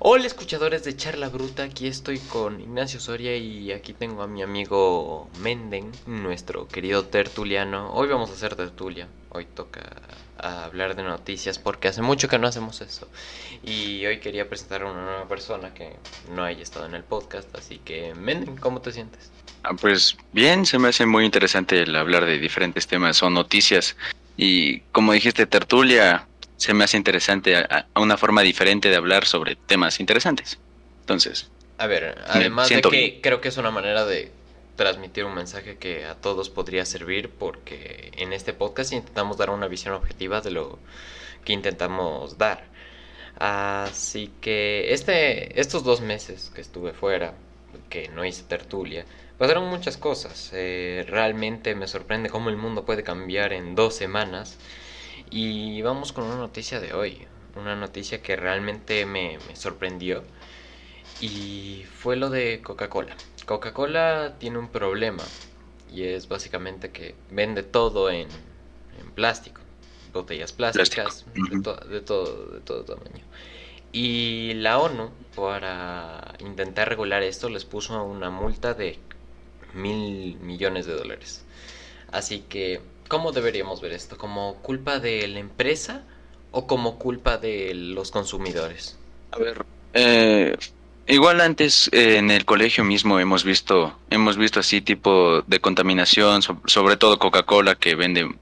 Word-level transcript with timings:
Hola 0.00 0.26
escuchadores 0.26 0.84
de 0.84 0.96
Charla 0.96 1.28
Bruta, 1.28 1.62
aquí 1.62 1.86
estoy 1.86 2.18
con 2.18 2.60
Ignacio 2.60 3.00
Soria 3.00 3.36
y 3.36 3.72
aquí 3.72 3.92
tengo 3.92 4.22
a 4.22 4.26
mi 4.26 4.42
amigo 4.42 5.30
Menden, 5.40 5.92
nuestro 6.06 6.66
querido 6.68 7.04
tertuliano. 7.04 7.92
Hoy 7.94 8.08
vamos 8.08 8.30
a 8.30 8.32
hacer 8.34 8.56
tertulia, 8.56 9.08
hoy 9.30 9.46
toca 9.46 9.80
hablar 10.36 10.96
de 10.96 11.04
noticias 11.04 11.58
porque 11.58 11.88
hace 11.88 12.02
mucho 12.02 12.28
que 12.28 12.38
no 12.38 12.48
hacemos 12.48 12.80
eso. 12.80 13.08
Y 13.62 14.04
hoy 14.04 14.18
quería 14.18 14.48
presentar 14.48 14.82
a 14.82 14.90
una 14.90 15.04
nueva 15.04 15.28
persona 15.28 15.72
que 15.72 15.96
no 16.34 16.44
haya 16.44 16.62
estado 16.62 16.86
en 16.86 16.94
el 16.94 17.04
podcast, 17.04 17.54
así 17.56 17.78
que 17.78 18.14
Menden, 18.14 18.56
¿cómo 18.56 18.80
te 18.80 18.92
sientes? 18.92 19.30
Ah, 19.62 19.74
pues 19.80 20.16
bien, 20.32 20.66
se 20.66 20.78
me 20.78 20.88
hace 20.88 21.06
muy 21.06 21.24
interesante 21.24 21.80
el 21.80 21.94
hablar 21.96 22.24
de 22.24 22.38
diferentes 22.38 22.86
temas 22.86 23.22
o 23.22 23.30
noticias. 23.30 23.96
Y 24.36 24.80
como 24.90 25.12
dijiste, 25.12 25.46
tertulia, 25.46 26.26
se 26.56 26.74
me 26.74 26.84
hace 26.84 26.96
interesante 26.96 27.56
a, 27.56 27.86
una 27.96 28.16
forma 28.16 28.42
diferente 28.42 28.88
de 28.90 28.96
hablar 28.96 29.26
sobre 29.26 29.56
temas 29.56 30.00
interesantes. 30.00 30.58
Entonces. 31.00 31.50
A 31.78 31.86
ver, 31.86 32.16
además 32.26 32.68
de 32.68 32.80
que 32.80 33.20
creo 33.20 33.40
que 33.40 33.48
es 33.48 33.56
una 33.56 33.70
manera 33.70 34.06
de 34.06 34.30
transmitir 34.76 35.24
un 35.24 35.34
mensaje 35.34 35.76
que 35.76 36.04
a 36.04 36.14
todos 36.14 36.50
podría 36.50 36.84
servir 36.84 37.30
porque 37.30 38.12
en 38.16 38.32
este 38.32 38.52
podcast 38.52 38.92
intentamos 38.92 39.36
dar 39.36 39.50
una 39.50 39.68
visión 39.68 39.94
objetiva 39.94 40.40
de 40.40 40.50
lo 40.50 40.78
que 41.44 41.52
intentamos 41.52 42.38
dar. 42.38 42.64
Así 43.36 44.30
que 44.40 44.92
este, 44.92 45.60
estos 45.60 45.82
dos 45.82 46.00
meses 46.00 46.50
que 46.54 46.60
estuve 46.60 46.92
fuera, 46.92 47.34
que 47.90 48.08
no 48.08 48.24
hice 48.24 48.44
tertulia, 48.44 49.04
pasaron 49.38 49.68
muchas 49.68 49.96
cosas. 49.96 50.50
Eh, 50.52 51.04
realmente 51.08 51.74
me 51.74 51.88
sorprende 51.88 52.30
cómo 52.30 52.50
el 52.50 52.56
mundo 52.56 52.84
puede 52.84 53.02
cambiar 53.02 53.52
en 53.52 53.74
dos 53.74 53.96
semanas 53.96 54.58
y 55.34 55.82
vamos 55.82 56.12
con 56.12 56.22
una 56.26 56.36
noticia 56.36 56.78
de 56.78 56.92
hoy, 56.92 57.26
una 57.56 57.74
noticia 57.74 58.22
que 58.22 58.36
realmente 58.36 59.04
me, 59.04 59.40
sorprendió 59.54 60.22
y 61.20 61.84
fue 61.92 62.14
lo 62.14 62.30
de 62.30 62.62
Coca-Cola. 62.62 63.16
Coca-Cola 63.44 64.36
tiene 64.38 64.58
un 64.58 64.68
problema 64.68 65.24
y 65.92 66.04
es 66.04 66.28
básicamente 66.28 66.92
que 66.92 67.16
vende 67.32 67.64
todo 67.64 68.10
en, 68.10 68.28
plástico, 69.16 69.60
botellas 70.12 70.52
plásticas, 70.52 71.26
de, 71.34 71.56
de, 71.88 72.00
todo, 72.00 72.46
de 72.52 72.60
todo 72.60 72.84
tamaño. 72.84 73.24
Y 73.90 74.54
la 74.54 74.78
ONU, 74.78 75.10
para 75.34 76.36
intentar 76.38 76.88
regular 76.88 77.24
esto, 77.24 77.48
les 77.48 77.64
puso 77.64 78.04
una 78.04 78.30
multa 78.30 78.74
de 78.74 79.00
mil 79.72 80.36
millones 80.36 80.86
de 80.86 80.94
dólares. 80.94 81.44
Así 82.12 82.38
que 82.48 82.80
¿Cómo 83.14 83.30
deberíamos 83.30 83.80
ver 83.80 83.92
esto? 83.92 84.18
¿Como 84.18 84.56
culpa 84.56 84.98
de 84.98 85.28
la 85.28 85.38
empresa 85.38 86.02
o 86.50 86.66
como 86.66 86.98
culpa 86.98 87.38
de 87.38 87.72
los 87.72 88.10
consumidores? 88.10 88.98
A 89.30 89.38
ver, 89.38 89.64
eh, 89.92 90.56
igual 91.06 91.40
antes 91.40 91.88
eh, 91.92 92.16
en 92.16 92.32
el 92.32 92.44
colegio 92.44 92.82
mismo 92.82 93.20
hemos 93.20 93.44
visto, 93.44 93.96
hemos 94.10 94.36
visto 94.36 94.58
así 94.58 94.80
tipo 94.80 95.42
de 95.42 95.60
contaminación, 95.60 96.42
sobre 96.42 96.96
todo 96.96 97.20
Coca-Cola 97.20 97.76
que 97.76 97.94
vende 97.94 98.34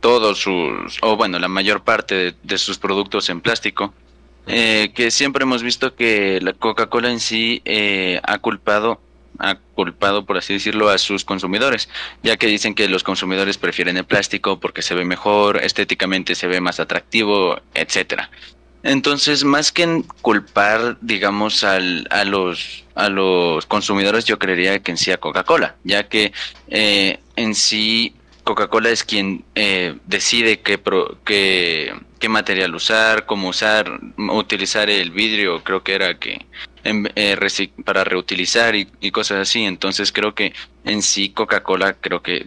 todos 0.00 0.36
sus, 0.36 0.98
o 1.00 1.16
bueno, 1.16 1.38
la 1.38 1.48
mayor 1.48 1.82
parte 1.82 2.34
de, 2.42 2.58
sus 2.58 2.76
productos 2.78 3.30
en 3.30 3.40
plástico. 3.40 3.94
Eh, 4.46 4.92
que 4.94 5.10
siempre 5.10 5.44
hemos 5.44 5.62
visto 5.62 5.94
que 5.94 6.40
la 6.42 6.52
Coca-Cola 6.52 7.10
en 7.10 7.20
sí 7.20 7.62
ha 8.22 8.36
culpado 8.36 9.00
ha 9.40 9.56
culpado, 9.74 10.24
por 10.24 10.38
así 10.38 10.54
decirlo, 10.54 10.88
a 10.88 10.98
sus 10.98 11.24
consumidores, 11.24 11.88
ya 12.22 12.36
que 12.36 12.46
dicen 12.46 12.74
que 12.74 12.88
los 12.88 13.02
consumidores 13.02 13.58
prefieren 13.58 13.96
el 13.96 14.04
plástico 14.04 14.60
porque 14.60 14.82
se 14.82 14.94
ve 14.94 15.04
mejor, 15.04 15.62
estéticamente 15.62 16.34
se 16.34 16.46
ve 16.46 16.60
más 16.60 16.80
atractivo, 16.80 17.60
etcétera. 17.74 18.30
Entonces, 18.82 19.44
más 19.44 19.72
que 19.72 20.02
culpar, 20.22 20.96
digamos, 21.02 21.64
al, 21.64 22.06
a, 22.10 22.24
los, 22.24 22.84
a 22.94 23.10
los 23.10 23.66
consumidores, 23.66 24.24
yo 24.24 24.38
creería 24.38 24.78
que 24.78 24.92
en 24.92 24.96
sí 24.96 25.10
a 25.10 25.18
Coca-Cola, 25.18 25.76
ya 25.84 26.08
que 26.08 26.32
eh, 26.68 27.18
en 27.36 27.54
sí 27.54 28.14
Coca-Cola 28.44 28.88
es 28.90 29.04
quien 29.04 29.44
eh, 29.54 29.96
decide 30.06 30.60
qué, 30.60 30.80
qué, 31.24 31.94
qué 32.18 32.28
material 32.28 32.74
usar, 32.74 33.26
cómo 33.26 33.48
usar, 33.48 34.00
utilizar 34.16 34.88
el 34.88 35.10
vidrio, 35.10 35.62
creo 35.62 35.82
que 35.82 35.94
era 35.94 36.18
que 36.18 36.46
eh, 36.84 37.70
para 37.84 38.04
reutilizar 38.04 38.74
y, 38.74 39.10
cosas 39.10 39.38
así. 39.38 39.64
Entonces 39.64 40.12
creo 40.12 40.34
que 40.34 40.52
en 40.84 41.02
sí 41.02 41.30
Coca-Cola 41.30 41.94
creo 41.94 42.22
que 42.22 42.46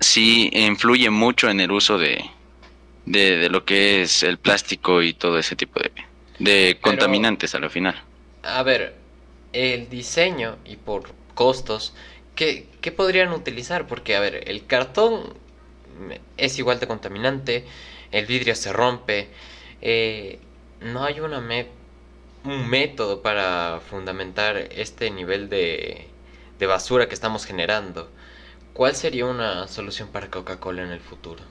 sí 0.00 0.50
influye 0.52 1.10
mucho 1.10 1.48
en 1.48 1.60
el 1.60 1.70
uso 1.70 1.98
de, 1.98 2.24
de, 3.06 3.48
lo 3.48 3.64
que 3.64 4.02
es 4.02 4.22
el 4.22 4.38
plástico 4.38 5.02
y 5.02 5.14
todo 5.14 5.38
ese 5.38 5.56
tipo 5.56 5.80
de, 5.80 5.92
de 6.38 6.78
contaminantes 6.80 7.54
a 7.54 7.58
lo 7.58 7.70
final. 7.70 8.00
A 8.42 8.62
ver, 8.62 8.94
el 9.52 9.88
diseño 9.88 10.56
y 10.64 10.76
por 10.76 11.12
costos, 11.34 11.94
¿qué, 12.34 12.66
¿qué 12.80 12.92
podrían 12.92 13.32
utilizar? 13.32 13.86
Porque, 13.86 14.16
a 14.16 14.20
ver, 14.20 14.48
el 14.48 14.66
cartón 14.66 15.34
es 16.36 16.58
igual 16.58 16.80
de 16.80 16.86
contaminante, 16.86 17.64
el 18.10 18.26
vidrio 18.26 18.54
se 18.54 18.72
rompe, 18.72 19.28
eh, 19.82 20.38
no 20.80 21.04
hay 21.04 21.20
una 21.20 21.40
meta 21.40 21.79
un 22.44 22.68
método 22.68 23.22
para 23.22 23.80
fundamentar 23.90 24.56
este 24.56 25.10
nivel 25.10 25.48
de, 25.48 26.08
de 26.58 26.66
basura 26.66 27.08
que 27.08 27.14
estamos 27.14 27.44
generando. 27.44 28.10
¿Cuál 28.72 28.94
sería 28.94 29.26
una 29.26 29.66
solución 29.68 30.08
para 30.08 30.30
Coca-Cola 30.30 30.82
en 30.82 30.90
el 30.90 31.00
futuro? 31.00 31.42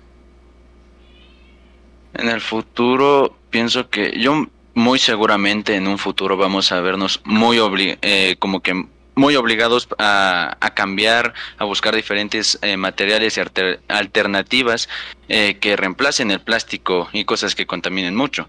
En 2.13 2.29
el 2.29 2.41
futuro 2.41 3.35
pienso 3.49 3.89
que 3.89 4.19
yo 4.19 4.47
muy 4.73 4.97
seguramente 4.99 5.75
en 5.75 5.87
un 5.87 5.97
futuro 5.97 6.37
vamos 6.37 6.71
a 6.71 6.79
vernos 6.81 7.21
muy 7.25 7.59
eh, 8.01 8.35
como 8.39 8.61
que 8.61 8.85
muy 9.15 9.35
obligados 9.35 9.89
a, 9.97 10.57
a, 10.61 10.73
cambiar, 10.73 11.33
a 11.57 11.65
buscar 11.65 11.93
diferentes 11.93 12.57
eh, 12.61 12.77
materiales 12.77 13.37
y 13.37 13.41
alternativas 13.89 14.87
eh, 15.27 15.57
que 15.59 15.75
reemplacen 15.75 16.31
el 16.31 16.39
plástico 16.39 17.09
y 17.11 17.25
cosas 17.25 17.53
que 17.53 17.65
contaminen 17.65 18.15
mucho. 18.15 18.47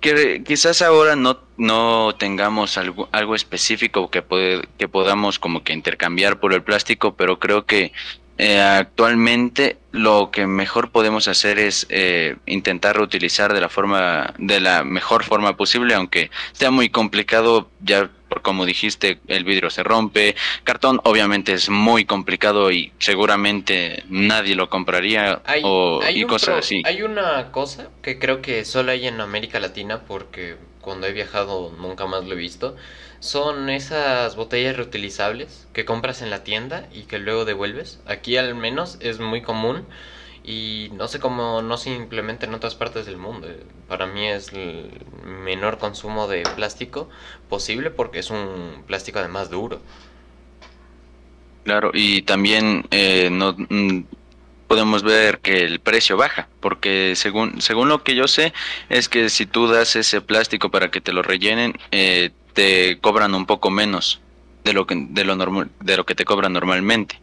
Que 0.00 0.42
quizás 0.44 0.82
ahora 0.82 1.16
no, 1.16 1.40
no 1.56 2.14
tengamos 2.18 2.78
algo, 2.78 3.08
algo 3.12 3.34
específico 3.34 4.10
que, 4.10 4.22
puede, 4.22 4.68
que 4.78 4.88
podamos 4.88 5.38
como 5.38 5.64
que 5.64 5.72
intercambiar 5.72 6.40
por 6.40 6.52
el 6.52 6.62
plástico, 6.62 7.14
pero 7.14 7.38
creo 7.38 7.66
que 7.66 7.92
eh, 8.38 8.60
actualmente 8.60 9.78
lo 9.90 10.30
que 10.30 10.46
mejor 10.46 10.90
podemos 10.90 11.26
hacer 11.26 11.58
es 11.58 11.86
eh, 11.90 12.36
intentar 12.46 12.96
reutilizar 12.96 13.52
de 13.52 13.60
la 13.60 13.68
forma 13.68 14.32
de 14.38 14.60
la 14.60 14.84
mejor 14.84 15.24
forma 15.24 15.56
posible 15.56 15.94
aunque 15.94 16.30
sea 16.52 16.70
muy 16.70 16.88
complicado 16.88 17.68
ya 17.80 18.10
por 18.28 18.42
como 18.42 18.66
dijiste 18.66 19.20
el 19.26 19.44
vidrio 19.44 19.70
se 19.70 19.82
rompe 19.82 20.36
cartón 20.64 21.00
obviamente 21.04 21.52
es 21.52 21.70
muy 21.70 22.04
complicado 22.04 22.70
y 22.70 22.92
seguramente 22.98 24.04
nadie 24.08 24.54
lo 24.54 24.68
compraría 24.68 25.42
o 25.62 26.00
y 26.08 26.24
cosas 26.24 26.58
así 26.58 26.82
hay 26.84 27.02
una 27.02 27.50
cosa 27.52 27.88
que 28.02 28.18
creo 28.18 28.42
que 28.42 28.64
solo 28.64 28.92
hay 28.92 29.06
en 29.06 29.20
América 29.20 29.60
Latina 29.60 30.02
porque 30.06 30.56
cuando 30.80 31.06
he 31.06 31.12
viajado 31.12 31.72
nunca 31.78 32.06
más 32.06 32.24
lo 32.24 32.32
he 32.34 32.36
visto 32.36 32.76
son 33.20 33.68
esas 33.68 34.36
botellas 34.36 34.76
reutilizables 34.76 35.66
que 35.72 35.84
compras 35.84 36.22
en 36.22 36.30
la 36.30 36.44
tienda 36.44 36.88
y 36.92 37.02
que 37.02 37.18
luego 37.18 37.44
devuelves. 37.44 38.00
Aquí 38.06 38.36
al 38.36 38.54
menos 38.54 38.98
es 39.00 39.18
muy 39.18 39.42
común 39.42 39.86
y 40.48 40.88
no 40.94 41.08
sé 41.08 41.20
cómo 41.20 41.60
no 41.60 41.76
se 41.76 41.90
implementa 41.90 42.46
en 42.46 42.54
otras 42.54 42.74
partes 42.74 43.04
del 43.04 43.18
mundo. 43.18 43.48
Para 43.86 44.06
mí 44.06 44.26
es 44.26 44.50
el 44.54 44.88
menor 45.44 45.76
consumo 45.76 46.26
de 46.26 46.44
plástico 46.46 47.10
posible 47.50 47.90
porque 47.90 48.20
es 48.20 48.30
un 48.30 48.82
plástico 48.86 49.18
además 49.18 49.50
duro. 49.50 49.78
Claro, 51.64 51.90
y 51.92 52.22
también 52.22 52.86
eh, 52.90 53.28
no 53.30 53.54
mm, 53.58 54.04
podemos 54.66 55.02
ver 55.02 55.40
que 55.40 55.64
el 55.64 55.80
precio 55.80 56.16
baja, 56.16 56.48
porque 56.60 57.12
según 57.14 57.60
según 57.60 57.90
lo 57.90 58.02
que 58.02 58.14
yo 58.14 58.26
sé 58.26 58.54
es 58.88 59.10
que 59.10 59.28
si 59.28 59.44
tú 59.44 59.68
das 59.68 59.96
ese 59.96 60.22
plástico 60.22 60.70
para 60.70 60.90
que 60.90 61.02
te 61.02 61.12
lo 61.12 61.22
rellenen, 61.22 61.74
eh, 61.90 62.30
te 62.54 62.98
cobran 63.00 63.34
un 63.34 63.44
poco 63.44 63.70
menos 63.70 64.22
de 64.64 64.72
lo 64.72 64.86
que 64.86 64.94
de 65.10 65.24
lo 65.26 65.36
normal 65.36 65.68
de 65.80 65.98
lo 65.98 66.06
que 66.06 66.14
te 66.14 66.24
cobran 66.24 66.54
normalmente. 66.54 67.20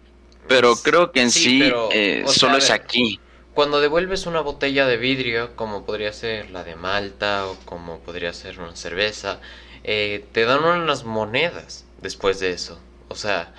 Pero 0.48 0.76
creo 0.76 1.12
que 1.12 1.22
en 1.22 1.32
sí, 1.32 1.64
eh, 1.92 2.24
solo 2.28 2.58
es 2.58 2.70
aquí. 2.70 3.20
Cuando 3.56 3.80
devuelves 3.82 4.28
una 4.28 4.42
botella 4.42 4.86
de 4.86 4.98
vidrio, 4.98 5.56
como 5.56 5.86
podría 5.86 6.14
ser 6.14 6.52
la 6.52 6.64
de 6.64 6.76
Malta 6.76 7.48
o 7.48 7.56
como 7.66 8.00
podría 8.00 8.34
ser 8.34 8.60
una 8.60 8.76
cerveza, 8.76 9.40
eh, 9.84 10.26
te 10.34 10.46
dan 10.46 10.64
unas 10.64 11.06
monedas 11.06 11.86
después 12.02 12.40
de 12.40 12.52
eso. 12.52 12.80
O 13.08 13.16
sea, 13.16 13.54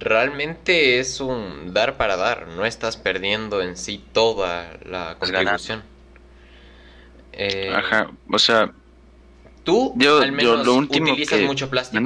realmente 0.00 0.98
es 0.98 1.20
un 1.20 1.72
dar 1.72 1.96
para 1.96 2.16
dar. 2.16 2.48
No 2.48 2.66
estás 2.66 2.96
perdiendo 2.96 3.62
en 3.62 3.76
sí 3.76 4.04
toda 4.12 4.78
la 4.84 5.16
contribución. 5.18 5.84
Eh, 7.32 7.72
Ajá, 7.74 8.10
o 8.30 8.38
sea, 8.38 8.72
¿Tú 9.64 9.94
yo, 9.96 10.18
al 10.20 10.32
menos 10.32 10.66
lo 10.66 10.74
último 10.74 11.12
utilizas 11.12 11.40
mucho 11.40 11.70
plástico? 11.70 12.04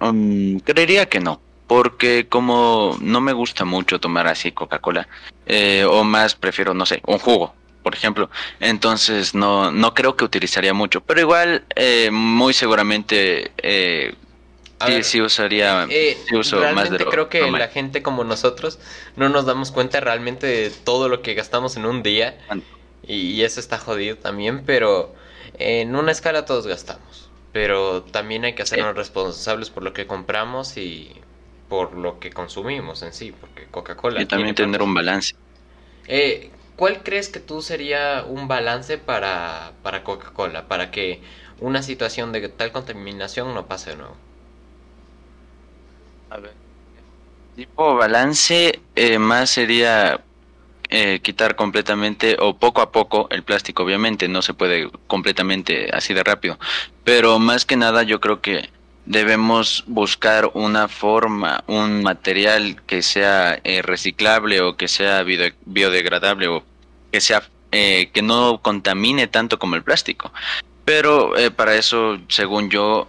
Um, 0.00 0.58
creería 0.60 1.06
que 1.06 1.20
no, 1.20 1.40
porque 1.72 2.26
como 2.28 2.98
no 3.00 3.22
me 3.22 3.32
gusta 3.32 3.64
mucho 3.64 3.98
tomar 3.98 4.26
así 4.26 4.52
Coca-Cola, 4.52 5.08
eh, 5.46 5.86
o 5.88 6.04
más 6.04 6.34
prefiero, 6.34 6.74
no 6.74 6.84
sé, 6.84 7.00
un 7.06 7.18
jugo. 7.18 7.54
por 7.82 7.94
ejemplo. 7.94 8.28
Entonces 8.60 9.34
no, 9.34 9.72
no 9.72 9.94
creo 9.94 10.14
que 10.14 10.26
utilizaría 10.26 10.74
mucho, 10.74 11.00
pero 11.00 11.22
igual 11.22 11.64
eh, 11.74 12.10
muy 12.12 12.52
seguramente 12.52 13.52
eh, 13.56 14.14
sí, 15.02 15.22
usaría, 15.22 15.86
eh, 15.88 16.18
uso 16.34 16.60
más 16.74 16.90
de 16.90 16.98
creo 16.98 17.30
que 17.30 17.50
la 17.50 17.68
gente 17.68 18.02
como 18.02 18.22
nosotros 18.22 18.78
no 19.16 19.30
nos 19.30 19.46
damos 19.46 19.72
cuenta 19.72 19.98
realmente 20.00 20.46
de 20.46 20.70
todo 20.70 21.08
lo 21.08 21.22
que 21.22 21.32
gastamos 21.32 21.78
en 21.78 21.86
un 21.86 22.02
día 22.02 22.38
y, 23.02 23.40
eso 23.40 23.60
está 23.60 23.78
jodido 23.78 24.18
también, 24.18 24.62
pero 24.66 25.14
en 25.58 25.96
una 25.96 26.12
escala 26.12 26.44
todos 26.44 26.66
gastamos, 26.66 27.30
pero 27.50 28.02
también 28.02 28.44
hay 28.44 28.52
que 28.52 28.62
hacernos 28.62 28.94
responsables 28.94 29.70
por 29.70 29.82
lo 29.82 29.94
que 29.94 30.06
compramos 30.06 30.76
y 30.76 31.21
por 31.72 31.94
lo 31.94 32.20
que 32.20 32.30
consumimos 32.30 33.02
en 33.02 33.14
sí, 33.14 33.32
porque 33.32 33.64
Coca-Cola... 33.70 34.20
Y 34.20 34.26
también 34.26 34.54
tener 34.54 34.82
un 34.82 34.92
balance. 34.92 35.34
Eh, 36.06 36.50
¿Cuál 36.76 37.02
crees 37.02 37.30
que 37.30 37.40
tú 37.40 37.62
sería 37.62 38.26
un 38.28 38.46
balance 38.46 38.98
para, 38.98 39.72
para 39.82 40.04
Coca-Cola, 40.04 40.68
para 40.68 40.90
que 40.90 41.22
una 41.60 41.82
situación 41.82 42.30
de 42.30 42.46
tal 42.50 42.72
contaminación 42.72 43.54
no 43.54 43.64
pase 43.64 43.92
de 43.92 43.96
nuevo? 43.96 44.14
A 46.28 46.36
ver, 46.40 46.52
tipo 47.56 47.94
balance 47.94 48.78
eh, 48.94 49.18
más 49.18 49.48
sería 49.48 50.20
eh, 50.90 51.20
quitar 51.22 51.56
completamente 51.56 52.36
o 52.38 52.58
poco 52.58 52.82
a 52.82 52.92
poco 52.92 53.28
el 53.30 53.44
plástico, 53.44 53.82
obviamente, 53.82 54.28
no 54.28 54.42
se 54.42 54.52
puede 54.52 54.90
completamente 55.06 55.88
así 55.90 56.12
de 56.12 56.22
rápido, 56.22 56.58
pero 57.02 57.38
más 57.38 57.64
que 57.64 57.76
nada 57.76 58.02
yo 58.02 58.20
creo 58.20 58.42
que 58.42 58.68
debemos 59.04 59.84
buscar 59.86 60.50
una 60.54 60.88
forma, 60.88 61.64
un 61.66 62.02
material 62.02 62.80
que 62.86 63.02
sea 63.02 63.60
eh, 63.64 63.82
reciclable 63.82 64.60
o 64.60 64.76
que 64.76 64.88
sea 64.88 65.22
biodegradable 65.22 66.48
o 66.48 66.64
que 67.10 67.20
sea 67.20 67.42
eh, 67.72 68.10
que 68.12 68.22
no 68.22 68.60
contamine 68.62 69.26
tanto 69.26 69.58
como 69.58 69.76
el 69.76 69.82
plástico. 69.82 70.32
Pero 70.84 71.36
eh, 71.36 71.50
para 71.50 71.74
eso, 71.74 72.18
según 72.28 72.70
yo, 72.70 73.08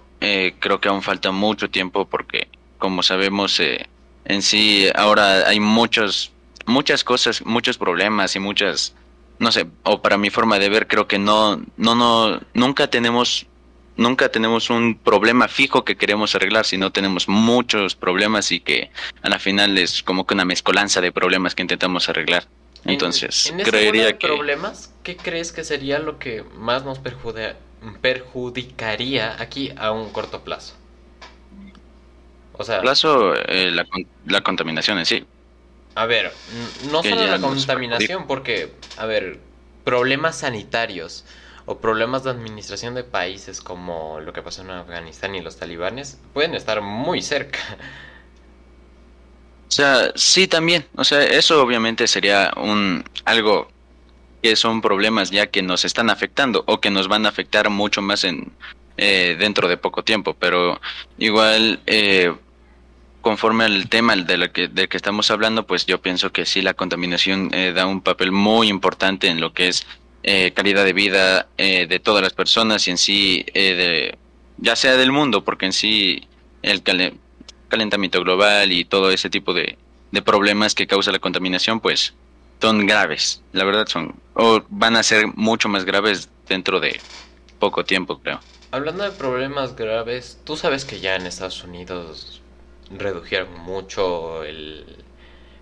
creo 0.59 0.79
que 0.79 0.87
aún 0.87 1.01
falta 1.01 1.31
mucho 1.31 1.69
tiempo 1.69 2.05
porque, 2.05 2.47
como 2.77 3.03
sabemos, 3.03 3.59
en 3.59 4.41
sí 4.41 4.87
ahora 4.95 5.49
hay 5.49 5.59
muchos, 5.59 6.31
muchas 6.65 7.03
cosas, 7.03 7.45
muchos 7.45 7.77
problemas 7.77 8.33
y 8.37 8.39
muchas, 8.39 8.95
no 9.39 9.51
sé, 9.51 9.67
o 9.83 10.01
para 10.01 10.17
mi 10.17 10.29
forma 10.29 10.59
de 10.59 10.69
ver, 10.69 10.87
creo 10.87 11.09
que 11.09 11.19
no, 11.19 11.61
no, 11.75 11.95
no, 11.95 12.39
nunca 12.53 12.87
tenemos 12.87 13.47
nunca 13.97 14.29
tenemos 14.29 14.69
un 14.69 14.95
problema 14.95 15.47
fijo 15.47 15.83
que 15.85 15.95
queremos 15.95 16.35
arreglar, 16.35 16.65
sino 16.65 16.91
tenemos 16.91 17.27
muchos 17.27 17.95
problemas 17.95 18.51
y 18.51 18.59
que 18.59 18.91
a 19.21 19.29
la 19.29 19.39
final 19.39 19.77
es 19.77 20.03
como 20.03 20.25
que 20.25 20.33
una 20.33 20.45
mezcolanza 20.45 21.01
de 21.01 21.11
problemas 21.11 21.55
que 21.55 21.61
intentamos 21.61 22.09
arreglar. 22.09 22.45
Entonces, 22.85 23.47
en, 23.47 23.59
creería 23.59 24.17
que... 24.17 24.27
problemas, 24.27 24.93
¿qué 25.03 25.15
crees 25.15 25.51
que 25.51 25.63
sería 25.63 25.99
lo 25.99 26.19
que 26.19 26.43
más 26.57 26.83
nos 26.83 26.99
perjudicaría 28.01 29.41
aquí 29.41 29.71
a 29.77 29.91
un 29.91 30.11
corto 30.11 30.43
plazo? 30.43 30.75
O 32.53 32.63
sea... 32.63 32.81
Plazo, 32.81 33.35
eh, 33.35 33.71
la, 33.71 33.85
la 34.25 34.41
contaminación 34.41 34.97
en 34.99 35.05
sí. 35.05 35.25
A 35.95 36.05
ver, 36.05 36.33
no 36.91 37.03
solo 37.03 37.25
la 37.27 37.39
contaminación, 37.39 38.27
porque, 38.27 38.73
a 38.97 39.05
ver, 39.05 39.39
problemas 39.83 40.39
sanitarios 40.39 41.23
o 41.65 41.77
problemas 41.77 42.23
de 42.23 42.31
administración 42.31 42.93
de 42.95 43.03
países 43.03 43.61
como 43.61 44.19
lo 44.19 44.33
que 44.33 44.41
pasó 44.41 44.61
en 44.61 44.71
Afganistán 44.71 45.35
y 45.35 45.41
los 45.41 45.57
talibanes 45.57 46.19
pueden 46.33 46.55
estar 46.55 46.81
muy 46.81 47.21
cerca. 47.21 47.59
O 49.69 49.75
sea, 49.75 50.11
sí 50.13 50.47
también, 50.47 50.85
o 50.95 51.03
sea, 51.03 51.23
eso 51.23 51.59
obviamente 51.59 52.07
sería 52.07 52.53
un 52.57 53.03
algo 53.25 53.71
que 54.43 54.55
son 54.55 54.81
problemas 54.81 55.31
ya 55.31 55.47
que 55.47 55.63
nos 55.63 55.83
están 55.83 56.09
afectando 56.11 56.63
o 56.67 56.79
que 56.79 56.91
nos 56.91 57.07
van 57.07 57.25
a 57.25 57.29
afectar 57.29 57.69
mucho 57.71 58.01
más 58.01 58.23
en 58.23 58.51
eh, 58.97 59.35
dentro 59.39 59.67
de 59.67 59.77
poco 59.77 60.03
tiempo, 60.03 60.35
pero 60.35 60.79
igual 61.17 61.79
eh, 61.87 62.35
conforme 63.21 63.63
al 63.63 63.89
tema 63.89 64.15
de 64.15 64.37
lo 64.37 64.51
que, 64.51 64.67
de 64.67 64.87
que 64.87 64.97
estamos 64.97 65.31
hablando, 65.31 65.65
pues 65.65 65.87
yo 65.87 65.99
pienso 66.01 66.31
que 66.31 66.45
sí 66.45 66.61
la 66.61 66.75
contaminación 66.75 67.49
eh, 67.53 67.71
da 67.73 67.87
un 67.87 68.01
papel 68.01 68.31
muy 68.31 68.67
importante 68.67 69.29
en 69.29 69.41
lo 69.41 69.53
que 69.53 69.69
es 69.69 69.87
eh, 70.25 70.53
calidad 70.53 70.85
de 70.85 70.93
vida 70.93 71.49
eh, 71.57 71.85
de 71.85 71.99
todas 71.99 72.23
las 72.23 72.31
personas 72.31 72.87
y 72.87 72.91
en 72.91 72.97
sí, 72.97 73.45
eh, 73.53 73.75
de, 73.75 74.17
ya 74.57 74.77
sea 74.77 74.95
del 74.95 75.11
mundo, 75.11 75.43
porque 75.43 75.65
en 75.65 75.73
sí 75.73 76.25
el 76.61 76.81
calentamiento 77.67 78.21
global 78.21 78.71
y 78.71 78.85
todo 78.85 79.11
ese 79.11 79.29
tipo 79.29 79.53
de, 79.53 79.77
problemas 80.23 80.75
que 80.75 80.87
causa 80.87 81.11
la 81.11 81.19
contaminación, 81.19 81.81
pues 81.81 82.13
son 82.61 82.87
graves, 82.87 83.41
la 83.51 83.65
verdad 83.65 83.85
son, 83.87 84.15
o 84.35 84.63
van 84.69 84.95
a 84.95 85.03
ser 85.03 85.27
mucho 85.35 85.67
más 85.67 85.83
graves 85.83 86.29
dentro 86.47 86.79
de 86.79 87.01
poco 87.59 87.83
tiempo, 87.83 88.19
creo. 88.19 88.39
Hablando 88.71 89.03
de 89.03 89.11
problemas 89.11 89.75
graves, 89.75 90.39
tú 90.45 90.55
sabes 90.55 90.85
que 90.85 91.01
ya 91.01 91.17
en 91.17 91.25
Estados 91.25 91.63
Unidos 91.65 92.41
redujeron 92.89 93.59
mucho 93.59 94.45
el, 94.45 94.85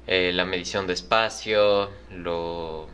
la 0.05 0.45
medición 0.45 0.85
de 0.85 0.93
espacio, 0.93 1.89
lo 2.11 2.87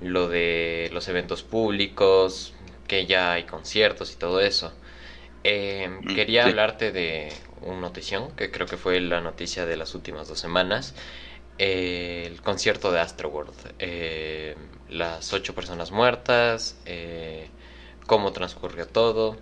lo 0.00 0.28
de 0.28 0.90
los 0.92 1.08
eventos 1.08 1.42
públicos, 1.42 2.54
que 2.86 3.06
ya 3.06 3.32
hay 3.32 3.44
conciertos 3.44 4.12
y 4.12 4.16
todo 4.16 4.40
eso. 4.40 4.72
Eh, 5.44 5.88
mm, 5.88 6.14
quería 6.14 6.46
hablarte 6.46 6.92
de 6.92 7.32
una 7.62 7.80
notición, 7.80 8.32
que 8.36 8.50
creo 8.50 8.66
que 8.66 8.76
fue 8.76 9.00
la 9.00 9.20
noticia 9.20 9.66
de 9.66 9.76
las 9.76 9.94
últimas 9.94 10.28
dos 10.28 10.38
semanas. 10.40 10.94
Eh, 11.58 12.24
el 12.26 12.40
concierto 12.42 12.92
de 12.92 13.00
Astroworld. 13.00 13.74
Eh, 13.78 14.56
las 14.88 15.32
ocho 15.32 15.54
personas 15.54 15.90
muertas, 15.90 16.76
cómo 18.06 18.32
transcurrió 18.32 18.86
todo. 18.86 19.36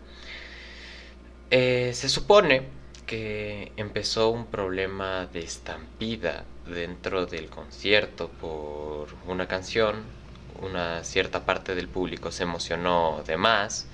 se 1.50 2.08
supone 2.08 2.62
que 3.06 3.72
empezó 3.76 4.30
un 4.30 4.46
problema 4.46 5.26
de 5.26 5.40
estampida 5.40 6.44
dentro 6.66 7.26
del 7.26 7.48
concierto 7.48 8.28
por 8.28 9.08
una 9.26 9.46
canción 9.46 10.15
una 10.62 11.04
cierta 11.04 11.44
parte 11.44 11.74
del 11.74 11.88
público 11.88 12.30
se 12.30 12.44
emocionó 12.44 13.22
de 13.26 13.36
más 13.36 13.86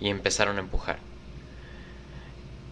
y 0.00 0.08
empezaron 0.08 0.56
a 0.56 0.60
empujar. 0.60 0.98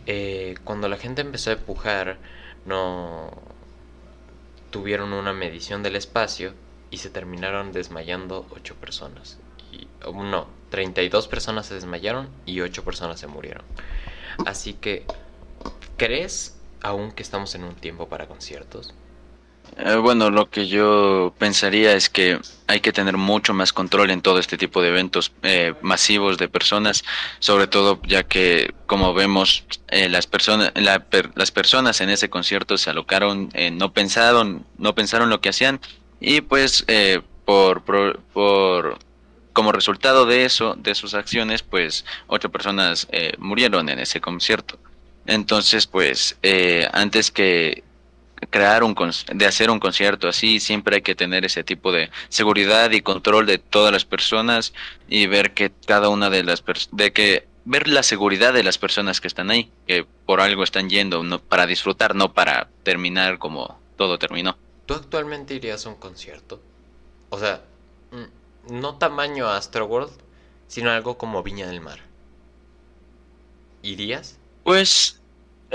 Eh, 0.06 0.56
cuando 0.64 0.88
la 0.88 0.96
gente 0.96 1.22
empezó 1.22 1.50
a 1.50 1.54
empujar, 1.54 2.18
no 2.66 3.30
tuvieron 4.70 5.12
una 5.12 5.32
medición 5.32 5.82
del 5.82 5.96
espacio 5.96 6.52
y 6.90 6.98
se 6.98 7.10
terminaron 7.10 7.72
desmayando 7.72 8.46
8 8.50 8.74
personas. 8.76 9.38
Y, 9.72 9.88
no, 10.12 10.46
32 10.70 11.28
personas 11.28 11.66
se 11.66 11.74
desmayaron 11.74 12.28
y 12.46 12.60
8 12.60 12.84
personas 12.84 13.18
se 13.20 13.26
murieron. 13.26 13.64
Así 14.46 14.74
que, 14.74 15.06
¿crees 15.96 16.58
aún 16.82 17.12
que 17.12 17.22
estamos 17.22 17.54
en 17.54 17.64
un 17.64 17.74
tiempo 17.74 18.08
para 18.08 18.26
conciertos? 18.26 18.94
Eh, 19.76 19.96
bueno, 19.96 20.30
lo 20.30 20.50
que 20.50 20.68
yo 20.68 21.34
pensaría 21.38 21.94
es 21.94 22.08
que 22.08 22.38
hay 22.66 22.80
que 22.80 22.92
tener 22.92 23.16
mucho 23.16 23.54
más 23.54 23.72
control 23.72 24.10
en 24.10 24.22
todo 24.22 24.38
este 24.38 24.56
tipo 24.56 24.80
de 24.80 24.88
eventos 24.88 25.32
eh, 25.42 25.74
masivos 25.82 26.38
de 26.38 26.48
personas, 26.48 27.04
sobre 27.40 27.66
todo 27.66 28.00
ya 28.06 28.22
que, 28.22 28.72
como 28.86 29.14
vemos, 29.14 29.64
eh, 29.88 30.08
las 30.08 30.26
personas, 30.26 30.72
las 30.74 31.50
personas 31.50 32.00
en 32.00 32.10
ese 32.10 32.30
concierto 32.30 32.78
se 32.78 32.90
alocaron, 32.90 33.50
no 33.72 33.92
pensaron, 33.92 34.64
no 34.78 34.94
pensaron 34.94 35.28
lo 35.28 35.40
que 35.40 35.50
hacían 35.50 35.80
y, 36.20 36.40
pues, 36.40 36.86
por, 37.44 37.82
por, 37.82 38.20
por, 38.32 38.98
como 39.52 39.72
resultado 39.72 40.24
de 40.24 40.44
eso, 40.44 40.74
de 40.78 40.94
sus 40.94 41.14
acciones, 41.14 41.62
pues, 41.62 42.04
ocho 42.28 42.50
personas 42.50 43.08
murieron 43.38 43.88
en 43.88 43.98
ese 43.98 44.20
concierto. 44.20 44.78
Entonces, 45.26 45.86
pues, 45.86 46.38
antes 46.92 47.30
que 47.30 47.83
crear 48.54 48.84
un 48.84 48.94
de 49.34 49.46
hacer 49.46 49.68
un 49.68 49.80
concierto 49.80 50.28
así 50.28 50.60
siempre 50.60 50.94
hay 50.94 51.02
que 51.02 51.16
tener 51.16 51.44
ese 51.44 51.64
tipo 51.64 51.90
de 51.90 52.08
seguridad 52.28 52.92
y 52.92 53.00
control 53.00 53.46
de 53.46 53.58
todas 53.58 53.92
las 53.92 54.04
personas 54.04 54.72
y 55.08 55.26
ver 55.26 55.54
que 55.54 55.72
cada 55.86 56.08
una 56.08 56.30
de 56.30 56.44
las 56.44 56.62
de 56.92 57.12
que 57.12 57.48
ver 57.64 57.88
la 57.88 58.04
seguridad 58.04 58.52
de 58.52 58.62
las 58.62 58.78
personas 58.78 59.20
que 59.20 59.26
están 59.26 59.50
ahí 59.50 59.72
que 59.88 60.06
por 60.24 60.40
algo 60.40 60.62
están 60.62 60.88
yendo 60.88 61.24
no 61.24 61.40
para 61.40 61.66
disfrutar 61.66 62.14
no 62.14 62.32
para 62.32 62.68
terminar 62.84 63.40
como 63.40 63.76
todo 63.96 64.20
terminó. 64.20 64.56
Tú 64.86 64.94
actualmente 64.94 65.54
irías 65.54 65.84
a 65.86 65.88
un 65.88 65.96
concierto 65.96 66.60
o 67.30 67.40
sea 67.40 67.64
mm, 68.12 68.78
no 68.80 68.98
tamaño 68.98 69.48
Astroworld 69.48 70.12
sino 70.68 70.92
algo 70.92 71.18
como 71.18 71.42
Viña 71.42 71.66
del 71.66 71.80
Mar. 71.80 71.98
Irías 73.82 74.38
pues 74.62 75.20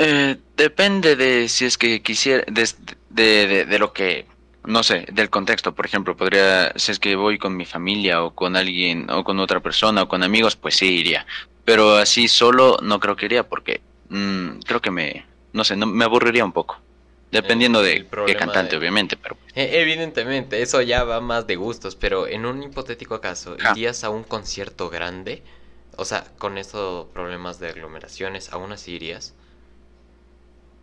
eh, 0.02 0.38
depende 0.56 1.18
de 1.18 1.50
si 1.50 1.66
es 1.66 1.78
que 1.78 2.02
quisiera, 2.02 2.46
de, 2.48 3.66
de, 3.66 3.80
lo 3.80 3.92
que, 3.92 4.26
no 4.64 4.82
sé, 4.82 5.06
del 5.12 5.30
contexto. 5.30 5.76
Por 5.76 5.86
ejemplo, 5.86 6.16
podría, 6.16 6.72
si 6.78 6.94
es 6.94 7.00
que 7.00 7.18
voy 7.18 7.38
con 7.38 7.58
mi 7.58 7.66
familia 7.66 8.24
o 8.24 8.34
con 8.34 8.56
alguien, 8.56 9.10
o 9.10 9.26
con 9.26 9.40
otra 9.40 9.60
persona 9.60 10.04
o 10.04 10.08
con 10.08 10.24
amigos, 10.24 10.56
pues 10.56 10.78
sí 10.78 10.86
iría. 10.86 11.26
Pero 11.66 11.98
así 11.98 12.30
solo 12.30 12.78
no 12.82 13.02
creo 13.02 13.18
que 13.18 13.26
iría 13.26 13.48
porque 13.50 13.82
mm, 14.08 14.60
creo 14.66 14.82
que 14.82 14.90
me, 14.90 15.26
no 15.52 15.66
sé, 15.66 15.76
no, 15.76 15.86
me 15.86 16.06
aburriría 16.06 16.46
un 16.46 16.54
poco. 16.54 16.80
Dependiendo 17.30 17.84
de 17.84 18.08
qué 18.26 18.36
cantante, 18.36 18.76
obviamente, 18.76 19.16
pero... 19.16 19.38
E, 19.54 19.82
evidentemente, 19.82 20.62
eso 20.62 20.82
ya 20.82 21.04
va 21.04 21.20
más 21.20 21.46
de 21.46 21.58
gustos, 21.58 21.96
pero 21.96 22.26
en 22.26 22.46
un 22.46 22.64
hipotético 22.64 23.22
caso, 23.22 23.56
¿irías 23.72 24.04
a 24.04 24.10
un 24.10 24.24
concierto 24.24 24.90
grande? 24.90 25.44
O 25.96 26.06
sea, 26.06 26.24
con 26.40 26.58
estos 26.58 27.08
problemas 27.10 27.60
de 27.60 27.68
aglomeraciones, 27.68 28.52
¿aún 28.52 28.72
así 28.72 28.94
irías? 28.94 29.36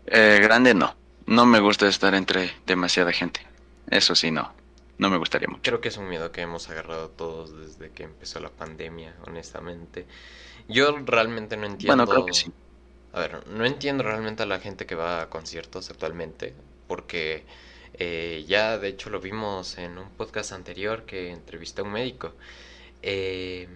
Eh, 0.07 0.39
grande 0.43 0.75
no. 0.75 0.95
No 1.27 1.45
me 1.45 1.61
gusta 1.61 1.89
estar 1.89 2.15
entre 2.15 2.53
demasiada 2.67 3.13
gente. 3.13 3.41
Eso 3.91 4.15
sí, 4.15 4.31
no. 4.31 4.53
No 4.99 5.11
me 5.11 5.19
gustaría 5.19 5.49
mucho. 5.49 5.63
Creo 5.63 5.81
que 5.81 5.89
es 5.89 5.97
un 5.97 6.09
miedo 6.09 6.33
que 6.33 6.41
hemos 6.41 6.71
agarrado 6.71 7.11
todos 7.11 7.57
desde 7.59 7.91
que 7.91 8.05
empezó 8.05 8.41
la 8.41 8.49
pandemia, 8.49 9.15
honestamente. 9.27 10.07
Yo 10.69 10.97
realmente 11.05 11.57
no 11.57 11.67
entiendo... 11.67 11.97
Bueno, 11.97 12.11
creo 12.11 12.27
que 12.27 12.33
sí. 12.33 12.53
A 13.13 13.21
ver, 13.21 13.47
no 13.49 13.65
entiendo 13.65 14.05
realmente 14.05 14.43
a 14.43 14.47
la 14.47 14.61
gente 14.61 14.87
que 14.87 14.95
va 14.95 15.23
a 15.23 15.31
conciertos 15.31 15.91
actualmente, 15.91 16.55
porque 16.87 17.45
eh, 17.95 18.45
ya 18.47 18.79
de 18.79 18.89
hecho 18.89 19.11
lo 19.11 19.21
vimos 19.21 19.79
en 19.79 19.97
un 19.97 20.11
podcast 20.11 20.53
anterior 20.53 21.05
que 21.05 21.31
entrevisté 21.31 21.81
a 21.81 21.85
un 21.85 21.93
médico. 21.93 22.35
Eh, 23.03 23.69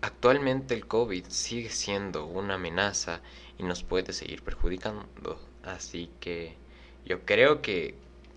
actualmente 0.00 0.74
el 0.74 0.86
COVID 0.86 1.26
sigue 1.28 1.70
siendo 1.70 2.26
una 2.26 2.54
amenaza 2.54 3.20
y 3.62 3.64
nos 3.64 3.82
puede 3.84 4.12
seguir 4.12 4.42
perjudicando. 4.42 5.06
Así 5.62 6.10
que 6.20 6.56
yo 7.06 7.24
creo 7.24 7.62
que 7.62 7.94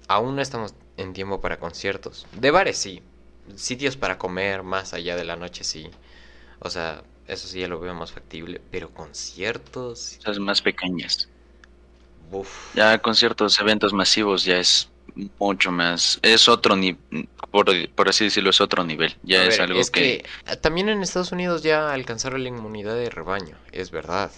aún 0.07 0.35
no 0.35 0.41
estamos 0.41 0.73
en 0.97 1.13
tiempo 1.13 1.41
para 1.41 1.59
conciertos. 1.59 2.27
De 2.33 2.51
bares 2.51 2.77
sí. 2.77 3.01
Sitios 3.55 3.97
para 3.97 4.17
comer 4.17 4.63
más 4.63 4.93
allá 4.93 5.15
de 5.15 5.25
la 5.25 5.35
noche 5.35 5.63
sí. 5.63 5.89
O 6.59 6.69
sea, 6.69 7.03
eso 7.27 7.47
sí 7.47 7.59
ya 7.59 7.67
lo 7.67 7.79
veo 7.79 7.93
más 7.93 8.11
factible, 8.11 8.61
pero 8.71 8.89
conciertos... 8.89 10.13
Esas 10.13 10.39
más 10.39 10.61
pequeñas. 10.61 11.27
Ya 12.73 12.97
conciertos, 12.99 13.59
eventos 13.59 13.93
masivos 13.93 14.43
ya 14.43 14.57
es 14.57 14.89
mucho 15.39 15.71
más, 15.71 16.19
es 16.23 16.49
otro 16.49 16.75
nivel, 16.75 16.99
por, 17.51 18.09
así 18.09 18.25
decirlo, 18.25 18.49
es 18.49 18.59
otro 18.59 18.83
nivel, 18.83 19.15
ya 19.23 19.45
es 19.45 19.59
algo 19.59 19.79
que... 19.91 20.15
Eh, 20.15 20.55
También 20.57 20.89
en 20.89 21.01
Estados 21.01 21.31
Unidos 21.31 21.63
ya 21.63 21.93
alcanzaron 21.93 22.43
la 22.43 22.49
inmunidad 22.49 22.95
de 22.95 23.09
rebaño, 23.09 23.57
es 23.71 23.91
verdad. 23.91 24.31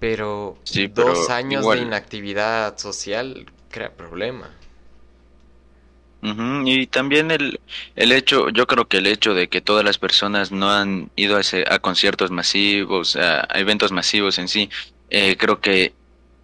Pero 0.00 0.58
dos 0.94 1.30
años 1.30 1.68
de 1.70 1.78
inactividad 1.78 2.78
social 2.78 3.46
crea 3.70 3.92
problema. 3.94 4.50
Y 6.22 6.86
también 6.88 7.30
el, 7.30 7.60
el 7.96 8.12
hecho, 8.12 8.50
yo 8.50 8.66
creo 8.66 8.86
que 8.86 8.98
el 8.98 9.06
hecho 9.06 9.32
de 9.32 9.48
que 9.48 9.62
todas 9.62 9.84
las 9.84 9.96
personas 9.96 10.52
no 10.52 10.70
han 10.70 11.10
ido 11.16 11.36
a, 11.36 11.40
ese, 11.40 11.64
a 11.66 11.78
conciertos 11.78 12.30
masivos, 12.30 13.16
a, 13.16 13.48
eventos 13.54 13.90
masivos 13.90 14.38
en 14.38 14.48
sí, 14.48 14.68
eh, 15.08 15.36
creo 15.38 15.60
que 15.60 15.94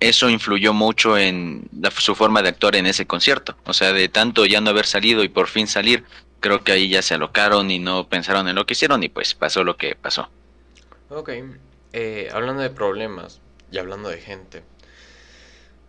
eso 0.00 0.30
influyó 0.30 0.72
mucho 0.72 1.18
en 1.18 1.68
su 1.98 2.14
forma 2.14 2.42
de 2.42 2.48
actuar 2.48 2.76
en 2.76 2.86
ese 2.86 3.06
concierto. 3.06 3.56
O 3.66 3.74
sea, 3.74 3.92
de 3.92 4.08
tanto 4.08 4.46
ya 4.46 4.62
no 4.62 4.70
haber 4.70 4.86
salido 4.86 5.22
y 5.24 5.28
por 5.28 5.48
fin 5.48 5.66
salir, 5.66 6.04
creo 6.40 6.64
que 6.64 6.72
ahí 6.72 6.88
ya 6.88 7.02
se 7.02 7.14
alocaron 7.14 7.70
y 7.70 7.78
no 7.78 8.08
pensaron 8.08 8.48
en 8.48 8.54
lo 8.54 8.64
que 8.64 8.72
hicieron 8.72 9.02
y 9.02 9.10
pues 9.10 9.34
pasó 9.34 9.62
lo 9.62 9.76
que 9.76 9.94
pasó. 9.94 10.30
Ok, 11.10 11.30
eh, 11.92 12.28
hablando 12.32 12.62
de 12.62 12.70
problemas 12.70 13.40
y 13.70 13.78
hablando 13.78 14.08
de 14.08 14.20
gente, 14.20 14.62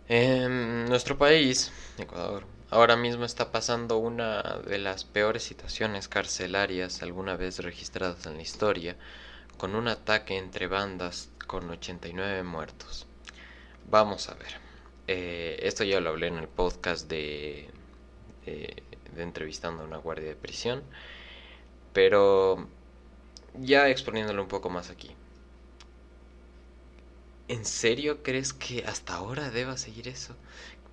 en 0.08 0.86
nuestro 0.86 1.18
país, 1.18 1.70
Ecuador, 1.98 2.44
Ahora 2.70 2.96
mismo 2.96 3.24
está 3.24 3.50
pasando 3.50 3.96
una 3.96 4.42
de 4.42 4.76
las 4.76 5.04
peores 5.04 5.42
situaciones 5.42 6.06
carcelarias 6.06 7.02
alguna 7.02 7.34
vez 7.34 7.60
registradas 7.60 8.26
en 8.26 8.36
la 8.36 8.42
historia, 8.42 8.94
con 9.56 9.74
un 9.74 9.88
ataque 9.88 10.36
entre 10.36 10.66
bandas 10.66 11.30
con 11.46 11.70
89 11.70 12.42
muertos. 12.42 13.06
Vamos 13.90 14.28
a 14.28 14.34
ver. 14.34 14.60
Eh, 15.06 15.58
esto 15.62 15.82
ya 15.82 16.00
lo 16.00 16.10
hablé 16.10 16.26
en 16.26 16.36
el 16.36 16.48
podcast 16.48 17.08
de, 17.08 17.70
de, 18.44 18.82
de 19.14 19.22
entrevistando 19.22 19.82
a 19.82 19.86
una 19.86 19.96
guardia 19.96 20.28
de 20.28 20.36
prisión, 20.36 20.82
pero 21.94 22.68
ya 23.54 23.88
exponiéndolo 23.88 24.42
un 24.42 24.48
poco 24.48 24.68
más 24.68 24.90
aquí. 24.90 25.16
¿En 27.48 27.64
serio 27.64 28.22
crees 28.22 28.52
que 28.52 28.84
hasta 28.84 29.14
ahora 29.14 29.50
deba 29.50 29.78
seguir 29.78 30.06
eso? 30.06 30.36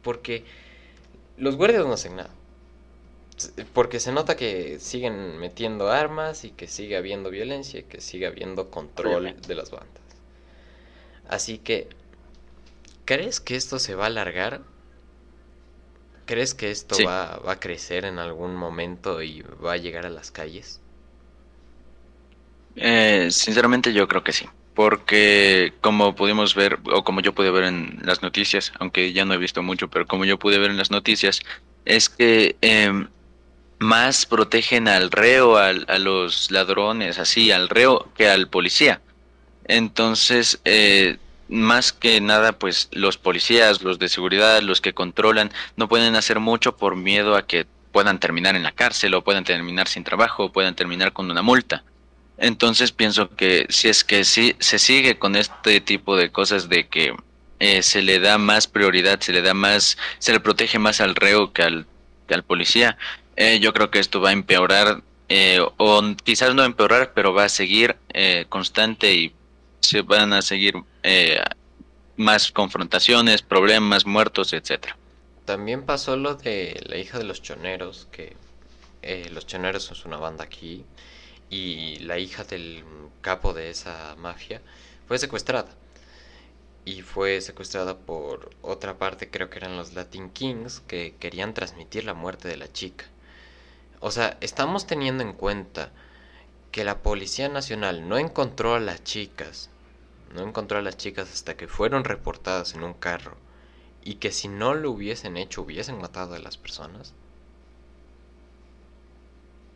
Porque 0.01 0.45
los 1.37 1.57
guardias 1.57 1.85
no 1.85 1.93
hacen 1.93 2.15
nada. 2.15 2.29
Porque 3.73 3.99
se 3.99 4.13
nota 4.13 4.37
que 4.37 4.79
siguen 4.79 5.37
metiendo 5.37 5.89
armas 5.89 6.45
y 6.45 6.51
que 6.51 6.67
sigue 6.67 6.95
habiendo 6.95 7.29
violencia 7.29 7.81
y 7.81 7.83
que 7.83 7.99
sigue 7.99 8.25
habiendo 8.25 8.71
control 8.71 9.35
de 9.41 9.55
las 9.55 9.71
bandas. 9.71 9.89
Así 11.27 11.57
que, 11.57 11.89
¿crees 13.03 13.41
que 13.41 13.57
esto 13.57 13.77
se 13.77 13.95
va 13.95 14.05
a 14.05 14.07
alargar? 14.07 14.61
¿Crees 16.25 16.53
que 16.53 16.71
esto 16.71 16.95
va, 17.05 17.37
va, 17.37 17.51
a 17.51 17.59
crecer 17.59 18.05
en 18.05 18.17
algún 18.17 18.55
momento 18.55 19.21
y 19.21 19.41
va 19.41 19.73
a 19.73 19.77
llegar 19.77 20.05
a 20.05 20.09
las 20.09 20.31
calles? 20.31 20.79
Eh, 22.77 23.27
sinceramente 23.31 23.91
yo 23.91 24.07
creo 24.07 24.23
que 24.23 24.31
sí 24.31 24.47
porque 24.75 25.73
como 25.81 26.15
pudimos 26.15 26.53
ver, 26.53 26.79
o 26.93 27.03
como 27.03 27.21
yo 27.21 27.33
pude 27.33 27.49
ver 27.49 27.63
en 27.63 28.01
las 28.03 28.21
noticias, 28.21 28.73
aunque 28.79 29.13
ya 29.13 29.25
no 29.25 29.33
he 29.33 29.37
visto 29.37 29.63
mucho, 29.63 29.87
pero 29.87 30.05
como 30.05 30.25
yo 30.25 30.37
pude 30.37 30.59
ver 30.59 30.69
en 30.69 30.77
las 30.77 30.91
noticias, 30.91 31.41
es 31.85 32.09
que 32.09 32.57
eh, 32.61 33.07
más 33.79 34.25
protegen 34.25 34.87
al 34.87 35.11
reo, 35.11 35.57
a 35.57 35.71
los 35.97 36.51
ladrones, 36.51 37.19
así, 37.19 37.51
al 37.51 37.69
reo, 37.69 38.09
que 38.15 38.29
al 38.29 38.49
policía. 38.49 39.01
Entonces, 39.65 40.59
eh, 40.65 41.17
más 41.47 41.93
que 41.93 42.19
nada, 42.21 42.59
pues 42.59 42.89
los 42.91 43.17
policías, 43.17 43.81
los 43.81 43.97
de 43.97 44.09
seguridad, 44.09 44.61
los 44.61 44.81
que 44.81 44.93
controlan, 44.93 45.51
no 45.77 45.87
pueden 45.87 46.15
hacer 46.15 46.39
mucho 46.39 46.75
por 46.75 46.95
miedo 46.95 47.35
a 47.35 47.47
que 47.47 47.65
puedan 47.91 48.19
terminar 48.19 48.55
en 48.55 48.63
la 48.63 48.73
cárcel 48.73 49.13
o 49.13 49.23
puedan 49.23 49.45
terminar 49.45 49.87
sin 49.87 50.03
trabajo 50.03 50.45
o 50.45 50.51
puedan 50.51 50.75
terminar 50.75 51.13
con 51.13 51.31
una 51.31 51.41
multa. 51.41 51.83
Entonces 52.37 52.91
pienso 52.91 53.29
que 53.35 53.65
si 53.69 53.87
es 53.87 54.03
que 54.03 54.23
sí 54.25 54.55
se 54.59 54.79
sigue 54.79 55.17
con 55.17 55.35
este 55.35 55.79
tipo 55.79 56.17
de 56.17 56.31
cosas 56.31 56.67
de 56.67 56.87
que 56.87 57.15
eh, 57.59 57.81
se 57.81 58.01
le 58.01 58.19
da 58.19 58.37
más 58.37 58.67
prioridad, 58.67 59.21
se 59.21 59.31
le 59.31 59.41
da 59.41 59.53
más, 59.53 59.97
se 60.19 60.33
le 60.33 60.41
protege 60.41 60.77
más 60.77 60.99
al 60.99 61.15
reo 61.15 61.53
que 61.53 61.63
al, 61.63 61.87
al 62.29 62.43
policía, 62.43 62.97
eh, 63.37 63.59
yo 63.61 63.73
creo 63.73 63.89
que 63.89 63.99
esto 63.99 64.19
va 64.19 64.29
a 64.29 64.33
empeorar 64.33 65.01
eh, 65.29 65.59
o 65.77 66.03
quizás 66.23 66.53
no 66.53 66.63
empeorar, 66.63 67.13
pero 67.13 67.33
va 67.33 67.45
a 67.45 67.49
seguir 67.49 67.95
constante 68.49 69.13
y 69.13 69.33
se 69.79 70.01
van 70.01 70.31
a 70.31 70.41
seguir 70.41 70.75
más 72.15 72.51
confrontaciones, 72.51 73.41
problemas, 73.41 74.05
muertos, 74.05 74.53
etcétera. 74.53 74.97
También 75.43 75.85
pasó 75.85 76.15
lo 76.15 76.35
de 76.35 76.81
la 76.85 76.97
hija 76.97 77.17
de 77.17 77.25
los 77.25 77.41
choneros, 77.41 78.07
que 78.11 78.35
los 79.31 79.45
choneros 79.47 79.91
es 79.91 80.05
una 80.05 80.17
banda 80.17 80.45
aquí 80.45 80.85
y 81.49 81.99
la 81.99 82.17
hija 82.17 82.43
del 82.43 82.83
capo 83.21 83.53
de 83.53 83.69
esa 83.69 84.15
mafia 84.17 84.61
fue 85.07 85.17
secuestrada. 85.17 85.69
Y 86.85 87.01
fue 87.01 87.41
secuestrada 87.41 87.97
por 87.97 88.51
otra 88.61 88.97
parte, 88.97 89.29
creo 89.29 89.49
que 89.49 89.57
eran 89.57 89.77
los 89.77 89.93
Latin 89.93 90.29
Kings, 90.29 90.81
que 90.81 91.15
querían 91.19 91.53
transmitir 91.53 92.03
la 92.05 92.13
muerte 92.13 92.47
de 92.47 92.57
la 92.57 92.71
chica. 92.71 93.05
O 93.99 94.11
sea, 94.11 94.37
estamos 94.41 94.85
teniendo 94.85 95.23
en 95.23 95.33
cuenta 95.33 95.91
que 96.71 96.83
la 96.83 96.99
Policía 97.01 97.49
Nacional 97.49 98.07
no 98.07 98.17
encontró 98.17 98.75
a 98.75 98.79
las 98.79 99.03
chicas, 99.03 99.69
no 100.33 100.43
encontró 100.43 100.77
a 100.77 100.81
las 100.81 100.97
chicas 100.97 101.31
hasta 101.31 101.57
que 101.57 101.67
fueron 101.67 102.03
reportadas 102.03 102.75
en 102.75 102.83
un 102.83 102.93
carro, 102.93 103.37
y 104.03 104.15
que 104.15 104.31
si 104.31 104.47
no 104.47 104.75
lo 104.75 104.91
hubiesen 104.91 105.37
hecho 105.37 105.63
hubiesen 105.63 105.97
matado 105.99 106.35
a 106.35 106.39
las 106.39 106.57
personas. 106.57 107.13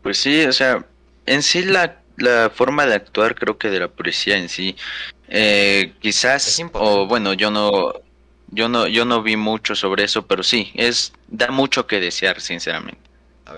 Pues 0.03 0.17
sí, 0.17 0.45
o 0.45 0.53
sea, 0.53 0.85
en 1.29 1.43
sí 1.43 1.61
la, 1.63 2.01
la 2.17 2.49
forma 2.49 2.85
de 2.85 2.95
actuar 2.95 3.35
creo 3.35 3.57
que 3.57 3.69
de 3.69 3.79
la 3.79 3.87
policía 3.87 4.37
en 4.37 4.49
sí 4.49 4.75
eh, 5.27 5.93
quizás 5.99 6.59
o 6.73 7.05
bueno 7.05 7.33
yo 7.33 7.51
no 7.51 7.93
yo 8.47 8.67
no 8.67 8.87
yo 8.87 9.05
no 9.05 9.21
vi 9.21 9.37
mucho 9.37 9.75
sobre 9.75 10.03
eso 10.05 10.25
pero 10.25 10.41
sí 10.41 10.71
es 10.73 11.13
da 11.27 11.51
mucho 11.51 11.85
que 11.85 11.99
desear 11.99 12.41
sinceramente. 12.41 13.01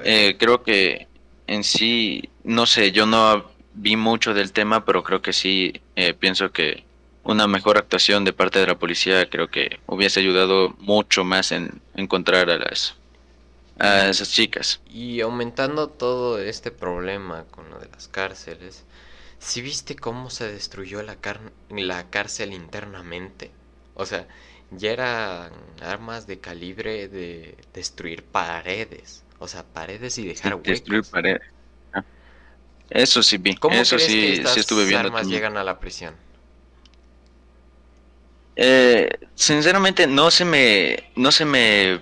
Eh, 0.03 0.35
creo 0.37 0.63
que 0.63 1.07
en 1.47 1.63
sí 1.63 2.29
no 2.43 2.65
sé 2.65 2.91
yo 2.91 3.05
no 3.05 3.49
vi 3.73 3.95
mucho 3.95 4.33
del 4.33 4.51
tema 4.51 4.83
pero 4.85 5.01
creo 5.03 5.21
que 5.21 5.31
sí 5.31 5.81
eh, 5.95 6.13
pienso 6.13 6.51
que 6.51 6.83
una 7.23 7.47
mejor 7.47 7.77
actuación 7.77 8.25
de 8.25 8.33
parte 8.33 8.59
de 8.59 8.67
la 8.67 8.77
policía 8.77 9.29
creo 9.29 9.47
que 9.47 9.79
hubiese 9.85 10.19
ayudado 10.19 10.75
mucho 10.79 11.23
más 11.23 11.53
en 11.53 11.81
encontrar 11.95 12.49
a 12.49 12.57
las 12.57 12.95
a 13.81 14.09
esas 14.09 14.29
chicas. 14.31 14.81
Y 14.87 15.21
aumentando 15.21 15.87
todo 15.89 16.39
este 16.39 16.71
problema 16.71 17.45
con 17.51 17.69
lo 17.69 17.79
de 17.79 17.87
las 17.89 18.07
cárceles, 18.07 18.83
si 19.39 19.61
viste 19.61 19.95
cómo 19.95 20.29
se 20.29 20.51
destruyó 20.51 21.01
la, 21.03 21.17
la 21.69 22.09
cárcel 22.09 22.53
internamente? 22.53 23.51
O 23.95 24.05
sea, 24.05 24.27
ya 24.71 24.91
eran 24.91 25.51
armas 25.81 26.27
de 26.27 26.39
calibre 26.39 27.07
de 27.07 27.57
destruir 27.73 28.23
paredes. 28.23 29.23
O 29.39 29.47
sea, 29.47 29.63
paredes 29.63 30.17
y 30.17 30.27
dejar 30.27 30.55
huecos. 30.55 30.67
Destruir 30.69 31.03
paredes. 31.03 31.41
Ah. 31.93 32.03
Eso 32.89 33.23
sí 33.23 33.37
vi. 33.37 33.55
¿Cómo 33.55 33.75
Eso 33.75 33.97
sí, 33.97 34.41
sí 34.45 34.59
estuve 34.59 34.85
viendo. 34.85 35.07
armas 35.07 35.27
llegan 35.27 35.57
a 35.57 35.63
la 35.63 35.79
prisión? 35.79 36.15
Eh, 38.55 39.09
sinceramente 39.33 40.07
no 40.07 40.29
se 40.29 40.45
me 40.45 41.11
no 41.15 41.31
se 41.31 41.45
me 41.45 42.01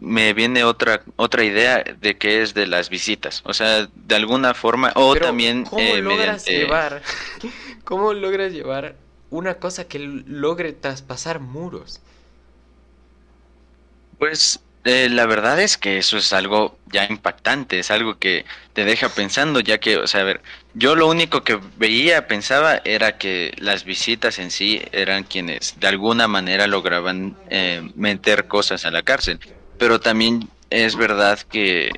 me 0.00 0.32
viene 0.34 0.64
otra 0.64 1.02
otra 1.16 1.44
idea 1.44 1.82
de 2.00 2.16
que 2.16 2.42
es 2.42 2.54
de 2.54 2.66
las 2.66 2.90
visitas. 2.90 3.42
O 3.44 3.54
sea 3.54 3.88
de 3.94 4.14
alguna 4.14 4.54
forma 4.54 4.92
o 4.94 5.14
también 5.16 5.64
cómo 5.64 5.80
eh, 5.80 6.02
logras 6.02 6.44
llevar 6.46 7.02
cómo 7.84 8.12
logras 8.12 8.52
llevar 8.52 8.96
una 9.30 9.54
cosa 9.54 9.88
que 9.88 9.98
logre 9.98 10.72
traspasar 10.72 11.40
muros 11.40 12.00
pues 14.18 14.60
eh, 14.84 15.08
la 15.10 15.26
verdad 15.26 15.60
es 15.60 15.78
que 15.78 15.98
eso 15.98 16.18
es 16.18 16.32
algo 16.34 16.78
ya 16.92 17.06
impactante, 17.06 17.78
es 17.78 17.90
algo 17.90 18.18
que 18.18 18.44
te 18.74 18.84
deja 18.84 19.08
pensando, 19.08 19.60
ya 19.60 19.78
que, 19.78 19.96
o 19.96 20.06
sea, 20.06 20.20
a 20.20 20.24
ver, 20.24 20.42
yo 20.74 20.94
lo 20.94 21.08
único 21.08 21.42
que 21.42 21.58
veía, 21.76 22.26
pensaba, 22.26 22.80
era 22.84 23.16
que 23.16 23.54
las 23.58 23.84
visitas 23.84 24.38
en 24.38 24.50
sí 24.50 24.82
eran 24.92 25.24
quienes 25.24 25.80
de 25.80 25.88
alguna 25.88 26.28
manera 26.28 26.66
lograban 26.66 27.38
eh, 27.48 27.90
meter 27.94 28.46
cosas 28.46 28.84
a 28.84 28.90
la 28.90 29.02
cárcel, 29.02 29.40
pero 29.78 30.00
también 30.00 30.48
es 30.70 30.96
verdad 30.96 31.38
que, 31.40 31.92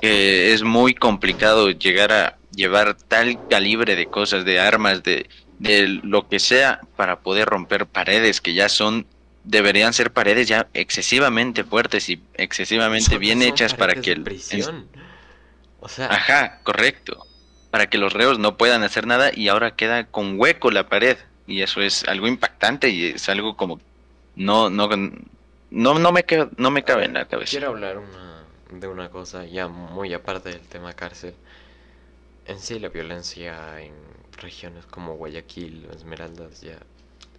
que 0.00 0.52
es 0.52 0.62
muy 0.62 0.94
complicado 0.94 1.70
llegar 1.70 2.12
a 2.12 2.38
llevar 2.54 2.94
tal 2.94 3.38
calibre 3.48 3.96
de 3.96 4.06
cosas, 4.06 4.44
de 4.44 4.58
armas, 4.58 5.02
de, 5.02 5.28
de 5.58 6.00
lo 6.02 6.28
que 6.28 6.38
sea, 6.38 6.80
para 6.96 7.20
poder 7.20 7.48
romper 7.48 7.86
paredes 7.86 8.40
que 8.40 8.54
ya 8.54 8.68
son 8.68 9.06
deberían 9.46 9.92
ser 9.92 10.12
paredes 10.12 10.48
ya 10.48 10.66
excesivamente 10.74 11.62
fuertes 11.62 12.08
y 12.08 12.20
excesivamente 12.34 13.16
bien 13.16 13.42
hechas 13.42 13.74
para 13.74 13.94
que 13.94 14.12
el 14.12 14.22
prisión. 14.22 14.88
O 15.80 15.88
sea, 15.88 16.06
ajá, 16.06 16.60
correcto, 16.64 17.24
para 17.70 17.88
que 17.88 17.96
los 17.96 18.12
reos 18.12 18.40
no 18.40 18.56
puedan 18.56 18.82
hacer 18.82 19.06
nada 19.06 19.30
y 19.32 19.48
ahora 19.48 19.76
queda 19.76 20.04
con 20.04 20.38
hueco 20.38 20.70
la 20.72 20.88
pared 20.88 21.16
y 21.46 21.62
eso 21.62 21.80
es 21.80 22.02
algo 22.08 22.26
impactante 22.26 22.88
y 22.88 23.04
es 23.04 23.28
algo 23.28 23.56
como 23.56 23.80
no 24.34 24.68
no 24.68 24.88
no 25.76 25.98
no 25.98 26.10
me 26.10 26.24
no 26.56 26.70
me 26.70 26.84
cabe 26.84 27.04
en 27.04 27.14
la 27.14 27.28
cabeza. 27.28 27.50
Quiero 27.50 27.68
hablar 27.68 27.98
una, 27.98 28.44
de 28.70 28.88
una 28.88 29.10
cosa 29.10 29.44
ya 29.44 29.68
muy 29.68 30.14
aparte 30.14 30.48
del 30.48 30.66
tema 30.66 30.94
cárcel. 30.94 31.34
En 32.46 32.58
sí 32.58 32.78
la 32.78 32.88
violencia 32.88 33.80
en 33.82 33.92
regiones 34.38 34.86
como 34.86 35.16
Guayaquil 35.16 35.86
o 35.90 35.94
Esmeraldas 35.94 36.62
ya 36.62 36.78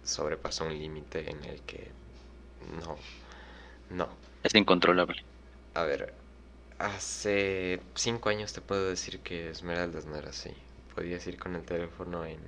sobrepasó 0.04 0.66
un 0.66 0.78
límite 0.78 1.28
en 1.28 1.44
el 1.44 1.60
que 1.62 1.88
no, 2.80 2.96
no. 3.90 4.08
Es 4.44 4.54
incontrolable. 4.54 5.24
A 5.74 5.82
ver, 5.82 6.14
hace 6.78 7.80
cinco 7.94 8.28
años 8.28 8.52
te 8.52 8.60
puedo 8.60 8.88
decir 8.88 9.20
que 9.20 9.50
Esmeraldas 9.50 10.06
no 10.06 10.16
era 10.16 10.30
así. 10.30 10.52
Podías 10.94 11.26
ir 11.26 11.38
con 11.38 11.56
el 11.56 11.62
teléfono 11.62 12.24
en, 12.24 12.38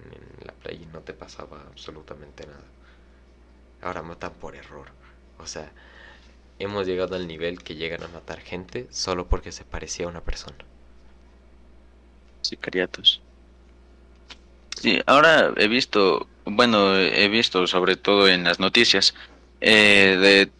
la 0.44 0.52
playa 0.52 0.80
y 0.82 0.86
no 0.86 1.00
te 1.00 1.14
pasaba 1.14 1.62
absolutamente 1.68 2.46
nada. 2.46 2.64
Ahora 3.82 4.02
matan 4.02 4.32
por 4.34 4.54
error. 4.54 4.99
O 5.40 5.46
sea, 5.46 5.72
hemos 6.58 6.86
llegado 6.86 7.16
al 7.16 7.26
nivel 7.26 7.62
que 7.62 7.74
llegan 7.74 8.02
a 8.02 8.08
matar 8.08 8.40
gente 8.40 8.86
solo 8.90 9.26
porque 9.26 9.52
se 9.52 9.64
parecía 9.64 10.06
a 10.06 10.08
una 10.08 10.20
persona. 10.20 10.56
Sicariatos. 12.42 13.20
Sí, 14.80 15.00
ahora 15.06 15.52
he 15.56 15.68
visto, 15.68 16.26
bueno, 16.44 16.96
he 16.96 17.28
visto 17.28 17.66
sobre 17.66 17.96
todo 17.96 18.28
en 18.28 18.44
las 18.44 18.60
noticias 18.60 19.14
eh, 19.60 20.16
de 20.20 20.50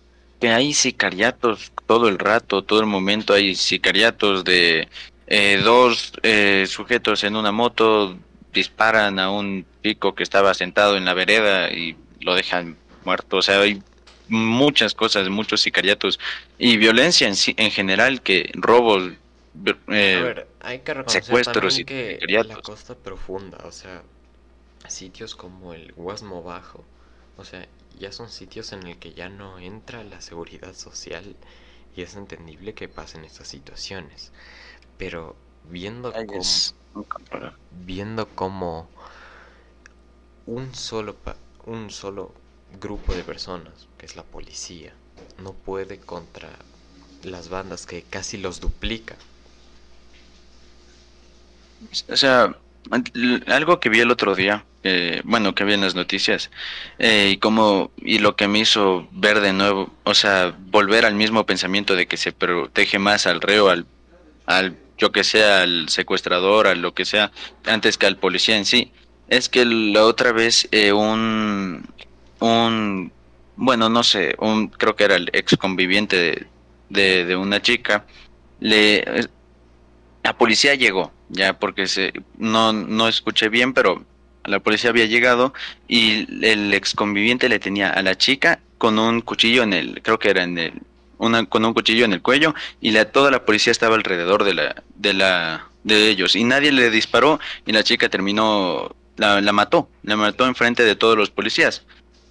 que 0.41 0.51
hay 0.51 0.75
sicariatos 0.75 1.73
todo 1.87 2.09
el 2.09 2.19
rato, 2.19 2.63
todo 2.63 2.81
el 2.81 2.87
momento 2.87 3.35
hay 3.35 3.55
sicariatos 3.55 4.45
de 4.45 4.89
eh, 5.27 5.61
dos 5.63 6.13
eh, 6.23 6.67
sujetos 6.67 7.25
en 7.25 7.37
una 7.37 7.53
moto 7.53 8.17
disparan 8.53 9.19
a 9.19 9.31
un 9.31 9.65
pico 9.81 10.15
que 10.15 10.23
estaba 10.23 10.55
sentado 10.55 10.97
en 10.97 11.05
la 11.05 11.15
vereda 11.15 11.71
y 11.71 11.97
lo 12.21 12.35
dejan 12.35 12.77
muerto. 13.05 13.39
O 13.39 13.43
sea, 13.43 13.61
hay 13.61 13.83
muchas 14.31 14.95
cosas, 14.95 15.29
muchos 15.29 15.61
sicariatos 15.61 16.19
y 16.59 16.77
violencia 16.77 17.29
en, 17.29 17.35
en 17.57 17.71
general 17.71 18.23
que 18.23 18.51
robos, 18.55 19.13
eh, 19.89 20.47
hay 20.61 20.79
que 20.81 21.05
secuestros 21.07 21.79
y 21.79 21.85
que 21.85 22.19
la 22.29 22.63
costa 22.63 22.95
profunda, 22.95 23.59
o 23.65 23.73
sea, 23.73 24.03
sitios 24.89 25.35
como 25.35 25.75
el 25.75 25.93
Guasmo 25.93 26.43
Bajo, 26.43 26.85
o 27.37 27.45
sea, 27.45 27.67
ya 27.99 28.13
son 28.13 28.31
sitios 28.31 28.73
en 28.73 28.87
el 28.87 28.99
que 28.99 29.13
ya 29.13 29.29
no 29.29 29.59
entra 29.59 30.05
la 30.05 30.21
seguridad 30.21 30.75
social 30.75 31.37
y 31.97 32.03
es 32.03 32.17
entendible 32.17 32.75
que 32.75 32.89
pasen 32.89 33.25
estas 33.25 33.49
situaciones. 33.49 34.33
Pero 34.97 35.37
viendo 35.69 36.13
cómo, 36.13 36.43
viendo 37.85 38.29
cómo 38.29 38.89
un 40.47 40.75
solo 40.75 41.17
un 41.67 41.91
solo 41.91 42.33
grupo 42.81 43.15
de 43.15 43.23
personas, 43.23 43.89
que 43.99 44.07
es 44.07 44.17
la 44.17 44.23
policía, 44.23 44.93
no 45.43 45.53
puede 45.53 45.99
contra 45.99 46.51
las 47.23 47.49
bandas 47.49 47.87
que 47.87 48.03
casi 48.03 48.37
los 48.37 48.61
duplica. 48.61 49.17
O 52.09 52.17
sea, 52.17 52.55
algo 53.47 53.81
que 53.81 53.89
vi 53.89 54.01
el 54.01 54.11
otro 54.11 54.35
día 54.35 54.65
eh, 54.83 55.21
bueno, 55.25 55.55
que 55.55 55.65
vi 55.65 55.75
en 55.75 55.83
las 55.83 55.95
noticias, 55.95 56.51
eh, 56.99 57.33
y 57.35 57.37
como, 57.37 57.91
y 57.99 58.19
lo 58.19 58.35
que 58.35 58.49
me 58.49 58.61
hizo 58.61 59.07
ver 59.13 59.41
de 59.41 59.53
nuevo, 59.53 59.93
o 60.05 60.15
sea, 60.15 60.55
volver 60.71 61.05
al 61.05 61.15
mismo 61.15 61.45
pensamiento 61.45 61.95
de 61.97 62.07
que 62.07 62.17
se 62.17 62.33
protege 62.33 62.99
más 62.99 63.27
al 63.27 63.43
reo, 63.43 63.69
al, 63.69 63.85
al 64.47 64.77
yo 64.97 65.13
que 65.13 65.23
sea, 65.23 65.63
al 65.63 65.91
secuestrador, 65.91 66.67
a 66.67 66.75
lo 66.75 66.95
que 66.95 67.05
sea, 67.05 67.31
antes 67.67 67.99
que 67.99 68.07
al 68.07 68.17
policía 68.17 68.57
en 68.57 68.65
sí, 68.65 68.91
es 69.29 69.51
que 69.51 69.67
la 69.67 70.05
otra 70.05 70.33
vez 70.33 70.67
eh, 70.73 70.93
un, 70.93 71.87
un, 72.41 73.13
bueno, 73.57 73.89
no 73.89 74.03
sé, 74.03 74.35
un, 74.39 74.69
creo 74.69 74.97
que 74.97 75.05
era 75.05 75.17
el 75.17 75.31
ex 75.33 75.57
conviviente 75.57 76.49
de, 76.89 77.25
de, 77.25 77.37
una 77.37 77.63
chica, 77.63 78.07
le, 78.61 79.29
la 80.23 80.37
policía 80.37 80.75
llegó, 80.75 81.13
ya 81.29 81.59
porque 81.59 81.87
se, 81.87 82.13
no, 82.39 82.73
no 82.73 83.09
escuché 83.09 83.49
bien, 83.49 83.73
pero 83.73 84.05
la 84.45 84.61
policía 84.61 84.91
había 84.91 85.07
llegado 85.07 85.53
y 85.89 86.27
el 86.45 86.73
ex 86.75 86.95
conviviente 86.95 87.49
le 87.49 87.59
tenía 87.59 87.91
a 87.91 88.03
la 88.03 88.17
chica 88.17 88.61
con 88.79 88.99
un 88.99 89.21
cuchillo 89.21 89.63
en 89.63 89.73
el, 89.73 90.03
creo 90.03 90.19
que 90.19 90.31
era 90.31 90.43
en 90.43 90.59
el, 90.59 90.73
una, 91.19 91.45
con 91.45 91.65
un 91.65 91.75
cuchillo 91.75 92.05
en 92.05 92.15
el 92.15 92.23
cuello 92.23 92.55
y 92.81 92.93
la, 92.93 93.13
toda 93.13 93.31
la 93.31 93.45
policía 93.45 93.71
estaba 93.71 93.95
alrededor 93.95 94.45
de 94.45 94.55
la, 94.55 94.83
de 94.95 95.13
la, 95.13 95.69
de 95.85 96.09
ellos 96.09 96.35
y 96.35 96.45
nadie 96.45 96.73
le 96.73 96.91
disparó 96.91 97.39
y 97.67 97.73
la 97.73 97.85
chica 97.85 98.09
terminó, 98.09 98.97
la, 99.17 99.41
la 99.41 99.53
mató, 99.53 99.91
la 100.03 100.17
mató 100.17 100.47
enfrente 100.47 100.83
de 100.85 100.97
todos 100.97 101.17
los 101.17 101.31
policías. 101.31 101.85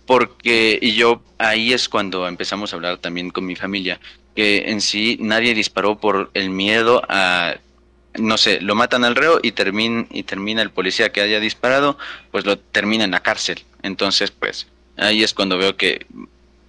Porque, 0.10 0.80
y 0.82 0.94
yo 0.96 1.22
ahí 1.38 1.72
es 1.72 1.88
cuando 1.88 2.28
empezamos 2.28 2.74
a 2.74 2.78
hablar 2.78 2.98
también 2.98 3.30
con 3.30 3.46
mi 3.46 3.56
familia, 3.56 4.00
que 4.36 4.72
en 4.72 4.82
sí 4.82 5.20
nadie 5.22 5.54
disparó 5.54 6.00
por 6.00 6.32
el 6.34 6.50
miedo 6.50 7.04
a 7.08 7.58
no 8.16 8.40
sé, 8.40 8.60
lo 8.60 8.74
matan 8.74 9.06
al 9.06 9.16
reo 9.16 9.40
y 9.44 9.52
termina, 9.52 10.08
y 10.10 10.24
termina 10.24 10.64
el 10.64 10.72
policía 10.72 11.12
que 11.12 11.22
haya 11.22 11.40
disparado, 11.40 11.96
pues 12.32 12.44
lo 12.44 12.58
termina 12.58 13.04
en 13.04 13.12
la 13.12 13.20
cárcel. 13.20 13.60
Entonces, 13.84 14.32
pues 14.32 14.66
ahí 14.98 15.22
es 15.22 15.36
cuando 15.36 15.60
veo 15.60 15.78
que 15.78 16.08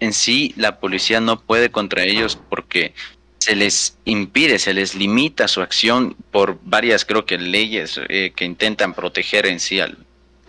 en 0.00 0.12
sí 0.12 0.52
la 0.58 0.78
policía 0.78 1.22
no 1.22 1.40
puede 1.40 1.70
contra 1.70 2.04
ellos 2.04 2.38
porque 2.50 2.92
se 3.38 3.56
les 3.56 3.96
impide, 4.04 4.58
se 4.58 4.74
les 4.74 4.94
limita 4.94 5.48
su 5.48 5.62
acción 5.62 6.14
por 6.30 6.58
varias, 6.62 7.06
creo 7.06 7.24
que 7.24 7.38
leyes 7.38 7.98
eh, 8.10 8.34
que 8.36 8.44
intentan 8.44 8.92
proteger 8.92 9.46
en 9.46 9.60
sí 9.60 9.80
al... 9.80 9.96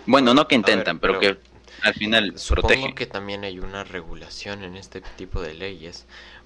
Bueno, 0.05 0.33
no 0.33 0.45
que 0.49 0.55
intentan, 0.55 0.99
pero, 0.99 1.17
que 1.17 1.37
al 1.81 1.93
final 1.93 2.37
supongo 2.37 2.95
que 2.95 3.05
también 3.05 3.43
hay 3.43 3.59
una 3.59 3.83
regulación 3.83 4.63
en 4.63 4.77
este 4.77 5.01
tipo 5.01 5.41
de 5.41 5.53
leyes 5.53 6.05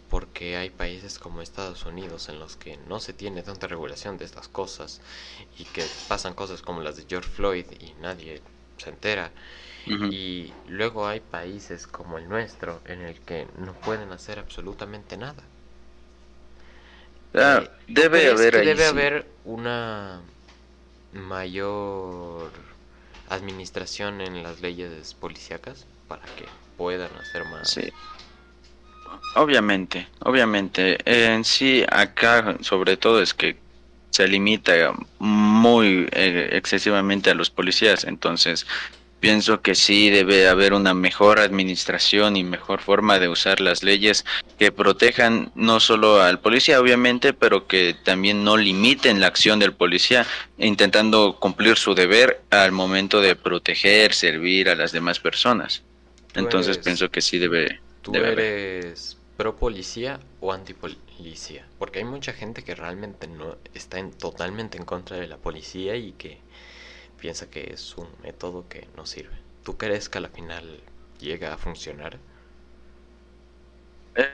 porque 0.09 0.55
hay 0.55 0.69
países 0.69 1.19
como 1.19 1.41
Estados 1.41 1.85
Unidos 1.85 2.29
en 2.29 2.39
los 2.39 2.55
que 2.55 2.77
no 2.87 2.99
se 2.99 3.13
tiene 3.13 3.41
tanta 3.41 3.67
regulación 3.67 4.17
de 4.17 4.25
estas 4.25 4.47
cosas 4.47 5.01
y 5.57 5.63
que 5.65 5.83
pasan 6.07 6.33
cosas 6.33 6.61
como 6.61 6.81
las 6.81 6.95
de 6.95 7.05
George 7.07 7.29
Floyd 7.29 7.65
y 7.79 7.93
nadie 8.01 8.41
se 8.77 8.89
entera. 8.89 9.31
Y 9.87 10.51
luego 10.67 11.07
hay 11.07 11.19
países 11.19 11.85
como 11.85 12.17
el 12.17 12.27
nuestro 12.27 12.81
en 12.85 13.01
el 13.01 13.19
que 13.19 13.47
no 13.57 13.73
pueden 13.73 14.11
hacer 14.11 14.39
absolutamente 14.39 15.15
nada. 15.15 15.43
Ah, 17.35 17.63
eh, 17.63 17.69
debe 17.87 18.31
haber 18.31 18.65
debe 18.65 18.85
haber 18.85 19.27
una 19.43 20.21
mayor 21.13 22.51
administración 23.29 24.21
en 24.21 24.43
las 24.43 24.61
leyes 24.61 25.13
policíacas 25.13 25.85
para 26.07 26.23
que 26.35 26.45
puedan 26.77 27.11
hacer 27.15 27.45
más 27.45 27.69
sí. 27.69 27.91
Obviamente, 29.35 30.07
obviamente. 30.19 30.97
En 31.05 31.43
sí, 31.43 31.83
acá 31.89 32.57
sobre 32.61 32.97
todo 32.97 33.21
es 33.21 33.33
que 33.33 33.57
se 34.09 34.27
limita 34.27 34.93
muy 35.19 36.07
eh, 36.11 36.49
excesivamente 36.53 37.29
a 37.29 37.35
los 37.35 37.49
policías, 37.49 38.05
entonces 38.05 38.65
pienso 39.25 39.59
que 39.59 39.73
sí 39.73 40.11
debe 40.11 40.47
haber 40.47 40.75
una 40.75 40.93
mejor 40.93 41.39
administración 41.39 42.37
y 42.37 42.43
mejor 42.43 42.79
forma 42.79 43.17
de 43.17 43.27
usar 43.27 43.59
las 43.59 43.81
leyes 43.81 44.23
que 44.59 44.71
protejan 44.71 45.51
no 45.55 45.79
solo 45.79 46.21
al 46.21 46.39
policía, 46.39 46.79
obviamente, 46.79 47.33
pero 47.33 47.65
que 47.65 47.95
también 48.03 48.43
no 48.43 48.55
limiten 48.55 49.19
la 49.19 49.25
acción 49.25 49.57
del 49.57 49.73
policía, 49.73 50.27
intentando 50.59 51.37
cumplir 51.39 51.75
su 51.77 51.95
deber 51.95 52.43
al 52.51 52.71
momento 52.71 53.19
de 53.19 53.35
proteger, 53.35 54.13
servir 54.13 54.69
a 54.69 54.75
las 54.75 54.91
demás 54.91 55.19
personas. 55.19 55.81
Entonces 56.35 56.77
pienso 56.77 57.09
que 57.09 57.21
sí 57.21 57.39
debe. 57.39 57.79
¿Tú 58.03 58.13
eres 58.13 59.17
pro 59.37 59.55
policía 59.55 60.19
o 60.39 60.53
antipolicía? 60.53 61.65
Porque 61.79 61.97
hay 61.97 62.05
mucha 62.05 62.31
gente 62.31 62.63
que 62.63 62.75
realmente 62.75 63.27
no 63.27 63.57
está 63.73 63.97
en, 63.97 64.11
totalmente 64.11 64.77
en 64.77 64.85
contra 64.85 65.17
de 65.17 65.25
la 65.25 65.37
policía 65.37 65.95
y 65.95 66.11
que 66.11 66.44
piensa 67.25 67.49
que 67.49 67.71
es 67.73 67.97
un 67.97 68.07
método 68.21 68.67
que 68.69 68.87
no 68.95 69.03
sirve. 69.07 69.33
¿Tú 69.63 69.77
crees 69.77 70.09
que 70.09 70.19
a 70.19 70.21
la 70.21 70.29
final 70.29 70.79
llega 71.19 71.55
a 71.55 71.57
funcionar? 71.57 72.19
Eh, 74.13 74.29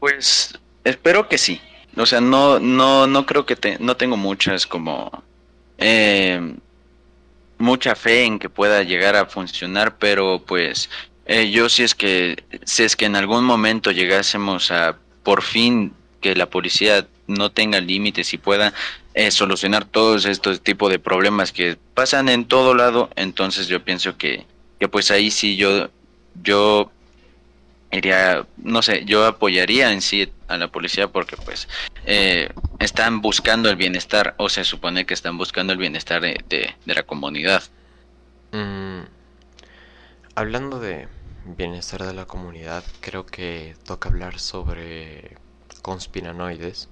pues 0.00 0.58
espero 0.82 1.28
que 1.28 1.36
sí. 1.36 1.60
O 1.94 2.06
sea, 2.06 2.22
no, 2.22 2.58
no, 2.58 3.06
no 3.06 3.26
creo 3.26 3.44
que 3.44 3.54
te, 3.54 3.78
no 3.80 3.98
tengo 3.98 4.16
muchas 4.16 4.66
como 4.66 5.10
eh, 5.76 6.54
mucha 7.58 7.94
fe 7.94 8.24
en 8.24 8.38
que 8.38 8.48
pueda 8.48 8.82
llegar 8.82 9.14
a 9.14 9.26
funcionar, 9.26 9.98
pero 9.98 10.42
pues 10.46 10.88
eh, 11.26 11.50
yo 11.50 11.68
si 11.68 11.82
es 11.82 11.94
que 11.94 12.44
si 12.64 12.84
es 12.84 12.96
que 12.96 13.04
en 13.04 13.16
algún 13.16 13.44
momento 13.44 13.90
llegásemos 13.90 14.70
a 14.70 14.96
por 15.22 15.42
fin 15.42 15.92
que 16.22 16.34
la 16.34 16.48
policía 16.48 17.06
no 17.26 17.50
tenga 17.50 17.80
límites 17.80 18.34
y 18.34 18.38
pueda 18.38 18.72
eh, 19.14 19.30
solucionar 19.30 19.84
todos 19.84 20.24
estos 20.26 20.60
tipos 20.60 20.90
de 20.90 20.98
problemas 20.98 21.52
que 21.52 21.76
pasan 21.94 22.28
en 22.28 22.44
todo 22.44 22.74
lado, 22.74 23.10
entonces 23.16 23.68
yo 23.68 23.82
pienso 23.84 24.16
que, 24.16 24.46
que 24.78 24.88
pues 24.88 25.10
ahí 25.10 25.30
sí 25.30 25.56
yo 25.56 25.90
yo 26.42 26.90
iría, 27.92 28.46
no 28.56 28.82
sé, 28.82 29.04
yo 29.04 29.24
apoyaría 29.24 29.92
en 29.92 30.02
sí 30.02 30.32
a 30.48 30.56
la 30.56 30.68
policía 30.68 31.08
porque 31.08 31.36
pues 31.36 31.68
eh, 32.06 32.50
están 32.80 33.20
buscando 33.20 33.70
el 33.70 33.76
bienestar 33.76 34.34
o 34.38 34.48
se 34.48 34.64
supone 34.64 35.06
que 35.06 35.14
están 35.14 35.38
buscando 35.38 35.72
el 35.72 35.78
bienestar 35.78 36.20
de, 36.20 36.44
de, 36.48 36.94
la 36.94 37.02
comunidad. 37.04 37.62
Mm, 38.52 39.02
hablando 40.34 40.80
de 40.80 41.08
bienestar 41.44 42.02
de 42.02 42.14
la 42.14 42.26
comunidad, 42.26 42.84
creo 43.00 43.26
que 43.26 43.76
toca 43.84 44.08
hablar 44.08 44.40
sobre 44.40 45.36
conspiranoides 45.82 46.88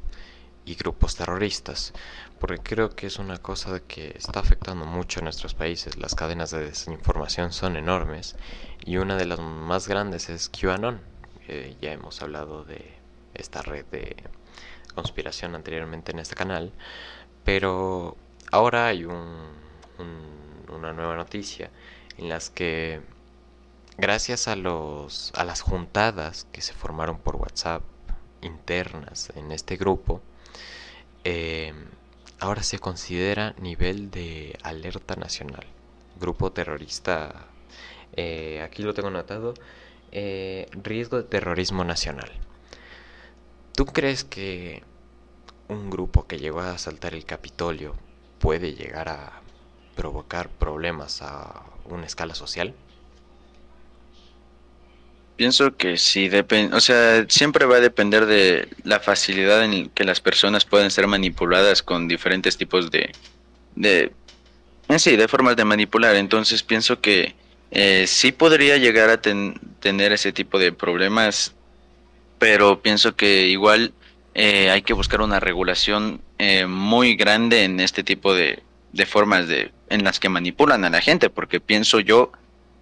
y 0.65 0.75
grupos 0.75 1.17
terroristas, 1.17 1.93
porque 2.39 2.59
creo 2.63 2.91
que 2.91 3.07
es 3.07 3.19
una 3.19 3.39
cosa 3.39 3.81
que 3.81 4.15
está 4.17 4.41
afectando 4.41 4.85
mucho 4.85 5.21
a 5.21 5.25
nuestros 5.25 5.55
países. 5.55 5.97
Las 5.97 6.15
cadenas 6.15 6.51
de 6.51 6.65
desinformación 6.65 7.53
son 7.53 7.77
enormes 7.77 8.37
y 8.85 8.97
una 8.99 9.17
de 9.17 9.27
las 9.27 9.41
más 9.41 9.89
grandes 9.89 10.29
es 10.29 10.49
QAnon. 10.49 11.01
ya 11.81 11.93
hemos 11.93 12.23
hablado 12.23 12.65
de 12.65 12.95
esta 13.35 13.63
red 13.63 13.85
de 13.87 14.17
conspiración 14.95 15.55
anteriormente 15.55 16.13
en 16.13 16.19
este 16.19 16.35
canal, 16.35 16.73
pero 17.45 18.17
ahora 18.51 18.87
hay 18.87 19.05
una 19.05 19.53
nueva 20.93 21.17
noticia 21.17 21.71
en 22.19 22.29
las 22.29 22.51
que 22.51 23.01
gracias 23.99 24.49
a 24.49 24.57
los 24.57 25.33
a 25.35 25.45
las 25.45 25.61
juntadas 25.61 26.47
que 26.53 26.63
se 26.63 26.73
formaron 26.73 27.19
por 27.19 27.37
WhatsApp 27.37 27.83
internas 28.41 29.33
en 29.37 29.53
este 29.53 29.77
grupo 29.77 30.23
eh, 31.25 31.73
ahora 32.41 32.63
se 32.63 32.79
considera 32.79 33.55
nivel 33.61 34.11
de 34.11 34.59
alerta 34.63 35.17
nacional 35.17 35.65
grupo 36.21 36.53
terrorista 36.53 37.47
eh, 38.17 38.63
aquí 38.63 38.83
lo 38.83 38.95
tengo 38.95 39.09
anotado 39.09 39.55
eh, 40.11 40.69
riesgo 40.83 41.17
de 41.17 41.25
terrorismo 41.25 41.85
nacional 41.85 42.31
¿Tú 43.75 43.87
crees 43.87 44.23
que 44.23 44.83
un 45.69 45.89
grupo 45.89 46.27
que 46.27 46.39
llegó 46.39 46.61
a 46.61 46.73
asaltar 46.73 47.15
el 47.15 47.25
Capitolio 47.25 47.95
puede 48.39 48.75
llegar 48.75 49.09
a 49.09 49.41
provocar 49.97 50.51
problemas 50.51 51.23
a 51.23 51.65
una 51.87 52.05
escala 52.05 52.35
social? 52.35 52.75
Pienso 55.43 55.77
que 55.77 55.97
sí, 55.97 56.29
depende, 56.29 56.77
o 56.77 56.81
sea, 56.81 57.27
siempre 57.29 57.67
va 57.67 57.77
a 57.77 57.81
depender 57.81 58.27
de 58.27 58.69
la 58.85 59.01
facilidad 59.01 59.65
en 59.65 59.89
que 59.91 60.05
las 60.05 60.21
personas 60.21 60.65
pueden 60.65 60.93
ser 60.93 61.09
manipuladas 61.09 61.83
con 61.83 62.07
diferentes 62.07 62.57
tipos 62.57 62.93
de, 62.93 63.11
de, 63.75 64.13
en 64.89 65.01
sí, 65.01 65.17
de 65.17 65.27
formas 65.27 65.57
de 65.57 65.65
manipular. 65.65 66.15
Entonces 66.15 66.63
pienso 66.63 67.01
que 67.01 67.35
eh, 67.73 68.05
sí 68.07 68.31
podría 68.31 68.77
llegar 68.77 69.11
a 69.11 69.21
tener 69.21 70.13
ese 70.13 70.31
tipo 70.33 70.61
de 70.61 70.71
problemas 70.73 71.55
pero 72.43 72.83
pienso 72.83 73.15
que 73.15 73.47
igual 73.47 73.93
eh, 74.35 74.69
hay 74.71 74.83
que 74.83 74.95
buscar 74.95 75.21
una 75.21 75.39
regulación 75.39 76.21
eh, 76.39 76.67
muy 76.67 77.15
grande 77.15 77.63
en 77.63 77.79
este 77.79 78.03
tipo 78.03 78.35
de, 78.35 78.65
formas 79.07 79.47
de 79.47 79.71
en 79.91 80.03
las 80.03 80.19
que 80.19 80.29
manipulan 80.29 80.85
a 80.85 80.91
la 80.91 81.01
gente, 81.01 81.31
porque 81.31 81.61
pienso 81.61 82.01
yo 82.01 82.33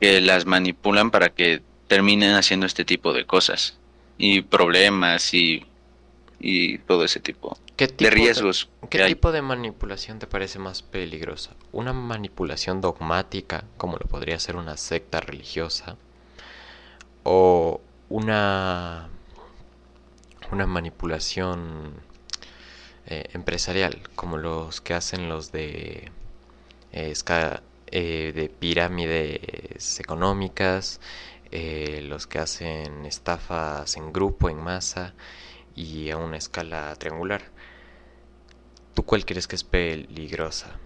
que 0.00 0.22
las 0.22 0.46
manipulan 0.46 1.10
para 1.10 1.28
que 1.28 1.60
terminen 1.90 2.36
haciendo 2.36 2.66
este 2.66 2.84
tipo 2.84 3.12
de 3.12 3.26
cosas 3.26 3.76
y 4.16 4.42
problemas 4.42 5.34
y, 5.34 5.66
y 6.38 6.78
todo 6.78 7.04
ese 7.04 7.18
tipo, 7.18 7.58
de 7.76 8.10
riesgos. 8.10 8.68
¿Qué 8.88 9.04
tipo 9.06 9.32
de 9.32 9.42
manipulación 9.42 10.20
te 10.20 10.28
parece 10.28 10.60
más 10.60 10.82
peligrosa? 10.82 11.50
¿Una 11.72 11.92
manipulación 11.92 12.80
dogmática, 12.80 13.64
como 13.76 13.96
lo 13.96 14.06
podría 14.06 14.38
ser 14.38 14.54
una 14.54 14.76
secta 14.76 15.20
religiosa? 15.20 15.96
¿O 17.24 17.80
una 18.08 19.08
una 20.52 20.66
manipulación 20.66 21.94
eh, 23.06 23.24
empresarial, 23.32 24.00
como 24.14 24.36
los 24.36 24.80
que 24.80 24.94
hacen 24.94 25.28
los 25.28 25.50
de, 25.50 26.12
eh, 26.92 27.14
eh, 27.92 28.32
de 28.32 28.48
pirámides 28.48 29.98
económicas, 29.98 31.00
los 31.52 32.26
que 32.26 32.38
hacen 32.38 33.04
estafas 33.06 33.96
en 33.96 34.12
grupo, 34.12 34.48
en 34.48 34.58
masa 34.58 35.14
y 35.74 36.10
a 36.10 36.16
una 36.16 36.36
escala 36.36 36.94
triangular. 36.96 37.42
¿Tú 38.94 39.04
cuál 39.04 39.24
crees 39.24 39.46
que 39.46 39.56
es 39.56 39.64
peligrosa? 39.64 40.78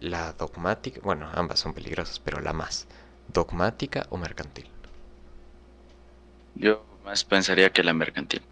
La 0.00 0.32
dogmática, 0.32 1.00
bueno, 1.02 1.30
ambas 1.34 1.60
son 1.60 1.74
peligrosas, 1.74 2.18
pero 2.18 2.40
la 2.40 2.52
más, 2.52 2.86
dogmática 3.28 4.06
o 4.10 4.16
mercantil. 4.16 4.66
Yo 6.54 6.84
más 7.04 7.24
pensaría 7.24 7.70
que 7.70 7.84
la 7.84 7.92
mercantil 7.92 8.42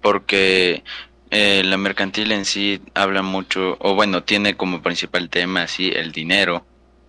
porque 0.00 0.84
eh, 1.30 1.62
la 1.64 1.76
mercantil 1.76 2.32
en 2.32 2.44
sí 2.44 2.80
habla 2.94 3.22
mucho, 3.22 3.76
o 3.80 3.94
bueno, 3.94 4.22
tiene 4.22 4.56
como 4.56 4.82
principal 4.82 5.28
tema 5.30 5.62
así 5.62 5.90
el 5.90 6.12
dinero. 6.12 6.64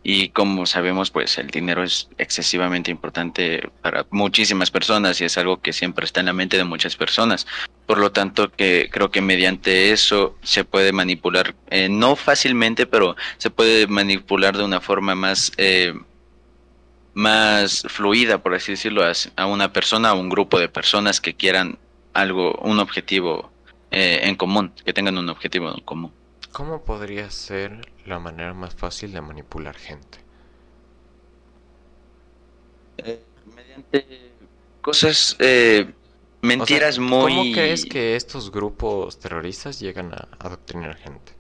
Y 0.08 0.30
como 0.30 0.68
sabemos, 0.68 1.10
pues 1.10 1.40
el 1.40 1.48
dinero 1.48 1.84
es 1.84 2.10
excesivamente 2.20 2.92
importante 2.92 3.72
para 3.82 4.06
muchísimas 4.12 4.70
personas 4.70 5.20
y 5.20 5.26
es 5.26 5.36
algo 5.40 5.64
que 5.64 5.74
siempre 5.74 6.06
está 6.06 6.20
en 6.20 6.28
la 6.28 6.34
mente 6.34 6.58
de 6.58 6.64
muchas 6.64 6.96
personas. 6.96 7.48
Por 7.88 7.98
lo 7.98 8.12
tanto, 8.12 8.52
que 8.52 8.88
creo 8.92 9.10
que 9.10 9.22
mediante 9.22 9.92
eso 9.92 10.38
se 10.44 10.64
puede 10.64 10.92
manipular, 10.92 11.56
eh, 11.72 11.90
no 11.90 12.16
fácilmente, 12.16 12.86
pero 12.86 13.16
se 13.40 13.50
puede 13.50 13.88
manipular 13.88 14.56
de 14.56 14.64
una 14.64 14.80
forma 14.80 15.16
más, 15.16 15.52
eh, 15.58 15.96
más 17.16 17.82
fluida, 17.90 18.44
por 18.44 18.54
así 18.54 18.74
decirlo, 18.74 19.02
a 19.36 19.46
una 19.48 19.74
persona, 19.74 20.10
a 20.10 20.14
un 20.14 20.30
grupo 20.30 20.60
de 20.60 20.70
personas 20.70 21.20
que 21.20 21.34
quieran 21.34 21.80
algo, 22.14 22.54
un 22.62 22.78
objetivo 22.78 23.52
eh, 23.90 24.20
en 24.22 24.36
común, 24.36 24.72
que 24.86 24.94
tengan 24.94 25.18
un 25.18 25.30
objetivo 25.30 25.74
en 25.74 25.82
común. 25.82 26.12
¿Cómo 26.56 26.86
podría 26.86 27.30
ser 27.32 27.82
la 28.06 28.18
manera 28.18 28.54
más 28.54 28.74
fácil 28.74 29.12
de 29.12 29.20
manipular 29.20 29.76
gente? 29.76 30.20
Eh, 32.98 33.22
mediante 33.54 34.32
cosas, 34.80 35.36
eh, 35.40 35.92
mentiras 36.42 36.98
muy... 36.98 37.34
¿Cómo 37.34 37.52
crees 37.52 37.86
que 37.86 38.16
estos 38.16 38.52
grupos 38.52 39.20
terroristas 39.20 39.82
llegan 39.82 40.14
a 40.14 40.30
adoctrinar 40.40 40.96
gente? 40.96 41.34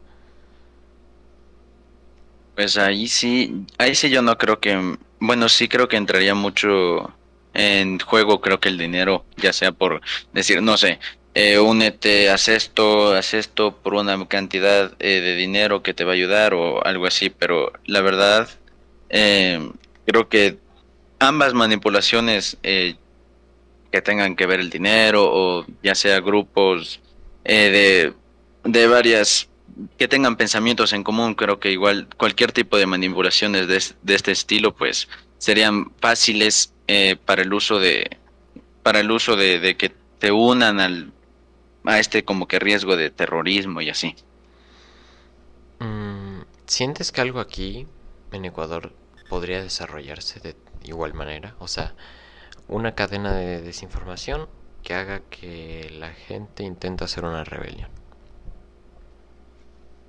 Pues 2.55 2.77
ahí 2.77 3.07
sí, 3.07 3.63
ahí 3.77 3.95
sí 3.95 4.09
yo 4.09 4.21
no 4.21 4.37
creo 4.37 4.59
que, 4.59 4.97
bueno, 5.21 5.47
sí 5.47 5.69
creo 5.69 5.87
que 5.87 5.95
entraría 5.95 6.35
mucho 6.35 7.15
en 7.53 7.99
juego 7.99 8.41
creo 8.41 8.59
que 8.59 8.67
el 8.67 8.77
dinero, 8.77 9.23
ya 9.37 9.53
sea 9.53 9.71
por 9.71 10.01
decir, 10.33 10.61
no 10.61 10.75
sé, 10.75 10.99
eh, 11.35 11.59
únete, 11.59 12.29
haz 12.29 12.47
esto, 12.47 13.13
haz 13.13 13.33
esto 13.33 13.75
por 13.75 13.93
una 13.93 14.25
cantidad 14.25 14.93
eh, 14.99 15.19
de 15.19 15.35
dinero 15.35 15.83
que 15.83 15.93
te 15.93 16.05
va 16.05 16.11
a 16.11 16.15
ayudar 16.15 16.53
o 16.53 16.83
algo 16.85 17.05
así, 17.05 17.29
pero 17.29 17.73
la 17.85 17.99
verdad 17.99 18.49
eh, 19.09 19.69
creo 20.05 20.29
que 20.29 20.57
ambas 21.19 21.53
manipulaciones 21.53 22.57
eh, 22.63 22.95
que 23.91 24.01
tengan 24.01 24.37
que 24.37 24.45
ver 24.45 24.61
el 24.61 24.69
dinero 24.69 25.25
o 25.29 25.65
ya 25.83 25.93
sea 25.93 26.21
grupos 26.21 27.01
de, 27.43 28.13
de 28.63 28.87
varias 28.87 29.49
que 29.97 30.07
tengan 30.07 30.37
pensamientos 30.37 30.93
en 30.93 31.03
común, 31.03 31.35
creo 31.35 31.59
que 31.59 31.69
igual 31.69 32.07
cualquier 32.15 32.53
tipo 32.53 32.77
de 32.77 32.85
manipulaciones 32.85 33.67
de, 33.67 34.15
este 34.15 34.31
estilo 34.31 34.73
pues 34.73 35.09
serían 35.37 35.91
fáciles 35.99 36.73
para 37.25 37.41
el 37.41 37.53
uso 37.53 37.77
de 37.77 38.17
para 38.83 39.01
el 39.01 39.11
uso 39.11 39.35
de, 39.35 39.75
que 39.77 39.91
te 40.19 40.31
unan 40.31 40.79
al 40.79 41.11
a 41.85 41.99
este 41.99 42.23
como 42.23 42.47
que 42.47 42.59
riesgo 42.59 42.95
de 42.95 43.09
terrorismo 43.09 43.81
y 43.81 43.89
así. 43.89 44.15
Mm, 45.79 46.41
¿Sientes 46.65 47.11
que 47.11 47.21
algo 47.21 47.39
aquí 47.39 47.87
en 48.31 48.45
Ecuador 48.45 48.91
podría 49.29 49.61
desarrollarse 49.61 50.39
de 50.39 50.55
igual 50.83 51.13
manera. 51.13 51.55
O 51.59 51.67
sea, 51.67 51.93
una 52.67 52.95
cadena 52.95 53.33
de 53.33 53.61
desinformación 53.61 54.47
que 54.83 54.93
haga 54.93 55.21
que 55.29 55.91
la 55.97 56.11
gente 56.13 56.63
intente 56.63 57.03
hacer 57.03 57.25
una 57.25 57.43
rebelión. 57.43 57.89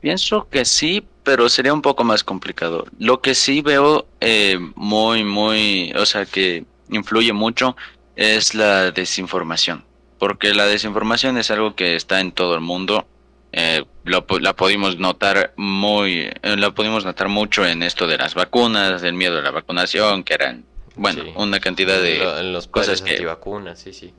Pienso 0.00 0.48
que 0.50 0.64
sí, 0.64 1.06
pero 1.24 1.48
sería 1.48 1.72
un 1.72 1.82
poco 1.82 2.04
más 2.04 2.22
complicado. 2.22 2.84
Lo 2.98 3.20
que 3.20 3.34
sí 3.34 3.62
veo 3.62 4.06
eh, 4.20 4.58
muy, 4.74 5.24
muy, 5.24 5.92
o 5.96 6.04
sea, 6.04 6.26
que 6.26 6.64
influye 6.90 7.32
mucho 7.32 7.76
es 8.14 8.54
la 8.54 8.90
desinformación, 8.92 9.84
porque 10.18 10.54
la 10.54 10.66
desinformación 10.66 11.38
es 11.38 11.50
algo 11.50 11.74
que 11.74 11.96
está 11.96 12.20
en 12.20 12.32
todo 12.32 12.54
el 12.54 12.60
mundo. 12.60 13.06
Eh, 13.52 13.84
lo, 14.04 14.26
la 14.40 14.54
pudimos 14.54 14.98
notar 14.98 15.52
muy, 15.56 16.30
eh, 16.42 16.56
la 16.56 16.72
pudimos 16.72 17.04
notar 17.04 17.28
mucho 17.28 17.66
en 17.66 17.82
esto 17.82 18.06
de 18.06 18.18
las 18.18 18.34
vacunas, 18.34 19.00
del 19.02 19.14
miedo 19.14 19.38
a 19.38 19.42
la 19.42 19.50
vacunación, 19.50 20.24
que 20.24 20.34
eran, 20.34 20.64
bueno, 20.94 21.24
una 21.36 21.60
cantidad 21.60 22.00
de 22.00 22.42
los 22.44 22.66
cosas 22.68 23.00
que 23.00 23.24
vacunas, 23.24 23.80
sí, 23.80 23.92
sí. 23.92 24.12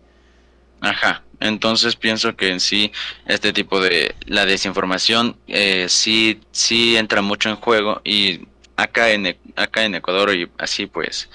Ajá, 0.79 1.23
entonces 1.39 1.95
pienso 1.95 2.35
que 2.35 2.49
en 2.49 2.59
sí 2.59 2.91
este 3.25 3.51
tipo 3.51 3.79
de 3.79 4.15
la 4.25 4.45
desinformación 4.45 5.35
eh, 5.47 5.87
sí 5.89 6.39
sí 6.51 6.97
entra 6.97 7.23
mucho 7.23 7.49
en 7.49 7.55
juego 7.55 8.01
y 8.03 8.47
acá 8.75 9.09
en 9.09 9.25
e, 9.25 9.39
acá 9.55 9.85
en 9.85 9.95
Ecuador 9.95 10.35
y 10.35 10.47
así 10.59 10.85
pues 10.85 11.29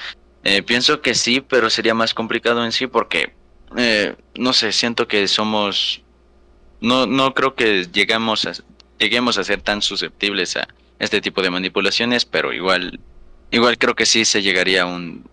eh, 0.45 0.63
pienso 0.63 1.01
que 1.01 1.15
sí, 1.15 1.41
pero 1.41 1.71
sería 1.71 1.95
más 1.95 2.15
complicado 2.15 2.65
en 2.65 2.73
sí 2.73 2.87
porque 2.87 3.33
eh, 3.77 4.17
no 4.37 4.53
sé 4.53 4.73
siento 4.73 5.09
que 5.09 5.29
somos 5.29 6.03
no 6.81 7.07
no 7.07 7.35
creo 7.35 7.55
que 7.55 7.87
llegamos 7.93 8.47
a 8.47 8.53
lleguemos 8.99 9.39
a 9.39 9.45
ser 9.45 9.63
tan 9.63 9.83
susceptibles 9.83 10.57
a 10.57 10.69
este 10.99 11.21
tipo 11.21 11.43
de 11.43 11.51
manipulaciones, 11.51 12.25
pero 12.25 12.53
igual 12.53 13.01
igual 13.51 13.79
creo 13.79 13.95
que 13.95 14.07
sí 14.07 14.25
se 14.25 14.43
llegaría 14.43 14.83
a 14.83 14.87
un 14.87 15.25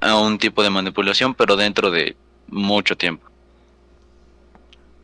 a 0.00 0.16
un 0.18 0.38
tipo 0.38 0.62
de 0.62 0.70
manipulación, 0.70 1.34
pero 1.34 1.56
dentro 1.56 1.90
de 1.90 2.16
mucho 2.48 2.96
tiempo. 2.96 3.28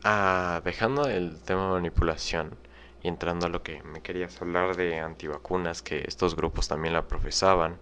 Ah, 0.03 0.63
dejando 0.65 1.07
el 1.07 1.41
tema 1.43 1.65
de 1.67 1.73
manipulación 1.73 2.59
y 3.03 3.09
entrando 3.09 3.47
a 3.47 3.49
lo 3.51 3.63
que 3.63 3.83
me 3.83 4.03
querías 4.03 4.41
hablar 4.43 4.77
de 4.77 4.99
antivacunas, 5.01 5.83
que 5.83 6.05
estos 6.07 6.37
grupos 6.37 6.69
también 6.69 6.95
la 6.95 7.09
profesaban, 7.09 7.79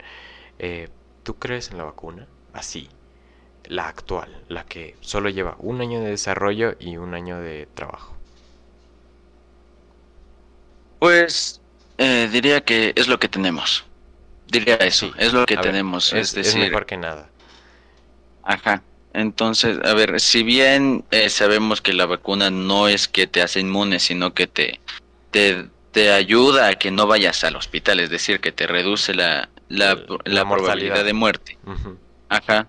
eh, 0.59 0.89
¿tú 1.25 1.39
crees 1.39 1.71
en 1.71 1.79
la 1.79 1.85
vacuna? 1.85 2.29
Así, 2.53 2.89
la 3.69 3.89
actual, 3.89 4.43
la 4.49 4.65
que 4.65 4.97
solo 5.01 5.29
lleva 5.29 5.57
un 5.59 5.81
año 5.81 6.01
de 6.01 6.11
desarrollo 6.11 6.75
y 6.81 6.97
un 6.97 7.15
año 7.15 7.39
de 7.39 7.69
trabajo. 7.75 8.17
Pues 10.99 11.61
eh, 11.99 12.29
diría 12.33 12.63
que 12.63 12.93
es 12.97 13.09
lo 13.09 13.19
que 13.19 13.29
tenemos. 13.29 13.85
Diría 14.47 14.77
eso, 14.77 15.13
es 15.19 15.33
lo 15.33 15.45
que 15.45 15.57
tenemos. 15.59 16.13
es, 16.13 16.31
es, 16.31 16.35
decir, 16.35 16.63
es 16.63 16.69
mejor 16.69 16.87
que 16.87 16.97
nada. 16.97 17.29
Ajá. 18.43 18.83
Entonces, 19.13 19.79
a 19.85 19.95
ver, 19.95 20.21
si 20.21 20.43
bien 20.43 21.05
eh, 21.11 21.29
sabemos 21.29 21.81
que 21.81 21.93
la 21.93 22.07
vacuna 22.07 22.51
no 22.51 22.89
es 22.89 23.09
que 23.09 23.27
te 23.27 23.43
hace 23.43 23.61
inmune, 23.61 23.99
sino 23.99 24.33
que 24.33 24.47
te, 24.47 24.81
te, 25.31 26.13
ayuda 26.13 26.69
a 26.69 26.75
que 26.75 26.91
no 26.91 27.07
vayas 27.07 27.43
al 27.45 27.57
hospital, 27.57 28.01
es 28.01 28.11
decir, 28.11 28.41
que 28.41 28.53
te 28.53 28.67
reduce 28.67 29.15
la, 29.15 29.49
la, 29.69 29.97
probabilidad 29.97 31.05
de 31.05 31.13
muerte. 31.13 31.59
Ajá. 32.29 32.69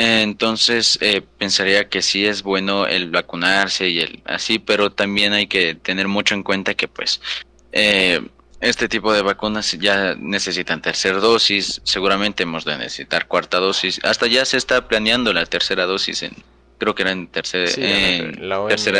Entonces, 0.00 0.96
eh, 1.00 1.22
pensaría 1.38 1.88
que 1.88 2.02
sí 2.02 2.24
es 2.24 2.44
bueno 2.44 2.86
el 2.86 3.10
vacunarse 3.10 3.88
y 3.88 3.98
el 3.98 4.22
así, 4.26 4.60
pero 4.60 4.92
también 4.92 5.32
hay 5.32 5.48
que 5.48 5.74
tener 5.74 6.06
mucho 6.06 6.36
en 6.36 6.44
cuenta 6.44 6.74
que, 6.74 6.86
pues, 6.86 7.20
eh, 7.72 8.20
este 8.60 8.88
tipo 8.88 9.12
de 9.12 9.22
vacunas 9.22 9.72
ya 9.72 10.14
necesitan 10.14 10.82
tercera 10.82 11.18
dosis, 11.18 11.80
seguramente 11.82 12.44
hemos 12.44 12.64
de 12.64 12.78
necesitar 12.78 13.26
cuarta 13.26 13.58
dosis, 13.58 13.98
hasta 14.04 14.28
ya 14.28 14.44
se 14.44 14.56
está 14.56 14.86
planeando 14.86 15.32
la 15.32 15.46
tercera 15.46 15.84
dosis 15.84 16.22
en 16.22 16.32
creo 16.78 16.94
que 16.94 17.02
era 17.02 17.10
en, 17.10 17.26
tercera 17.26 17.66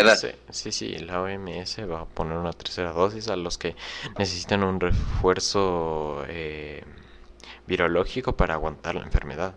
edad. 0.01 0.19
Sí, 0.51 0.73
sí, 0.73 0.99
la 0.99 1.23
OMS 1.23 1.79
va 1.89 2.01
a 2.01 2.05
poner 2.07 2.37
una 2.39 2.53
tercera 2.53 2.91
dosis 2.91 3.29
a 3.29 3.37
los 3.37 3.57
que 3.57 3.77
necesitan 4.19 4.65
un 4.65 4.81
refuerzo 4.81 6.25
eh, 6.27 6.83
virológico 7.69 8.37
para 8.37 8.55
aguantar 8.55 8.97
la 8.97 9.03
enfermedad. 9.03 9.55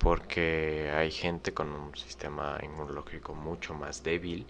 Porque 0.00 0.90
hay 0.96 1.10
gente 1.12 1.52
con 1.52 1.70
un 1.70 1.96
sistema 1.96 2.58
inmunológico 2.62 3.34
mucho 3.34 3.74
más 3.74 4.02
débil 4.02 4.46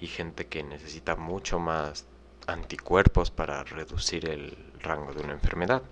y 0.00 0.06
gente 0.06 0.46
que 0.46 0.62
necesita 0.64 1.14
mucho 1.14 1.58
más 1.58 2.06
anticuerpos 2.46 3.30
para 3.30 3.62
reducir 3.64 4.28
el 4.28 4.56
rango 4.80 5.12
de 5.14 5.22
una 5.22 5.34
enfermedad. 5.34 5.82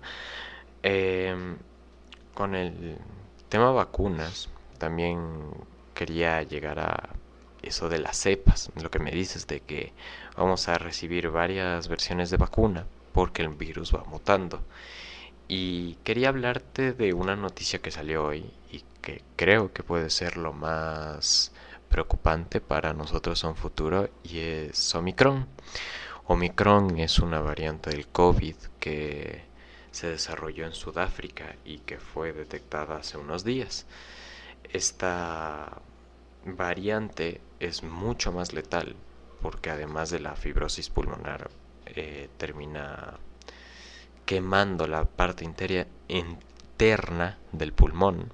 Em, 0.81 1.57
con 2.33 2.55
el 2.55 2.97
tema 3.49 3.71
vacunas, 3.71 4.49
también 4.79 5.19
quería 5.93 6.43
llegar 6.43 6.79
a 6.79 7.09
eso 7.61 7.89
de 7.89 7.99
las 7.99 8.17
cepas, 8.17 8.71
lo 8.81 8.91
que 8.91 8.99
me 8.99 9.11
dices 9.11 9.47
de 9.47 9.61
que 9.61 9.93
vamos 10.35 10.67
a 10.67 10.77
recibir 10.77 11.29
varias 11.29 11.87
versiones 11.87 12.29
de 12.29 12.37
vacuna 12.37 12.85
porque 13.13 13.43
el 13.43 13.49
virus 13.49 13.95
va 13.95 14.03
mutando. 14.05 14.61
Y 15.47 15.95
quería 16.03 16.29
hablarte 16.29 16.93
de 16.93 17.13
una 17.13 17.35
noticia 17.35 17.79
que 17.79 17.91
salió 17.91 18.25
hoy 18.25 18.51
que 19.03 19.21
creo 19.35 19.73
que 19.73 19.83
puede 19.83 20.09
ser 20.09 20.37
lo 20.37 20.53
más 20.53 21.51
preocupante 21.89 22.61
para 22.61 22.93
nosotros 22.93 23.43
en 23.43 23.55
futuro 23.55 24.09
y 24.23 24.39
es 24.39 24.95
Omicron. 24.95 25.47
Omicron 26.25 26.97
es 26.97 27.19
una 27.19 27.41
variante 27.41 27.91
del 27.91 28.07
COVID 28.07 28.55
que 28.79 29.43
se 29.91 30.07
desarrolló 30.07 30.65
en 30.65 30.73
Sudáfrica 30.73 31.55
y 31.65 31.79
que 31.79 31.99
fue 31.99 32.31
detectada 32.33 32.95
hace 32.97 33.17
unos 33.17 33.43
días. 33.43 33.85
Esta 34.71 35.81
variante 36.45 37.41
es 37.59 37.83
mucho 37.83 38.31
más 38.31 38.53
letal 38.53 38.95
porque 39.41 39.69
además 39.69 40.09
de 40.09 40.21
la 40.21 40.35
fibrosis 40.35 40.89
pulmonar 40.89 41.51
eh, 41.87 42.29
termina 42.37 43.19
quemando 44.25 44.87
la 44.87 45.03
parte 45.03 45.45
interna 46.07 47.37
del 47.51 47.73
pulmón 47.73 48.31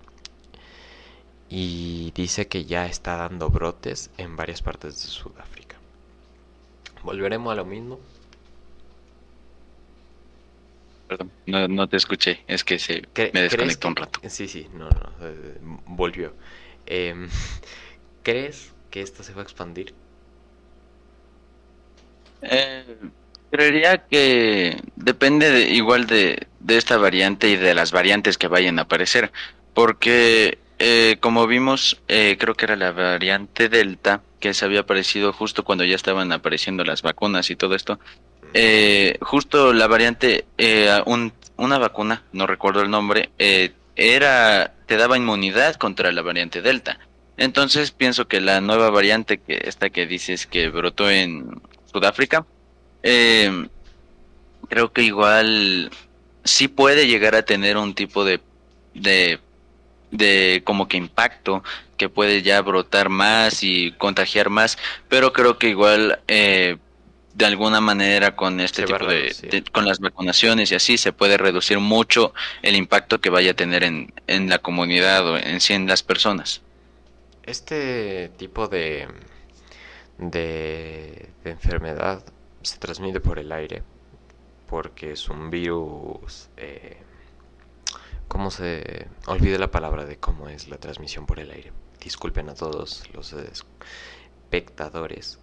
y 1.50 2.12
dice 2.12 2.48
que 2.48 2.66
ya 2.66 2.86
está 2.86 3.18
dando 3.18 3.50
brotes 3.50 4.12
en 4.18 4.36
varias 4.36 4.62
partes 4.62 5.02
de 5.02 5.10
Sudáfrica. 5.10 5.78
¿Volveremos 7.04 7.52
a 7.52 7.56
lo 7.56 7.66
mismo? 7.66 8.00
Perdón, 11.08 11.32
no, 11.48 11.90
te 11.90 11.98
escuché, 11.98 12.44
es 12.48 12.64
que 12.64 12.78
se 12.78 13.02
me 13.34 13.42
desconectó 13.42 13.88
un 13.88 13.96
rato. 13.96 14.20
Sí, 14.30 14.48
sí, 14.48 14.68
no, 14.74 14.90
no, 14.90 15.12
eh, 15.22 15.58
volvió. 15.88 16.34
Em, 16.86 17.28
¿Crees 18.24 18.72
que 18.92 19.02
esto 19.02 19.24
se 19.24 19.34
va 19.34 19.42
a 19.42 19.44
expandir? 19.44 19.96
Eh, 22.44 22.86
creería 23.50 24.06
que 24.06 24.80
depende 24.96 25.50
de, 25.50 25.62
igual 25.72 26.06
de, 26.06 26.48
de 26.60 26.78
esta 26.78 26.98
variante 26.98 27.50
y 27.50 27.56
de 27.56 27.74
las 27.74 27.92
variantes 27.92 28.38
que 28.38 28.48
vayan 28.48 28.78
a 28.78 28.84
aparecer, 28.84 29.32
porque 29.74 30.60
eh, 30.80 31.18
como 31.20 31.46
vimos, 31.46 32.02
eh, 32.08 32.38
creo 32.40 32.56
que 32.56 32.64
era 32.64 32.78
la 32.78 32.94
variante 32.94 33.68
Delta, 33.68 34.22
que 34.40 34.54
se 34.54 34.64
había 34.64 34.80
aparecido 34.82 35.34
justo 35.34 35.66
cuando 35.66 35.84
ya 35.84 35.96
estaban 35.96 36.32
apareciendo 36.32 36.86
las 36.86 37.02
vacunas 37.02 37.50
y 37.50 37.58
todo 37.58 37.76
esto. 37.76 38.00
Eh, 38.54 39.18
justo 39.22 39.74
la 39.74 39.88
variante, 39.88 40.46
una 41.58 41.78
vacuna, 41.78 42.24
no 42.32 42.48
recuerdo 42.48 42.82
el 42.82 42.90
nombre, 42.90 43.30
era 43.96 44.74
te 44.86 44.96
daba 44.96 45.18
inmunidad 45.18 45.76
contra 45.76 46.14
la 46.14 46.22
variante 46.22 46.62
Delta. 46.62 46.98
Entonces 47.36 47.92
pienso 47.92 48.30
que 48.30 48.40
la 48.40 48.62
nueva 48.62 48.90
variante, 48.90 49.38
que 49.38 49.62
esta 49.66 49.90
que 49.90 50.08
dices 50.08 50.48
que 50.48 50.70
brotó 50.70 51.10
en 51.10 51.62
Sudáfrica, 51.92 52.46
creo 53.02 54.94
que 54.94 55.04
igual 55.04 55.92
sí 56.46 56.70
puede 56.70 57.06
llegar 57.06 57.36
a 57.36 57.44
tener 57.44 57.76
un 57.78 57.94
tipo 57.94 58.24
de 58.24 58.40
de 60.12 60.62
como 60.66 60.88
que 60.88 60.98
impacto 60.98 61.64
que 61.98 62.10
puede 62.10 62.42
ya 62.42 62.62
brotar 62.62 63.10
más 63.10 63.64
y 63.64 63.92
contagiar 63.94 64.50
más, 64.50 64.78
pero 65.08 65.34
creo 65.34 65.58
que 65.58 65.70
igual 65.70 66.20
eh, 66.28 66.78
de 67.34 67.46
alguna 67.46 67.82
manera 67.82 68.36
con 68.36 68.60
este 68.60 68.84
tipo 68.84 69.06
de, 69.06 69.64
con 69.72 69.86
las 69.86 70.00
vacunaciones 70.00 70.72
y 70.72 70.76
así 70.76 70.98
se 70.98 71.14
puede 71.14 71.38
reducir 71.38 71.80
mucho 71.80 72.34
el 72.62 72.76
impacto 72.76 73.22
que 73.22 73.30
vaya 73.30 73.52
a 73.52 73.54
tener 73.54 73.84
en, 73.84 74.14
en 74.28 74.50
la 74.50 74.60
comunidad 74.60 75.28
o 75.28 75.38
en 75.38 75.60
sí 75.62 75.74
en 75.74 75.88
las 75.88 76.04
personas. 76.04 76.62
Este 77.44 78.30
tipo 78.38 78.68
de, 78.68 79.08
de, 80.18 81.30
de 81.44 81.52
enfermedad 81.52 82.24
se 82.62 82.78
transmite 82.78 83.20
por 83.20 83.40
el 83.40 83.52
aire 83.52 83.84
porque 84.70 85.14
es 85.14 85.30
un 85.30 85.50
virus 85.50 86.50
eh, 86.58 86.98
¿Cómo 88.40 88.52
se 88.52 89.10
olvide 89.28 89.60
la 89.60 89.70
palabra 89.70 90.06
de 90.06 90.16
cómo 90.16 90.48
es 90.48 90.70
la 90.70 90.78
transmisión 90.78 91.26
por 91.26 91.42
el 91.42 91.52
aire? 91.52 91.74
Disculpen 92.00 92.48
a 92.48 92.54
todos 92.54 93.04
los 93.14 93.34
espectadores, 93.34 95.40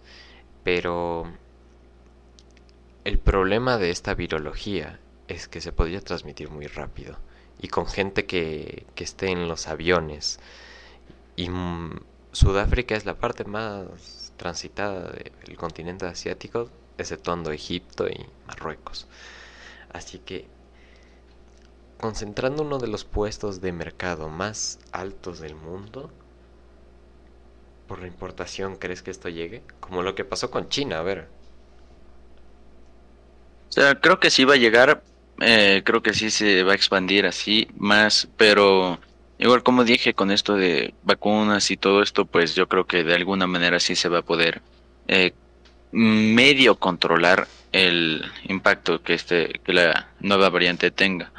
pero 0.63 1.31
el 3.03 3.19
problema 3.19 3.77
de 3.77 3.91
esta 3.91 4.15
virología 4.15 4.99
es 5.27 5.47
que 5.47 5.61
se 5.61 5.71
podría 5.71 6.01
transmitir 6.01 6.49
muy 6.49 6.65
rápido 6.65 7.19
y 7.59 7.67
con 7.67 7.85
gente 7.85 8.25
que, 8.25 8.87
que 8.95 9.03
esté 9.03 9.27
en 9.27 9.47
los 9.47 9.67
aviones. 9.67 10.39
Y 11.35 11.49
mm, 11.49 11.99
Sudáfrica 12.31 12.95
es 12.95 13.05
la 13.05 13.19
parte 13.19 13.43
más 13.43 14.33
transitada 14.37 15.11
del 15.11 15.55
continente 15.55 16.07
asiático, 16.07 16.71
exceptuando 16.97 17.51
Egipto 17.51 18.07
y 18.07 18.25
Marruecos. 18.47 19.05
Así 19.93 20.17
que, 20.17 20.47
concentrando 21.99 22.63
uno 22.63 22.77
de 22.77 22.87
los 22.87 23.03
puestos 23.03 23.61
de 23.61 23.71
mercado 23.71 24.29
más 24.29 24.79
altos 24.91 25.39
del 25.39 25.55
mundo, 25.55 26.11
por 27.87 27.99
la 27.99 28.07
importación, 28.07 28.75
¿crees 28.75 29.01
que 29.01 29.11
esto 29.11 29.29
llegue? 29.29 29.63
Como 29.79 30.03
lo 30.03 30.13
que 30.13 30.25
pasó 30.25 30.51
con 30.51 30.69
China, 30.69 30.99
a 30.99 31.03
ver. 31.03 31.27
O 33.69 33.71
sea, 33.71 33.95
creo 33.95 34.19
que 34.19 34.29
sí 34.29 34.43
va 34.43 34.53
a 34.55 34.57
llegar, 34.57 35.01
eh, 35.39 35.81
creo 35.85 36.01
que 36.01 36.13
sí 36.13 36.29
se 36.29 36.63
va 36.63 36.73
a 36.73 36.75
expandir 36.75 37.25
así 37.25 37.67
más, 37.77 38.27
pero 38.37 38.99
igual 39.39 39.63
como 39.63 39.83
dije 39.83 40.13
con 40.13 40.31
esto 40.31 40.55
de 40.55 40.93
vacunas 41.03 41.71
y 41.71 41.77
todo 41.77 42.01
esto, 42.01 42.25
pues 42.25 42.55
yo 42.55 42.67
creo 42.67 42.85
que 42.85 43.03
de 43.03 43.15
alguna 43.15 43.47
manera 43.47 43.79
sí 43.79 43.95
se 43.95 44.09
va 44.09 44.19
a 44.19 44.23
poder 44.23 44.61
eh, 45.07 45.33
medio 45.91 46.75
controlar 46.75 47.47
el 47.71 48.25
impacto 48.43 49.01
que 49.03 49.13
este 49.13 49.59
que 49.63 49.73
la 49.73 50.09
nueva 50.19 50.49
variante 50.49 50.91
tenga 50.91 51.31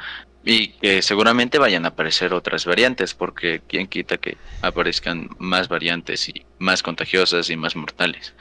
y 0.43 0.69
que 0.69 1.01
seguramente 1.01 1.57
vayan 1.57 1.85
a 1.85 1.89
aparecer 1.89 2.33
otras 2.33 2.65
variantes 2.65 3.13
porque 3.13 3.61
quién 3.67 3.87
quita 3.87 4.17
que 4.17 4.37
aparezcan 4.61 5.29
más 5.37 5.67
variantes 5.67 6.29
y 6.29 6.45
más 6.59 6.81
contagiosas 6.81 7.49
y 7.49 7.57
más 7.57 7.75
mortales 7.75 8.33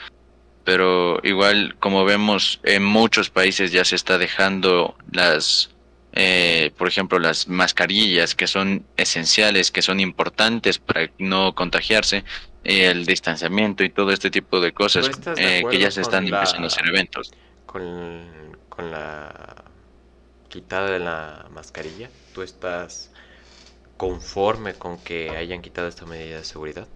pero 0.64 1.18
igual 1.22 1.76
como 1.80 2.04
vemos 2.04 2.61
en 2.62 2.84
muchos 2.84 3.30
países 3.30 3.72
ya 3.72 3.84
se 3.84 3.96
está 3.96 4.18
dejando 4.18 4.96
las 5.11 5.70
eh, 6.12 6.72
por 6.76 6.88
ejemplo 6.88 7.18
las 7.18 7.48
mascarillas 7.48 8.34
que 8.34 8.46
son 8.46 8.84
esenciales 8.96 9.70
que 9.70 9.82
son 9.82 9.98
importantes 9.98 10.78
para 10.78 11.11
no 11.18 11.54
contagiarse 11.54 12.24
el 12.64 13.06
distanciamiento 13.06 13.82
y 13.82 13.88
todo 13.88 14.12
este 14.12 14.30
tipo 14.30 14.61
de 14.61 14.72
cosas 14.72 15.11
eh, 15.37 15.62
que 15.70 15.78
ya 15.78 15.90
se 15.90 16.02
están 16.02 16.24
empezando 16.24 16.64
a 16.64 16.66
hacer 16.66 16.87
eventos. 16.88 17.32
con, 17.64 18.56
con 18.68 18.90
la 18.90 19.67
quitada 20.48 20.98
la 20.98 21.46
mascarilla 21.50 22.11
tú 22.34 22.42
estás 22.42 23.11
conforme 23.96 24.74
con 24.74 24.98
que 24.98 25.30
hayan 25.30 25.62
quitado 25.62 25.88
esta 25.88 26.06
medida 26.06 26.38
de 26.38 26.44
seguridad 26.44 26.87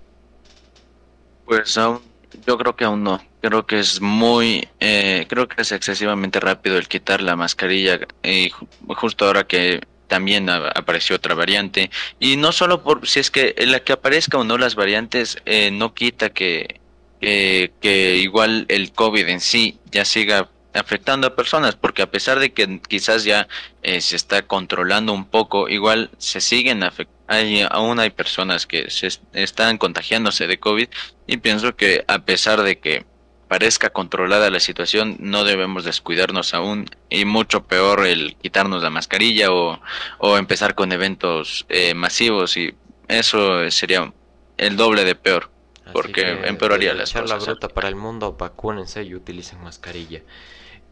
pues 1.44 1.76
aún 1.76 2.12
yo 2.46 2.58
creo 2.58 2.76
que 2.76 2.84
aún 2.84 3.04
no. 3.04 3.22
Creo 3.40 3.66
que 3.66 3.78
es 3.78 4.00
muy, 4.00 4.68
eh, 4.80 5.26
creo 5.28 5.48
que 5.48 5.62
es 5.62 5.72
excesivamente 5.72 6.40
rápido 6.40 6.78
el 6.78 6.88
quitar 6.88 7.20
la 7.20 7.36
mascarilla 7.36 8.00
y 8.22 8.50
justo 8.88 9.26
ahora 9.26 9.44
que 9.44 9.80
también 10.08 10.48
apareció 10.50 11.16
otra 11.16 11.34
variante. 11.34 11.90
Y 12.20 12.36
no 12.36 12.52
solo 12.52 12.82
por 12.82 13.06
si 13.08 13.20
es 13.20 13.30
que 13.30 13.54
la 13.66 13.80
que 13.80 13.92
aparezca 13.92 14.38
o 14.38 14.44
no 14.44 14.58
las 14.58 14.74
variantes 14.74 15.38
eh, 15.44 15.70
no 15.70 15.94
quita 15.94 16.30
que, 16.30 16.80
que 17.20 18.16
igual 18.16 18.66
el 18.68 18.92
COVID 18.92 19.28
en 19.28 19.40
sí 19.40 19.78
ya 19.90 20.04
siga 20.04 20.48
afectando 20.74 21.26
a 21.26 21.36
personas, 21.36 21.76
porque 21.76 22.02
a 22.02 22.10
pesar 22.10 22.38
de 22.38 22.52
que 22.52 22.80
quizás 22.80 23.24
ya 23.24 23.48
eh, 23.82 24.00
se 24.00 24.16
está 24.16 24.42
controlando 24.42 25.12
un 25.12 25.26
poco, 25.26 25.68
igual 25.68 26.10
se 26.18 26.40
siguen 26.40 26.82
afectando. 26.82 27.22
Hay, 27.28 27.66
aún 27.70 27.98
hay 27.98 28.10
personas 28.10 28.66
que 28.66 28.90
se 28.90 29.08
están 29.32 29.78
contagiándose 29.78 30.46
de 30.46 30.58
COVID 30.58 30.88
y 31.26 31.36
pienso 31.38 31.76
que 31.76 32.04
a 32.06 32.18
pesar 32.18 32.62
de 32.62 32.78
que 32.78 33.06
parezca 33.48 33.90
controlada 33.90 34.50
la 34.50 34.60
situación, 34.60 35.16
no 35.18 35.44
debemos 35.44 35.84
descuidarnos 35.84 36.52
aún 36.52 36.86
y 37.08 37.24
mucho 37.24 37.64
peor 37.64 38.06
el 38.06 38.36
quitarnos 38.36 38.82
la 38.82 38.90
mascarilla 38.90 39.52
o, 39.52 39.80
o 40.18 40.36
empezar 40.36 40.74
con 40.74 40.92
eventos 40.92 41.64
eh, 41.68 41.94
masivos 41.94 42.56
y 42.56 42.74
eso 43.08 43.70
sería 43.70 44.12
el 44.56 44.76
doble 44.76 45.04
de 45.04 45.14
peor 45.14 45.50
porque 45.92 46.22
empeoraría 46.44 46.94
las 46.94 47.12
cosas. 47.12 47.28
la 47.28 47.36
bruta 47.36 47.68
para 47.68 47.88
el 47.88 47.96
mundo, 47.96 48.32
vacúnense 48.38 49.02
y 49.02 49.14
utilicen 49.14 49.62
mascarilla. 49.62 50.22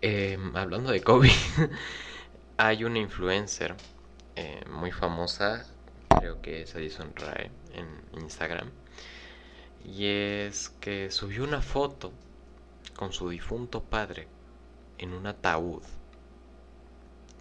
Em, 0.02 0.56
hablando 0.56 0.92
de 0.92 1.02
COVID, 1.02 1.30
hay 2.56 2.84
una 2.84 2.98
influencer 2.98 3.74
eh, 4.34 4.64
muy 4.70 4.92
famosa, 4.92 5.66
creo 6.18 6.40
que 6.40 6.62
es 6.62 6.74
Addison 6.74 7.12
Rae, 7.14 7.50
en 7.74 7.86
Instagram. 8.18 8.70
Y 9.84 10.06
es 10.06 10.70
que 10.80 11.10
subió 11.10 11.44
una 11.44 11.60
foto 11.60 12.12
con 12.96 13.12
su 13.12 13.28
difunto 13.28 13.82
padre 13.82 14.26
en 14.96 15.12
un 15.12 15.26
ataúd 15.26 15.82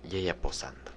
y 0.10 0.17
ella 0.17 0.36
posando. 0.41 0.91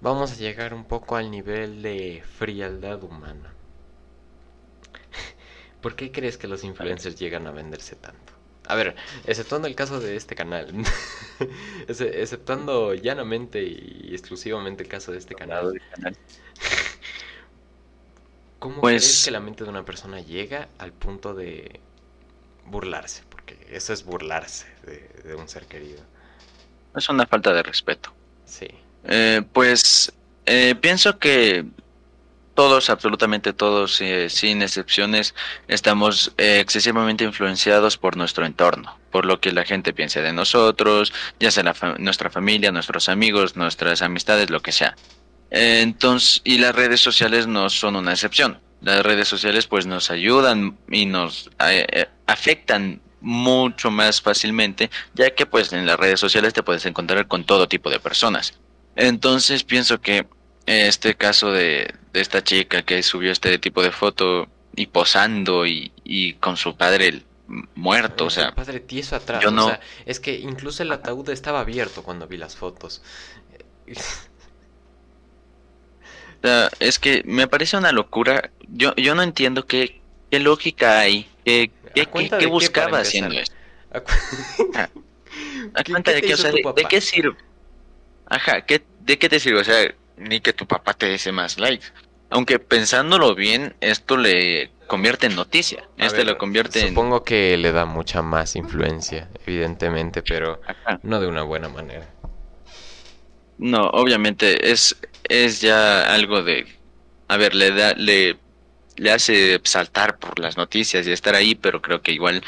Vamos 0.00 0.32
a 0.32 0.36
llegar 0.36 0.74
un 0.74 0.84
poco 0.84 1.14
al 1.14 1.30
nivel 1.30 1.80
de 1.80 2.24
frialdad 2.26 3.04
humana. 3.04 3.54
¿Por 5.80 5.94
qué 5.94 6.10
crees 6.10 6.36
que 6.38 6.48
los 6.48 6.64
influencers 6.64 7.14
llegan 7.14 7.46
a 7.46 7.52
venderse 7.52 7.94
tanto? 7.94 8.29
A 8.70 8.74
ver, 8.76 8.94
exceptuando 9.26 9.66
el 9.66 9.74
caso 9.74 9.98
de 9.98 10.14
este 10.14 10.36
canal, 10.36 10.72
exceptuando 11.88 12.94
llanamente 12.94 13.60
y 13.62 14.10
exclusivamente 14.12 14.84
el 14.84 14.88
caso 14.88 15.10
de 15.10 15.18
este 15.18 15.34
canal, 15.34 15.80
¿cómo 18.60 18.80
pues... 18.80 19.02
crees 19.02 19.24
que 19.24 19.30
la 19.32 19.40
mente 19.40 19.64
de 19.64 19.70
una 19.70 19.84
persona 19.84 20.20
llega 20.20 20.68
al 20.78 20.92
punto 20.92 21.34
de 21.34 21.80
burlarse? 22.66 23.24
Porque 23.28 23.58
eso 23.70 23.92
es 23.92 24.04
burlarse 24.04 24.66
de, 25.24 25.34
un 25.34 25.48
ser 25.48 25.66
querido. 25.66 26.00
Es 26.94 27.08
una 27.08 27.26
falta 27.26 27.52
de 27.52 27.64
respeto. 27.64 28.12
Sí. 28.44 28.68
Eh, 29.02 29.42
pues 29.52 30.12
eh, 30.46 30.76
pienso 30.80 31.18
que 31.18 31.64
todos, 32.60 32.90
absolutamente 32.90 33.54
todos, 33.54 34.02
eh, 34.02 34.28
sin 34.28 34.60
excepciones, 34.60 35.34
estamos 35.66 36.34
eh, 36.36 36.60
excesivamente 36.60 37.24
influenciados 37.24 37.96
por 37.96 38.18
nuestro 38.18 38.44
entorno, 38.44 38.98
por 39.10 39.24
lo 39.24 39.40
que 39.40 39.50
la 39.50 39.64
gente 39.64 39.94
piensa 39.94 40.20
de 40.20 40.34
nosotros, 40.34 41.10
ya 41.38 41.50
sea 41.50 41.74
nuestra 41.96 42.28
familia, 42.28 42.70
nuestros 42.70 43.08
amigos, 43.08 43.56
nuestras 43.56 44.02
amistades, 44.02 44.50
lo 44.50 44.60
que 44.60 44.72
sea. 44.72 44.94
entonces, 45.50 46.42
y 46.44 46.58
las 46.58 46.74
redes 46.74 47.00
sociales 47.00 47.46
no 47.46 47.70
son 47.70 47.96
una 47.96 48.12
excepción. 48.12 48.58
Las 48.82 49.04
redes 49.04 49.26
sociales 49.26 49.66
pues 49.66 49.86
nos 49.86 50.10
ayudan 50.10 50.76
y 50.90 51.06
nos 51.06 51.48
eh, 51.66 52.08
afectan 52.26 53.00
mucho 53.22 53.90
más 53.90 54.20
fácilmente, 54.20 54.90
ya 55.14 55.30
que 55.30 55.46
pues 55.46 55.72
en 55.72 55.86
las 55.86 55.98
redes 55.98 56.20
sociales 56.20 56.52
te 56.52 56.62
puedes 56.62 56.84
encontrar 56.84 57.26
con 57.26 57.44
todo 57.44 57.68
tipo 57.68 57.88
de 57.88 58.00
personas. 58.00 58.60
Entonces 58.96 59.64
pienso 59.64 60.02
que 60.02 60.26
este 60.66 61.14
caso 61.14 61.52
de, 61.52 61.94
esta 62.12 62.42
chica 62.42 62.82
que 62.82 63.02
subió 63.02 63.32
este 63.32 63.58
tipo 63.58 63.82
de 63.82 63.92
foto 63.92 64.48
y 64.74 64.86
posando 64.86 65.66
y, 65.66 65.92
con 66.40 66.56
su 66.56 66.76
padre 66.76 67.22
muerto, 67.74 68.26
o 68.26 68.30
sea, 68.30 68.54
padre 68.54 68.78
tieso 68.78 69.16
atrás, 69.16 69.42
yo 69.42 69.50
no... 69.50 69.76
es 70.06 70.20
que 70.20 70.38
incluso 70.38 70.84
el 70.84 70.92
ataúd 70.92 71.28
estaba 71.30 71.60
abierto 71.60 72.04
cuando 72.04 72.28
vi 72.28 72.36
las 72.36 72.54
fotos. 72.56 73.02
es 76.78 76.98
que 76.98 77.22
me 77.24 77.48
parece 77.48 77.76
una 77.76 77.92
locura. 77.92 78.50
Yo, 78.68 78.94
yo 78.96 79.14
no 79.14 79.22
entiendo 79.22 79.66
qué, 79.66 80.00
qué 80.30 80.38
lógica 80.38 81.00
hay. 81.00 81.28
¿Qué, 81.44 81.70
qué, 81.94 82.46
buscaba 82.46 83.00
haciendo 83.00 83.34
esto? 83.34 83.56
¿A, 85.74 85.84
cuenta 85.84 86.12
de 86.12 86.22
qué? 86.22 86.34
O 86.34 86.36
sea, 86.36 86.52
de, 86.52 86.62
qué 86.88 87.00
sirve? 87.00 87.36
Ajá, 88.26 88.64
¿qué, 88.64 88.82
¿de 89.00 89.18
qué 89.18 89.28
te 89.28 89.40
sirve? 89.40 89.60
O 89.60 89.64
sea, 89.64 89.92
ni 90.20 90.40
que 90.40 90.52
tu 90.52 90.66
papá 90.66 90.94
te 90.94 91.06
dese 91.06 91.32
más 91.32 91.58
likes. 91.58 91.86
Aunque 92.30 92.58
pensándolo 92.58 93.34
bien, 93.34 93.74
esto 93.80 94.16
le 94.16 94.70
convierte 94.86 95.26
en 95.26 95.36
noticia. 95.36 95.88
este 95.96 96.24
lo 96.24 96.38
convierte 96.38 96.88
supongo 96.88 97.24
que 97.24 97.56
le 97.56 97.72
da 97.72 97.86
mucha 97.86 98.22
más 98.22 98.54
influencia, 98.56 99.28
evidentemente, 99.46 100.22
pero 100.22 100.60
no 101.02 101.20
de 101.20 101.26
una 101.26 101.42
buena 101.42 101.68
manera. 101.68 102.08
No, 103.58 103.88
obviamente 103.90 104.70
es 104.70 104.96
es 105.28 105.60
ya 105.60 106.12
algo 106.14 106.42
de 106.42 106.66
a 107.28 107.36
ver, 107.36 107.54
le 107.54 107.72
da 107.72 107.94
le 107.94 108.38
le 108.96 109.10
hace 109.10 109.60
saltar 109.64 110.18
por 110.18 110.38
las 110.38 110.56
noticias 110.56 111.06
y 111.06 111.12
estar 111.12 111.34
ahí, 111.34 111.54
pero 111.54 111.80
creo 111.80 112.02
que 112.02 112.12
igual 112.12 112.42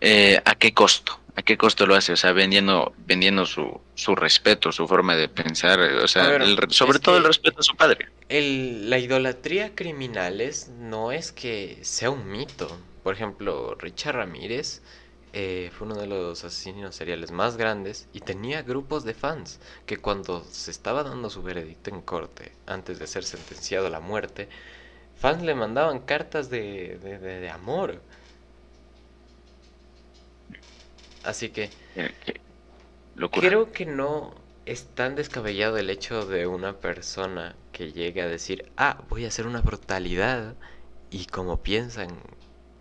eh, 0.00 0.40
a 0.44 0.54
qué 0.54 0.72
costo. 0.72 1.20
¿A 1.38 1.42
qué 1.42 1.56
costo 1.56 1.86
lo 1.86 1.94
hace? 1.94 2.12
O 2.12 2.16
sea, 2.16 2.32
vendiendo, 2.32 2.92
vendiendo 3.06 3.46
su, 3.46 3.80
su 3.94 4.16
respeto, 4.16 4.72
su 4.72 4.88
forma 4.88 5.14
de 5.14 5.28
pensar, 5.28 5.78
o 5.78 6.08
sea, 6.08 6.36
sobre 6.70 6.98
todo 6.98 7.16
el 7.16 7.22
respeto 7.22 7.60
a 7.60 7.62
su 7.62 7.76
padre. 7.76 8.08
El, 8.28 8.90
la 8.90 8.98
idolatría 8.98 9.72
criminales 9.76 10.68
no 10.80 11.12
es 11.12 11.30
que 11.30 11.78
sea 11.82 12.10
un 12.10 12.28
mito. 12.28 12.76
Por 13.04 13.14
ejemplo, 13.14 13.76
Richard 13.76 14.16
Ramírez 14.16 14.82
eh, 15.32 15.70
fue 15.78 15.86
uno 15.86 15.94
de 15.94 16.08
los 16.08 16.42
asesinos 16.42 16.96
seriales 16.96 17.30
más 17.30 17.56
grandes 17.56 18.08
y 18.12 18.18
tenía 18.18 18.62
grupos 18.62 19.04
de 19.04 19.14
fans 19.14 19.60
que 19.86 19.98
cuando 19.98 20.42
se 20.42 20.72
estaba 20.72 21.04
dando 21.04 21.30
su 21.30 21.40
veredicto 21.44 21.90
en 21.90 22.02
corte, 22.02 22.50
antes 22.66 22.98
de 22.98 23.06
ser 23.06 23.22
sentenciado 23.22 23.86
a 23.86 23.90
la 23.90 24.00
muerte, 24.00 24.48
fans 25.14 25.44
le 25.44 25.54
mandaban 25.54 26.00
cartas 26.00 26.50
de, 26.50 26.98
de, 26.98 27.18
de 27.20 27.48
amor 27.48 28.02
Así 31.28 31.50
que 31.50 31.68
creo 33.32 33.70
que 33.70 33.84
no 33.84 34.32
es 34.64 34.86
tan 34.94 35.14
descabellado 35.14 35.76
el 35.76 35.90
hecho 35.90 36.24
de 36.24 36.46
una 36.46 36.78
persona 36.78 37.54
que 37.70 37.92
llegue 37.92 38.22
a 38.22 38.26
decir, 38.26 38.72
ah, 38.78 39.02
voy 39.10 39.26
a 39.26 39.28
hacer 39.28 39.46
una 39.46 39.60
brutalidad 39.60 40.54
y 41.10 41.26
como 41.26 41.58
piensan 41.58 42.08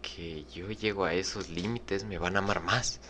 que 0.02 0.46
yo 0.46 0.72
llego 0.72 1.04
a 1.04 1.14
esos 1.14 1.50
límites, 1.50 2.06
me 2.06 2.18
van 2.20 2.38
a 2.38 2.40
amar 2.40 2.62
más. 2.64 3.02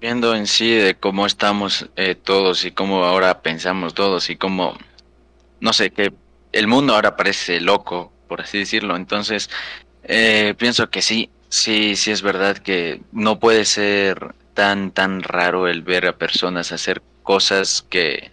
Viendo 0.00 0.36
en 0.36 0.46
sí 0.46 0.70
de 0.70 0.94
cómo 0.94 1.26
estamos 1.26 1.90
eh, 1.96 2.14
todos 2.14 2.64
y 2.64 2.70
cómo 2.70 3.04
ahora 3.04 3.42
pensamos 3.42 3.92
todos 3.92 4.30
y 4.30 4.36
cómo, 4.36 4.78
no 5.58 5.72
sé, 5.72 5.90
que 5.90 6.12
el 6.52 6.68
mundo 6.68 6.94
ahora 6.94 7.16
parece 7.16 7.60
loco, 7.60 8.12
por 8.28 8.40
así 8.40 8.58
decirlo. 8.58 8.94
Entonces, 8.94 9.50
eh, 10.04 10.54
pienso 10.56 10.88
que 10.90 11.02
sí, 11.02 11.28
sí, 11.54 11.94
sí 11.94 12.10
es 12.10 12.22
verdad 12.22 12.58
que 12.58 13.00
no 13.12 13.38
puede 13.38 13.64
ser 13.64 14.34
tan, 14.54 14.90
tan 14.90 15.22
raro 15.22 15.68
el 15.68 15.82
ver 15.82 16.06
a 16.06 16.18
personas 16.18 16.72
hacer 16.72 17.00
cosas 17.22 17.86
que 17.88 18.32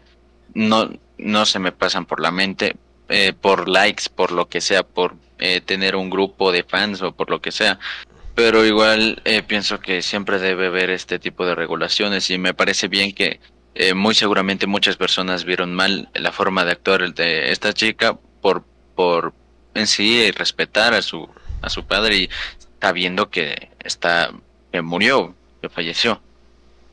no, 0.53 0.91
no 1.17 1.45
se 1.45 1.59
me 1.59 1.71
pasan 1.71 2.05
por 2.05 2.19
la 2.19 2.31
mente, 2.31 2.75
eh, 3.09 3.33
por 3.39 3.69
likes, 3.69 4.05
por 4.13 4.31
lo 4.31 4.49
que 4.49 4.59
sea, 4.59 4.83
por 4.83 5.15
eh, 5.37 5.61
tener 5.61 5.95
un 5.95 6.09
grupo 6.09 6.51
de 6.51 6.63
fans 6.63 7.01
o 7.03 7.11
por 7.11 7.29
lo 7.29 7.41
que 7.41 7.51
sea. 7.51 7.79
Pero 8.33 8.65
igual 8.65 9.21
eh, 9.23 9.43
pienso 9.43 9.79
que 9.79 10.01
siempre 10.01 10.39
debe 10.39 10.67
haber 10.67 10.89
este 10.89 11.19
tipo 11.19 11.45
de 11.45 11.53
regulaciones 11.53 12.29
y 12.31 12.39
me 12.39 12.55
parece 12.55 12.87
bien 12.87 13.13
que 13.13 13.39
muy 13.95 14.13
seguramente 14.13 14.67
muchas 14.67 14.97
personas 14.97 15.45
vieron 15.45 15.73
mal 15.73 16.09
la 16.13 16.33
forma 16.33 16.65
de 16.65 16.73
actuar 16.73 17.13
de 17.13 17.51
esta 17.51 17.73
chica 17.73 18.19
por, 18.41 18.65
por 18.95 19.33
en 19.73 19.87
sí 19.87 20.29
respetar 20.31 20.93
a 20.93 21.01
su, 21.01 21.29
a 21.61 21.69
su 21.69 21.85
padre 21.85 22.17
y 22.17 22.29
sabiendo 22.81 23.29
que 23.29 23.69
está, 23.83 24.31
murió, 24.81 25.35
que 25.61 25.69
falleció. 25.69 26.19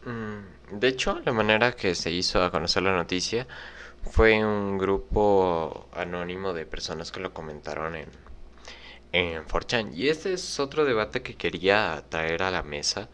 Mm, 0.05 0.78
de 0.78 0.89
hecho, 0.89 1.20
la 1.24 1.32
manera 1.32 1.72
que 1.72 1.95
se 1.95 2.11
hizo 2.11 2.43
a 2.43 2.51
conocer 2.51 2.82
la 2.82 2.95
noticia 2.95 3.47
fue 4.11 4.45
un 4.45 4.78
grupo 4.78 5.89
anónimo 5.93 6.53
de 6.53 6.66
personas 6.66 7.11
que 7.11 7.20
lo 7.20 7.32
comentaron 7.32 7.97
en, 7.97 8.09
en 9.12 9.45
4chan. 9.47 9.95
Y 9.95 10.09
este 10.09 10.34
es 10.34 10.61
otro 10.61 10.84
debate 10.84 11.22
que 11.22 11.34
quería 11.34 12.05
traer 12.09 12.43
a 12.43 12.51
la 12.51 12.62
mesa 12.62 13.09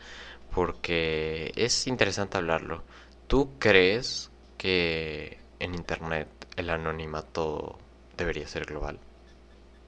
porque 0.53 1.53
es 1.57 1.87
interesante 1.87 2.39
hablarlo. 2.39 2.83
¿Tú 3.29 3.53
crees 3.59 4.31
que 4.59 5.39
en 5.59 5.75
Internet 5.75 6.29
el 6.57 6.71
anonimato 6.71 7.79
debería 8.17 8.47
ser 8.47 8.65
global? 8.67 8.99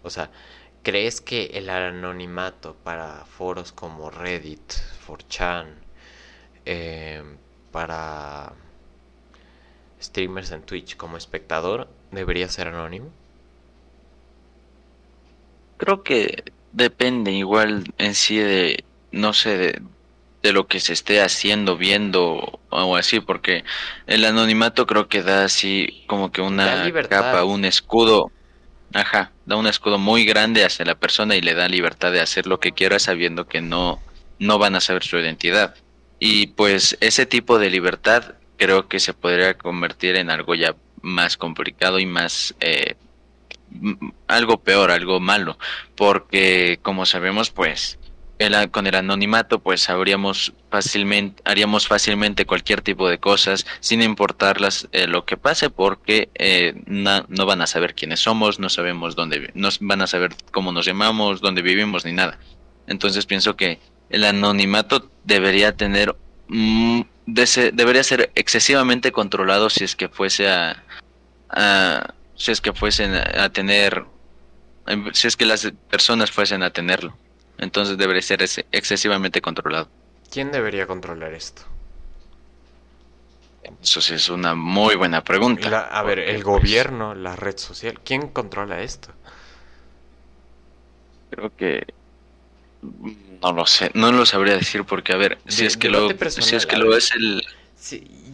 O 0.02 0.10
sea, 0.10 0.30
¿crees 0.86 1.20
que 1.20 1.46
el 1.54 1.68
anonimato 1.68 2.76
para 2.84 3.24
foros 3.24 3.72
como 3.72 4.08
Reddit, 4.08 4.60
4chan, 5.08 5.66
eh, 6.64 7.24
para 7.72 8.52
streamers 10.00 10.52
en 10.52 10.62
Twitch 10.62 10.96
como 10.96 11.16
espectador 11.16 11.88
debería 12.12 12.48
ser 12.48 12.68
anónimo? 12.68 13.10
Creo 15.78 16.04
que 16.04 16.44
depende 16.70 17.32
igual 17.32 17.92
en 17.98 18.14
sí 18.14 18.38
de, 18.38 18.84
no 19.10 19.32
sé, 19.32 19.80
de, 20.44 20.52
lo 20.52 20.68
que 20.68 20.78
se 20.78 20.92
esté 20.92 21.20
haciendo, 21.20 21.76
viendo 21.76 22.60
o 22.70 22.94
así, 22.94 23.18
porque 23.18 23.64
el 24.06 24.24
anonimato 24.24 24.86
creo 24.86 25.08
que 25.08 25.24
da 25.24 25.42
así 25.42 26.04
como 26.06 26.30
que 26.30 26.42
una 26.42 26.88
capa, 27.08 27.42
un 27.42 27.64
escudo, 27.64 28.30
ajá, 28.96 29.32
da 29.44 29.56
un 29.56 29.66
escudo 29.66 29.98
muy 29.98 30.24
grande 30.24 30.64
hacia 30.64 30.84
la 30.84 30.94
persona 30.94 31.36
y 31.36 31.42
le 31.42 31.54
da 31.54 31.68
libertad 31.68 32.12
de 32.12 32.20
hacer 32.20 32.46
lo 32.46 32.60
que 32.60 32.72
quiera 32.72 32.98
sabiendo 32.98 33.46
que 33.46 33.60
no, 33.60 34.00
no 34.38 34.58
van 34.58 34.74
a 34.74 34.80
saber 34.80 35.04
su 35.04 35.18
identidad. 35.18 35.74
Y 36.18 36.48
pues 36.48 36.96
ese 37.00 37.26
tipo 37.26 37.58
de 37.58 37.70
libertad 37.70 38.34
creo 38.56 38.88
que 38.88 39.00
se 39.00 39.12
podría 39.12 39.54
convertir 39.58 40.16
en 40.16 40.30
algo 40.30 40.54
ya 40.54 40.74
más 41.02 41.36
complicado 41.36 41.98
y 41.98 42.06
más 42.06 42.54
eh, 42.60 42.94
algo 44.26 44.62
peor, 44.62 44.90
algo 44.90 45.20
malo, 45.20 45.58
porque 45.94 46.78
como 46.82 47.04
sabemos, 47.04 47.50
pues 47.50 47.98
el, 48.38 48.70
con 48.70 48.86
el 48.86 48.94
anonimato, 48.94 49.60
pues 49.60 49.88
habríamos 49.88 50.52
fácilmente, 50.70 51.42
haríamos 51.44 51.86
fácilmente 51.86 52.44
cualquier 52.44 52.82
tipo 52.82 53.08
de 53.08 53.18
cosas 53.18 53.66
sin 53.80 54.02
importar 54.02 54.58
eh, 54.92 55.06
lo 55.06 55.24
que 55.24 55.36
pase, 55.36 55.70
porque 55.70 56.28
eh, 56.34 56.74
no 56.86 57.46
van 57.46 57.62
a 57.62 57.66
saber 57.66 57.94
quiénes 57.94 58.20
somos, 58.20 58.58
no 58.58 58.68
sabemos 58.68 59.16
dónde, 59.16 59.50
no 59.54 59.68
van 59.80 60.02
a 60.02 60.06
saber 60.06 60.34
cómo 60.52 60.72
nos 60.72 60.86
llamamos, 60.86 61.40
dónde 61.40 61.62
vivimos 61.62 62.04
ni 62.04 62.12
nada. 62.12 62.38
Entonces 62.86 63.26
pienso 63.26 63.56
que 63.56 63.78
el 64.10 64.24
anonimato 64.24 65.10
debería 65.24 65.76
tener 65.76 66.14
debería 67.26 68.04
ser 68.04 68.30
excesivamente 68.36 69.10
controlado 69.10 69.68
si 69.68 69.82
es 69.82 69.96
que 69.96 70.08
fuese 70.08 70.48
a, 70.48 70.84
si 72.36 72.52
es 72.52 72.60
que 72.60 72.72
fuesen 72.72 73.14
a 73.14 73.48
tener 73.50 74.04
si 75.12 75.26
es 75.26 75.36
que 75.36 75.44
las 75.44 75.72
personas 75.90 76.30
fuesen 76.30 76.62
a 76.62 76.70
tenerlo 76.70 77.16
entonces 77.58 77.98
debería 77.98 78.22
ser 78.22 78.42
excesivamente 78.72 79.40
controlado. 79.40 79.88
Quién 80.30 80.52
debería 80.52 80.86
controlar 80.86 81.32
esto 81.34 81.62
eso 83.82 84.00
sí 84.00 84.14
es 84.14 84.28
una 84.28 84.54
muy 84.54 84.94
buena 84.94 85.24
pregunta. 85.24 85.88
A 85.88 86.02
ver 86.04 86.20
el 86.20 86.44
gobierno 86.44 87.14
la 87.14 87.34
red 87.34 87.56
social 87.56 87.98
quién 88.04 88.28
controla 88.28 88.80
esto 88.80 89.08
creo 91.30 91.54
que 91.56 91.84
no 93.42 93.52
lo 93.52 93.66
sé, 93.66 93.90
no 93.94 94.12
lo 94.12 94.26
sabría 94.26 94.56
decir 94.56 94.84
porque, 94.84 95.12
a 95.12 95.16
ver, 95.16 95.38
si 95.46 95.66
es 95.66 95.76
que 95.76 95.88
lo, 95.88 96.08
si 96.28 96.56
es 96.56 96.66
que 96.66 96.76
lo 96.76 96.96
es 96.96 97.12
el... 97.12 97.42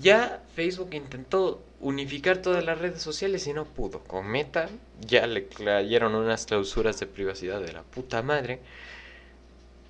ya 0.01 0.43
Facebook 0.55 0.91
intentó 0.93 1.63
unificar 1.81 2.39
todas 2.39 2.65
las 2.65 2.79
redes 2.79 3.03
sociales 3.03 3.47
y 3.47 3.53
no 3.53 3.65
pudo. 3.65 4.01
Con 4.01 4.29
Meta 4.29 4.69
ya 5.01 5.27
le 5.27 5.47
cayeron 5.49 6.15
unas 6.15 6.47
clausuras 6.47 7.01
de 7.01 7.07
privacidad 7.07 7.61
de 7.61 7.73
la 7.73 7.83
puta 7.83 8.23
madre. 8.23 8.61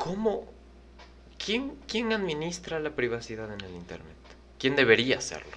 ¿Cómo? 0.03 0.53
¿Quién, 1.45 1.77
quién 1.87 2.13
administra 2.13 2.81
la 2.81 2.91
privacidad 2.91 3.53
en 3.53 3.61
el 3.61 3.75
Internet? 3.75 4.17
¿Quién 4.59 4.77
debería 4.77 5.19
hacerlo? 5.19 5.57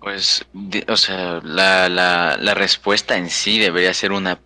Pues, 0.00 0.44
o 0.88 0.96
sea, 0.96 1.40
la, 1.42 1.88
la, 1.88 2.36
la 2.38 2.54
respuesta 2.54 3.16
en 3.16 3.30
sí 3.30 3.58
debería 3.58 3.94
ser 3.94 4.12
una 4.12 4.40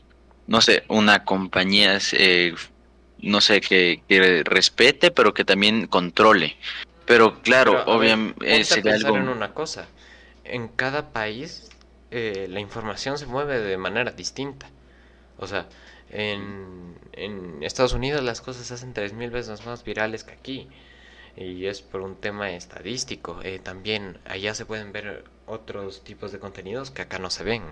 no 0.47 0.61
sé, 0.61 0.85
una 0.89 1.25
compañía, 1.25 1.99
eh, 2.13 2.55
no 3.19 3.41
sé, 3.41 3.61
que, 3.61 4.03
respete, 4.45 5.11
pero 5.11 5.35
que 5.35 5.45
también 5.45 5.87
controle. 5.87 6.57
Pero 7.05 7.41
claro, 7.43 7.85
obviamente 7.87 8.65
sería 8.65 8.95
algo... 8.95 9.17
en 9.17 9.29
una 9.29 9.53
cosa. 9.55 9.87
En 10.45 10.69
cada 10.69 11.13
país 11.13 11.69
eh, 12.11 12.47
la 12.49 12.61
información 12.61 13.19
se 13.19 13.27
mueve 13.27 13.61
de 13.61 13.77
manera 13.77 14.13
distinta. 14.13 14.69
O 15.39 15.47
sea, 15.47 15.69
en, 16.11 16.96
en 17.17 17.63
Estados 17.63 17.93
Unidos 17.95 18.23
las 18.23 18.41
cosas 18.41 18.67
se 18.67 18.75
hacen 18.75 18.93
tres 18.95 19.13
mil 19.13 19.31
veces 19.31 19.65
más 19.67 19.85
virales 19.85 20.25
que 20.25 20.33
aquí. 20.33 20.69
Y 21.37 21.67
es 21.67 21.83
por 21.83 22.01
un 22.03 22.17
tema 22.17 22.51
estadístico. 22.53 23.41
Eh, 23.43 23.59
también 23.59 24.19
allá 24.27 24.55
se 24.55 24.67
pueden 24.67 24.93
ver 24.93 25.25
otros 25.47 26.03
tipos 26.05 26.33
de 26.33 26.39
contenidos 26.39 26.91
que 26.91 27.03
acá 27.03 27.19
no 27.19 27.31
se 27.31 27.45
ven. 27.45 27.63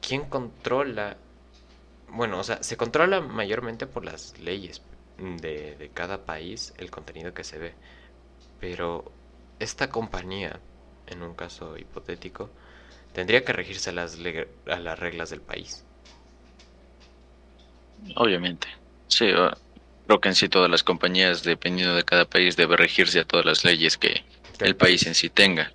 ¿Quién 0.00 0.24
controla 0.26 1.16
bueno, 2.10 2.38
o 2.40 2.44
sea, 2.44 2.62
se 2.62 2.76
controla 2.76 3.20
mayormente 3.20 3.86
por 3.86 4.04
las 4.04 4.38
leyes 4.38 4.82
de, 5.18 5.76
de 5.76 5.90
cada 5.90 6.24
país 6.24 6.74
el 6.78 6.90
contenido 6.90 7.34
que 7.34 7.44
se 7.44 7.58
ve. 7.58 7.74
Pero 8.60 9.12
esta 9.58 9.90
compañía, 9.90 10.60
en 11.06 11.22
un 11.22 11.34
caso 11.34 11.76
hipotético, 11.78 12.50
tendría 13.12 13.44
que 13.44 13.52
regirse 13.52 13.90
a 13.90 13.92
las, 13.92 14.18
a 14.66 14.78
las 14.78 14.98
reglas 14.98 15.30
del 15.30 15.40
país. 15.40 15.84
Obviamente. 18.16 18.68
Sí, 19.08 19.26
creo 20.06 20.20
que 20.20 20.28
en 20.28 20.34
sí 20.34 20.48
todas 20.48 20.70
las 20.70 20.82
compañías, 20.82 21.42
dependiendo 21.42 21.94
de 21.94 22.04
cada 22.04 22.24
país, 22.24 22.56
debe 22.56 22.76
regirse 22.76 23.20
a 23.20 23.24
todas 23.24 23.46
las 23.46 23.64
leyes 23.64 23.96
que 23.96 24.24
el 24.60 24.76
país 24.76 25.06
en 25.06 25.14
sí 25.14 25.28
tenga. 25.28 25.72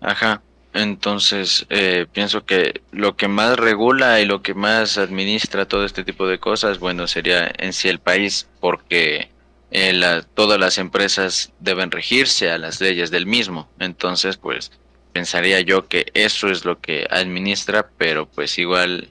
Ajá. 0.00 0.42
Entonces, 0.74 1.66
eh, 1.70 2.06
pienso 2.12 2.44
que 2.44 2.82
lo 2.92 3.16
que 3.16 3.26
más 3.26 3.58
regula 3.58 4.20
y 4.20 4.26
lo 4.26 4.42
que 4.42 4.54
más 4.54 4.98
administra 4.98 5.66
todo 5.66 5.84
este 5.84 6.04
tipo 6.04 6.26
de 6.26 6.38
cosas, 6.38 6.78
bueno, 6.78 7.08
sería 7.08 7.50
en 7.58 7.72
sí 7.72 7.88
el 7.88 7.98
país, 7.98 8.46
porque 8.60 9.30
eh, 9.70 10.22
todas 10.34 10.60
las 10.60 10.78
empresas 10.78 11.52
deben 11.58 11.90
regirse 11.90 12.50
a 12.50 12.58
las 12.58 12.80
leyes 12.80 13.10
del 13.10 13.26
mismo. 13.26 13.68
Entonces, 13.78 14.36
pues, 14.36 14.70
pensaría 15.12 15.60
yo 15.60 15.88
que 15.88 16.06
eso 16.14 16.48
es 16.48 16.64
lo 16.64 16.80
que 16.80 17.06
administra, 17.10 17.90
pero 17.98 18.26
pues 18.26 18.58
igual 18.58 19.08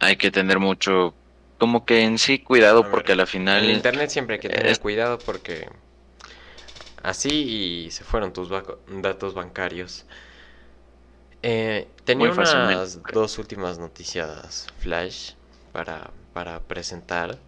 hay 0.00 0.16
que 0.16 0.30
tener 0.30 0.58
mucho, 0.58 1.14
como 1.58 1.84
que 1.84 2.02
en 2.02 2.18
sí 2.18 2.38
cuidado, 2.38 2.90
porque 2.90 3.12
a 3.12 3.16
la 3.16 3.26
final... 3.26 3.64
En 3.64 3.76
Internet 3.76 4.10
siempre 4.10 4.34
hay 4.34 4.40
que 4.40 4.48
tener 4.48 4.78
cuidado 4.78 5.18
porque 5.18 5.68
así 7.02 7.88
se 7.90 8.04
fueron 8.04 8.32
tus 8.32 8.50
datos 8.88 9.34
bancarios. 9.34 10.04
Eh, 11.42 11.88
tenía 12.04 12.30
unas 12.30 13.00
dos 13.12 13.38
últimas 13.38 13.78
noticias 13.78 14.66
flash 14.78 15.32
para, 15.72 16.10
para 16.32 16.60
presentar. 16.60 17.38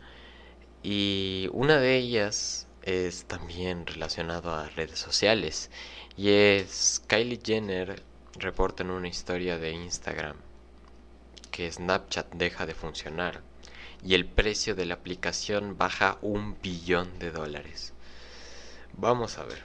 Y 0.82 1.48
una 1.52 1.78
de 1.78 1.96
ellas 1.96 2.66
es 2.82 3.24
también 3.24 3.86
relacionado 3.86 4.54
a 4.54 4.68
redes 4.70 4.98
sociales. 4.98 5.70
Y 6.16 6.30
es 6.30 7.02
Kylie 7.06 7.40
Jenner 7.44 8.02
reporta 8.34 8.82
en 8.82 8.90
una 8.90 9.08
historia 9.08 9.58
de 9.58 9.72
Instagram 9.72 10.36
que 11.50 11.70
Snapchat 11.70 12.32
deja 12.34 12.66
de 12.66 12.74
funcionar 12.74 13.42
y 14.04 14.14
el 14.14 14.26
precio 14.26 14.74
de 14.74 14.86
la 14.86 14.94
aplicación 14.94 15.76
baja 15.76 16.18
un 16.22 16.56
billón 16.60 17.18
de 17.18 17.30
dólares. 17.30 17.92
Vamos 18.94 19.38
a 19.38 19.44
ver. 19.44 19.62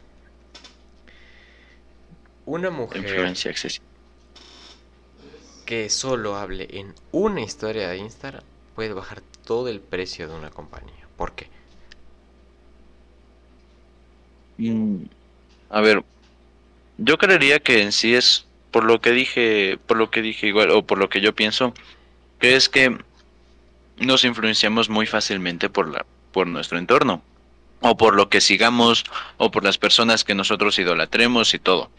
Una 2.45 2.69
mujer 2.69 3.05
que 5.65 5.89
solo 5.89 6.35
hable 6.35 6.67
en 6.71 6.93
una 7.11 7.41
historia 7.41 7.87
de 7.89 7.97
Instagram 7.97 8.43
puede 8.75 8.93
bajar 8.93 9.21
todo 9.45 9.69
el 9.69 9.79
precio 9.79 10.27
de 10.27 10.35
una 10.35 10.49
compañía. 10.49 11.07
¿Por 11.15 11.33
qué? 11.33 11.47
Mm, 14.57 15.05
a 15.69 15.81
ver, 15.81 16.03
yo 16.97 17.17
creería 17.17 17.59
que 17.59 17.81
en 17.81 17.91
sí 17.91 18.13
es 18.13 18.45
por 18.71 18.83
lo 18.83 19.01
que 19.01 19.11
dije, 19.11 19.77
por 19.87 19.97
lo 19.97 20.11
que 20.11 20.21
dije 20.21 20.47
igual 20.47 20.71
o 20.71 20.83
por 20.85 20.97
lo 20.97 21.09
que 21.09 21.21
yo 21.21 21.33
pienso, 21.33 21.73
que 22.39 22.55
es 22.55 22.69
que 22.69 22.97
nos 23.97 24.23
influenciamos 24.23 24.89
muy 24.89 25.05
fácilmente 25.05 25.69
por 25.69 25.89
la 25.89 26.05
por 26.31 26.47
nuestro 26.47 26.77
entorno 26.77 27.21
o 27.81 27.95
por 27.95 28.15
lo 28.15 28.29
que 28.29 28.41
sigamos 28.41 29.03
o 29.37 29.51
por 29.51 29.63
las 29.63 29.77
personas 29.77 30.23
que 30.23 30.35
nosotros 30.35 30.79
idolatremos 30.79 31.53
y 31.53 31.59
todo. 31.59 31.91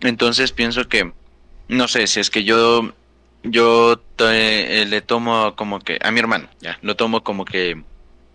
Entonces 0.00 0.52
pienso 0.52 0.88
que 0.88 1.12
no 1.68 1.88
sé, 1.88 2.06
si 2.06 2.20
es 2.20 2.30
que 2.30 2.44
yo 2.44 2.92
yo 3.42 4.00
eh, 4.20 4.86
le 4.88 5.00
tomo 5.00 5.56
como 5.56 5.80
que 5.80 5.98
a 6.02 6.10
mi 6.10 6.20
hermano, 6.20 6.48
ya, 6.60 6.78
lo 6.82 6.96
tomo 6.96 7.24
como 7.24 7.44
que 7.44 7.82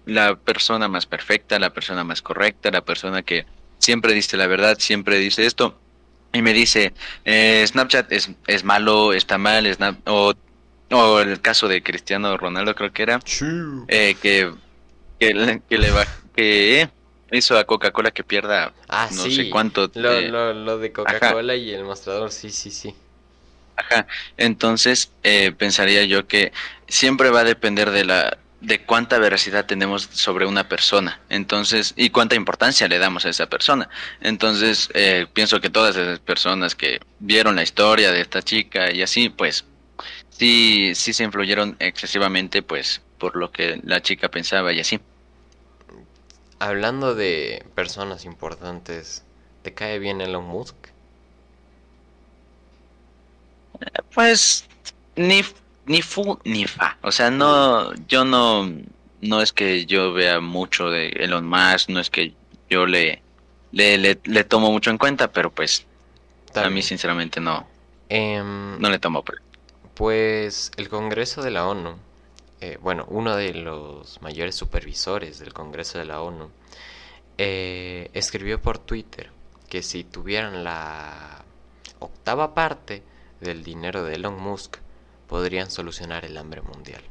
la 0.05 0.35
persona 0.35 0.87
más 0.87 1.05
perfecta, 1.05 1.59
la 1.59 1.71
persona 1.71 2.03
más 2.03 2.21
correcta, 2.21 2.71
la 2.71 2.81
persona 2.81 3.21
que 3.21 3.45
siempre 3.77 4.13
dice 4.13 4.37
la 4.37 4.47
verdad, 4.47 4.77
siempre 4.79 5.19
dice 5.19 5.45
esto 5.45 5.79
y 6.33 6.41
me 6.41 6.53
dice 6.53 6.93
eh, 7.25 7.63
Snapchat 7.65 8.11
es, 8.11 8.31
es 8.47 8.63
malo, 8.63 9.13
está 9.13 9.37
mal, 9.37 9.71
Snap, 9.73 9.97
o 10.07 10.33
o 10.91 11.19
el 11.19 11.41
caso 11.41 11.67
de 11.67 11.83
Cristiano 11.83 12.35
Ronaldo 12.37 12.75
creo 12.75 12.91
que 12.91 13.03
era, 13.03 13.19
eh, 13.87 14.15
que, 14.21 14.51
que, 15.19 15.33
le 15.33 15.93
que 16.35 16.89
hizo 17.31 17.57
a 17.57 17.65
Coca-Cola 17.65 18.11
que 18.11 18.23
pierda 18.23 18.73
ah, 18.87 19.09
no 19.11 19.23
sé 19.23 19.49
cuánto. 19.49 19.91
Lo, 19.95 20.53
lo, 20.53 20.77
de 20.77 20.91
Coca-Cola 20.91 21.55
y 21.55 21.71
el 21.71 21.83
mostrador, 21.83 22.31
sí, 22.31 22.49
sí, 22.49 22.71
sí. 22.71 22.95
Ajá, 23.75 24.07
entonces 24.37 25.11
eh, 25.23 25.51
pensaría 25.51 26.03
yo 26.05 26.27
que 26.27 26.51
siempre 26.87 27.29
va 27.29 27.41
a 27.41 27.43
depender 27.43 27.91
de 27.91 28.05
la 28.05 28.37
de 28.61 28.81
cuánta 28.81 29.19
veracidad 29.19 29.67
tenemos 29.67 30.09
sobre 30.11 30.47
una 30.47 30.67
persona, 30.67 31.19
entonces, 31.29 31.93
y 31.95 32.09
cuánta 32.09 32.33
importancia 32.35 32.87
le 32.87 32.97
damos 32.97 33.25
a 33.25 33.29
esa 33.29 33.47
persona. 33.47 33.87
Entonces, 34.19 34.89
eh, 34.95 35.27
pienso 35.31 35.61
que 35.61 35.69
todas 35.69 35.95
esas 35.95 36.19
personas 36.19 36.73
que 36.73 36.99
vieron 37.19 37.55
la 37.55 37.61
historia 37.61 38.11
de 38.11 38.21
esta 38.21 38.41
chica 38.41 38.91
y 38.91 39.03
así, 39.03 39.29
pues 39.29 39.65
sí, 40.37 40.93
sí 40.95 41.13
se 41.13 41.23
influyeron 41.23 41.75
excesivamente, 41.79 42.61
pues, 42.61 43.01
por 43.17 43.35
lo 43.35 43.51
que 43.51 43.79
la 43.83 44.01
chica 44.01 44.29
pensaba 44.29 44.73
y 44.73 44.79
así. 44.79 44.99
Hablando 46.59 47.15
de 47.15 47.65
personas 47.75 48.25
importantes, 48.25 49.23
¿te 49.63 49.73
cae 49.73 49.99
bien 49.99 50.21
Elon 50.21 50.45
Musk? 50.45 50.75
Pues 54.13 54.65
ni 55.15 55.43
ni 55.85 56.01
fu 56.01 56.39
ni 56.43 56.65
fa, 56.65 56.97
o 57.01 57.11
sea, 57.11 57.29
no 57.29 57.93
yo 58.07 58.25
no 58.25 58.71
no 59.21 59.41
es 59.41 59.53
que 59.53 59.85
yo 59.85 60.13
vea 60.13 60.39
mucho 60.39 60.89
de 60.89 61.09
Elon 61.09 61.47
Musk, 61.47 61.89
no 61.89 61.99
es 61.99 62.09
que 62.09 62.33
yo 62.69 62.87
le 62.87 63.21
le, 63.71 63.97
le, 63.97 64.43
tomo 64.43 64.71
mucho 64.71 64.89
en 64.89 64.97
cuenta, 64.97 65.31
pero 65.31 65.51
pues 65.51 65.85
a 66.55 66.69
mí 66.69 66.81
sinceramente 66.81 67.39
no 67.39 67.67
em, 68.09 68.79
no 68.79 68.89
le 68.89 68.97
tomo. 68.97 69.23
Pues 69.97 70.71
el 70.77 70.89
Congreso 70.89 71.41
de 71.41 71.49
la 71.49 71.67
ONU, 71.67 71.95
eh, 72.61 72.77
bueno, 72.79 73.07
uno 73.09 73.35
de 73.35 73.51
los 73.55 74.21
mayores 74.21 74.53
supervisores 74.53 75.39
del 75.39 75.53
Congreso 75.53 75.97
de 75.97 76.05
la 76.05 76.21
ONU, 76.21 76.51
eh, 77.39 78.11
escribió 78.13 78.61
por 78.61 78.77
Twitter 78.77 79.31
que 79.67 79.81
si 79.81 80.03
tuvieran 80.03 80.63
la 80.63 81.43
octava 81.97 82.53
parte 82.53 83.01
del 83.41 83.63
dinero 83.63 84.03
de 84.03 84.13
Elon 84.13 84.39
Musk, 84.39 84.77
podrían 85.27 85.71
solucionar 85.71 86.25
el 86.25 86.37
hambre 86.37 86.61
mundial. 86.61 87.01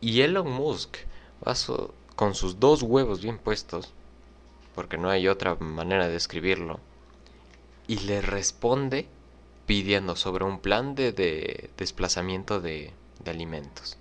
Y 0.00 0.20
Elon 0.20 0.52
Musk, 0.52 0.98
con 2.14 2.36
sus 2.36 2.60
dos 2.60 2.82
huevos 2.82 3.22
bien 3.22 3.38
puestos, 3.38 3.92
porque 4.76 4.98
no 4.98 5.10
hay 5.10 5.26
otra 5.26 5.56
manera 5.56 6.06
de 6.06 6.12
describirlo, 6.12 6.78
y 7.88 7.98
le 7.98 8.22
responde 8.22 9.08
pidiendo 9.66 10.16
sobre 10.16 10.44
un 10.44 10.60
plan 10.60 10.94
de, 10.94 11.70
desplazamiento 11.76 12.60
de, 12.60 12.92
de, 13.22 13.30
alimentos 13.30 13.98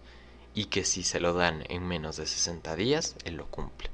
y 0.54 0.66
que 0.66 0.86
si 0.86 1.04
se 1.04 1.20
lo 1.20 1.34
dan 1.34 1.64
en 1.70 1.86
menos 1.88 2.18
de 2.18 2.28
60 2.28 2.76
días, 2.76 3.16
él 3.26 3.36
lo 3.36 3.48
cumple. 3.48 3.90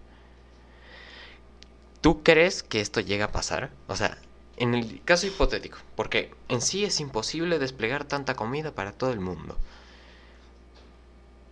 ¿Tú 2.02 2.24
crees 2.24 2.62
que 2.64 2.82
esto 2.82 3.00
llega 3.00 3.26
a 3.26 3.32
pasar? 3.32 3.72
O 3.88 3.96
sea, 3.96 4.18
en 4.58 4.76
el 4.76 5.02
caso 5.04 5.28
hipotético, 5.28 5.80
porque 5.96 6.34
en 6.48 6.62
sí 6.62 6.84
es 6.84 7.00
imposible 7.00 7.58
desplegar 7.58 8.06
tanta 8.06 8.36
comida 8.36 8.72
para 8.72 8.92
todo 8.92 9.12
el 9.12 9.20
mundo. 9.20 9.58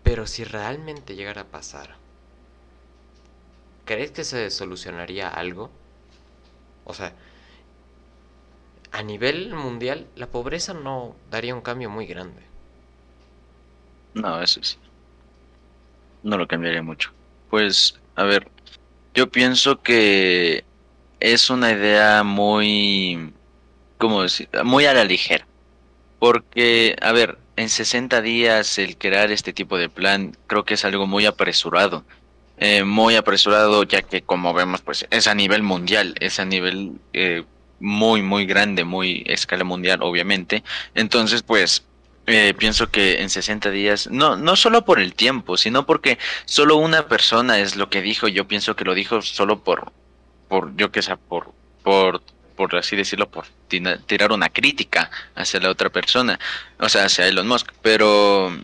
Pero 0.03 0.27
si 0.27 0.43
realmente 0.43 1.15
llegara 1.15 1.41
a 1.41 1.47
pasar, 1.47 1.95
¿crees 3.85 4.11
que 4.11 4.23
se 4.23 4.49
solucionaría 4.51 5.27
algo? 5.27 5.69
O 6.85 6.93
sea, 6.93 7.13
a 8.91 9.03
nivel 9.03 9.53
mundial, 9.53 10.07
la 10.15 10.27
pobreza 10.27 10.73
no 10.73 11.15
daría 11.29 11.55
un 11.55 11.61
cambio 11.61 11.89
muy 11.89 12.05
grande. 12.05 12.41
No, 14.13 14.41
eso 14.41 14.63
sí. 14.63 14.77
No 16.23 16.37
lo 16.37 16.47
cambiaría 16.47 16.81
mucho. 16.81 17.11
Pues, 17.49 17.99
a 18.15 18.23
ver, 18.23 18.47
yo 19.13 19.29
pienso 19.29 19.81
que 19.81 20.63
es 21.19 21.49
una 21.49 21.71
idea 21.71 22.23
muy, 22.23 23.33
¿cómo 23.97 24.23
decir? 24.23 24.49
Muy 24.63 24.85
a 24.85 24.93
la 24.93 25.03
ligera. 25.03 25.45
Porque, 26.19 26.95
a 27.01 27.11
ver, 27.11 27.37
en 27.55 27.69
60 27.69 28.21
días 28.21 28.77
el 28.77 28.97
crear 28.97 29.31
este 29.31 29.53
tipo 29.53 29.77
de 29.77 29.89
plan 29.89 30.37
creo 30.47 30.65
que 30.65 30.73
es 30.75 30.85
algo 30.85 31.07
muy 31.07 31.25
apresurado. 31.25 32.03
Eh, 32.57 32.83
muy 32.83 33.15
apresurado 33.15 33.83
ya 33.83 34.01
que 34.01 34.21
como 34.21 34.53
vemos 34.53 34.81
pues 34.81 35.07
es 35.11 35.27
a 35.27 35.35
nivel 35.35 35.63
mundial, 35.63 36.15
es 36.19 36.41
a 36.41 36.45
nivel 36.45 36.99
eh, 37.13 37.45
muy, 37.79 38.21
muy 38.21 38.45
grande, 38.45 38.83
muy 38.83 39.23
escala 39.27 39.63
mundial, 39.63 39.99
obviamente. 40.01 40.63
Entonces, 40.95 41.43
pues, 41.43 41.83
eh, 42.27 42.53
pienso 42.57 42.91
que 42.91 43.21
en 43.21 43.29
60 43.29 43.71
días, 43.71 44.07
no, 44.11 44.35
no 44.37 44.55
solo 44.55 44.85
por 44.85 44.99
el 44.99 45.15
tiempo, 45.15 45.57
sino 45.57 45.85
porque 45.85 46.19
solo 46.45 46.75
una 46.75 47.07
persona 47.07 47.59
es 47.59 47.75
lo 47.75 47.89
que 47.89 48.01
dijo, 48.01 48.27
yo 48.27 48.47
pienso 48.47 48.75
que 48.75 48.85
lo 48.85 48.93
dijo 48.93 49.21
solo 49.21 49.63
por, 49.63 49.91
por 50.47 50.75
yo 50.75 50.91
que 50.91 51.01
sé, 51.01 51.17
por, 51.17 51.51
por, 51.81 52.21
por 52.55 52.75
así 52.75 52.95
decirlo, 52.95 53.29
por 53.29 53.45
tirar 54.05 54.31
una 54.31 54.49
crítica 54.49 55.09
hacia 55.33 55.59
la 55.59 55.71
otra 55.71 55.89
persona, 55.89 56.39
o 56.79 56.87
sea, 56.87 57.05
hacia 57.05 57.27
Elon 57.27 57.47
Musk, 57.47 57.71
pero 57.81 58.55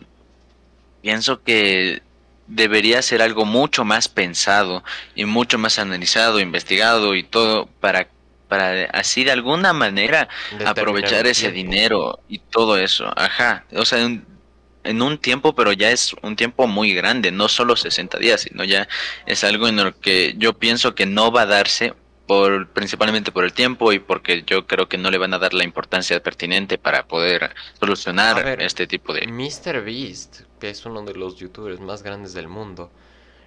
pienso 1.02 1.42
que 1.42 2.02
debería 2.46 3.02
ser 3.02 3.22
algo 3.22 3.44
mucho 3.44 3.84
más 3.84 4.08
pensado 4.08 4.84
y 5.14 5.24
mucho 5.24 5.58
más 5.58 5.78
analizado, 5.78 6.38
investigado 6.38 7.14
y 7.14 7.24
todo 7.24 7.66
para 7.80 8.08
para 8.48 8.84
así 8.86 9.24
de 9.24 9.32
alguna 9.32 9.72
manera 9.72 10.28
aprovechar 10.64 11.26
ese 11.26 11.50
dinero 11.50 12.20
y 12.28 12.38
todo 12.38 12.78
eso. 12.78 13.12
Ajá, 13.16 13.64
o 13.74 13.84
sea, 13.84 14.02
en, 14.02 15.02
un 15.02 15.18
tiempo, 15.18 15.54
pero 15.54 15.72
ya 15.72 15.90
es 15.90 16.14
un 16.22 16.36
tiempo 16.36 16.66
muy 16.66 16.94
grande, 16.94 17.32
no 17.32 17.48
solo 17.48 17.76
60 17.76 18.18
días, 18.18 18.42
sino 18.42 18.64
ya 18.64 18.88
es 19.26 19.42
algo 19.44 19.68
en 19.68 19.76
lo 19.76 19.98
que 19.98 20.34
yo 20.38 20.54
pienso 20.54 20.94
que 20.94 21.06
no 21.06 21.32
va 21.32 21.42
a 21.42 21.46
darse 21.46 21.94
por 22.26 22.68
principalmente 22.68 23.30
por 23.30 23.44
el 23.44 23.52
tiempo 23.52 23.92
y 23.92 23.98
porque 23.98 24.42
yo 24.46 24.66
creo 24.66 24.88
que 24.88 24.98
no 24.98 25.10
le 25.10 25.18
van 25.18 25.32
a 25.34 25.38
dar 25.38 25.54
la 25.54 25.64
importancia 25.64 26.20
pertinente 26.22 26.76
para 26.76 27.06
poder 27.06 27.54
solucionar 27.78 28.60
este 28.60 28.86
tipo 28.86 29.12
de 29.12 29.26
Mr. 29.26 29.82
Beast, 29.84 30.40
que 30.60 30.70
es 30.70 30.84
uno 30.86 31.02
de 31.02 31.14
los 31.14 31.36
youtubers 31.36 31.80
más 31.80 32.02
grandes 32.02 32.32
del 32.32 32.48
mundo, 32.48 32.90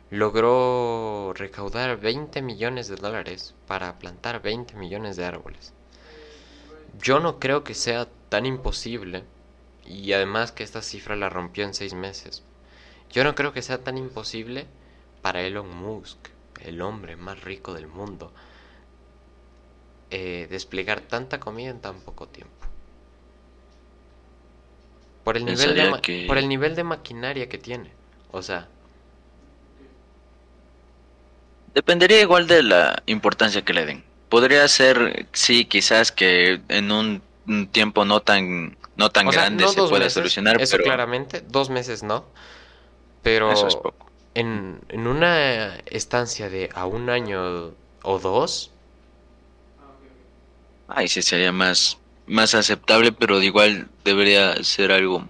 logró 0.10 1.34
recaudar 1.36 2.00
20 2.00 2.42
millones 2.42 2.88
de 2.88 2.96
dólares 2.96 3.54
para 3.68 4.00
plantar 4.00 4.42
20 4.42 4.76
millones 4.76 5.16
de 5.16 5.26
árboles. 5.26 5.74
Yo 7.02 7.20
no 7.20 7.40
creo 7.40 7.64
que 7.64 7.76
sea 7.76 8.08
tan 8.30 8.46
imposible, 8.46 9.24
y 9.86 10.14
además 10.14 10.52
que 10.52 10.64
esta 10.64 10.82
cifra 10.82 11.16
la 11.16 11.30
rompió 11.30 11.64
en 11.64 11.74
seis 11.74 11.94
meses, 11.94 12.44
yo 13.12 13.24
no 13.24 13.36
creo 13.36 13.54
que 13.54 13.62
sea 13.62 13.84
tan 13.84 13.98
imposible 13.98 14.68
para 15.22 15.42
Elon 15.42 15.76
Musk, 15.76 16.18
el 16.62 16.82
hombre 16.82 17.16
más 17.16 17.42
rico 17.44 17.74
del 17.74 17.88
mundo, 17.88 18.32
eh, 20.12 20.48
desplegar 20.50 21.02
tanta 21.02 21.40
comida 21.40 21.70
en 21.70 21.82
tan 21.82 22.00
poco 22.02 22.28
tiempo. 22.28 22.54
Por 25.24 25.38
el, 25.38 25.46
nivel 25.46 25.76
de, 25.76 26.26
por 26.26 26.38
el 26.40 26.50
nivel 26.50 26.76
de 26.76 26.84
maquinaria 26.84 27.48
que 27.50 27.60
tiene. 27.60 27.92
O 28.32 28.42
sea, 28.42 28.68
Dependería 31.74 32.22
igual 32.22 32.48
de 32.48 32.64
la 32.64 33.04
importancia 33.06 33.64
que 33.64 33.74
le 33.74 33.86
den. 33.86 34.04
Podría 34.30 34.68
ser, 34.68 35.28
sí, 35.34 35.66
quizás 35.66 36.12
que 36.12 36.62
en 36.68 36.92
un, 36.92 37.22
tiempo 37.72 38.06
no 38.06 38.20
tan 38.20 38.78
no 38.96 39.10
tan 39.10 39.28
grande 39.28 39.68
se 39.68 39.82
pueda 39.84 40.10
solucionar. 40.10 40.62
Eso 40.62 40.78
claramente, 40.78 41.42
dos 41.42 41.70
meses 41.70 42.04
no. 42.04 42.26
Pero 43.24 43.52
En, 44.36 44.80
en 44.90 45.08
una 45.08 45.76
estancia 45.88 46.50
de 46.50 46.70
a 46.76 46.86
un 46.86 47.10
año 47.10 47.74
o 48.04 48.20
dos. 48.20 48.72
Ahí 50.88 51.08
sí 51.08 51.22
sería 51.22 51.52
más, 51.52 51.98
más 52.28 52.54
aceptable, 52.56 53.12
pero 53.12 53.42
igual 53.42 53.88
debería 54.04 54.64
ser 54.64 54.92
algo 54.92 55.28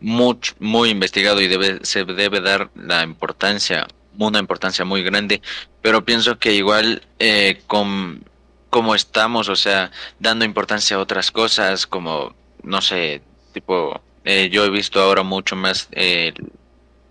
muy, 0.00 0.38
muy 0.58 0.90
investigado 0.90 1.40
y 1.40 1.48
debe, 1.48 1.80
se 1.84 2.04
debe 2.04 2.40
dar 2.40 2.70
la 2.74 3.02
importancia, 3.02 3.86
una 4.18 4.38
importancia 4.38 4.84
muy 4.84 5.02
grande, 5.02 5.42
pero 5.82 6.04
pienso 6.04 6.38
que 6.38 6.52
igual 6.52 7.02
eh, 7.18 7.62
con 7.66 8.24
como 8.70 8.94
estamos, 8.94 9.48
o 9.48 9.56
sea, 9.56 9.90
dando 10.18 10.44
importancia 10.44 10.96
a 10.96 11.00
otras 11.00 11.30
cosas, 11.30 11.86
como, 11.86 12.34
no 12.62 12.82
sé, 12.82 13.22
tipo, 13.54 14.00
eh, 14.24 14.50
yo 14.50 14.64
he 14.64 14.70
visto 14.70 15.00
ahora 15.00 15.22
mucho 15.22 15.56
más 15.56 15.88
eh, 15.92 16.34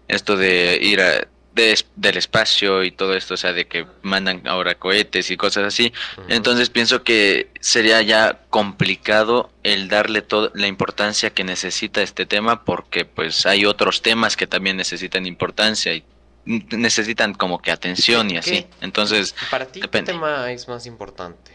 esto 0.08 0.38
de 0.38 0.78
ir 0.82 1.02
a, 1.02 1.28
del 1.56 2.18
espacio 2.18 2.84
y 2.84 2.92
todo 2.92 3.16
esto, 3.16 3.36
o 3.36 3.38
sea, 3.38 3.54
de 3.54 3.66
que 3.66 3.88
mandan 4.02 4.46
ahora 4.46 4.76
cohetes 4.76 5.32
y 5.32 5.38
cosas 5.38 5.64
así. 5.64 5.94
Entonces 6.28 6.70
pienso 6.70 7.04
que 7.04 7.50
sería 7.62 8.02
ya 8.02 8.42
complicado 8.50 9.50
el 9.64 9.88
darle 9.88 10.22
toda 10.22 10.52
la 10.54 10.68
importancia 10.68 11.30
que 11.30 11.46
necesita 11.46 12.02
este 12.02 12.26
tema 12.26 12.66
porque 12.66 13.06
pues 13.06 13.46
hay 13.46 13.66
otros 13.66 14.02
temas 14.02 14.36
que 14.36 14.48
también 14.48 14.76
necesitan 14.76 15.26
importancia 15.26 15.94
y 15.94 16.04
necesitan 16.46 17.34
como 17.34 17.62
que 17.62 17.72
atención 17.72 18.30
y 18.30 18.38
así. 18.38 18.68
Entonces, 18.82 19.36
para 19.50 19.66
ti 19.66 19.82
¿qué 19.82 19.88
tema 19.88 20.52
es 20.52 20.68
más 20.68 20.86
importante? 20.86 21.52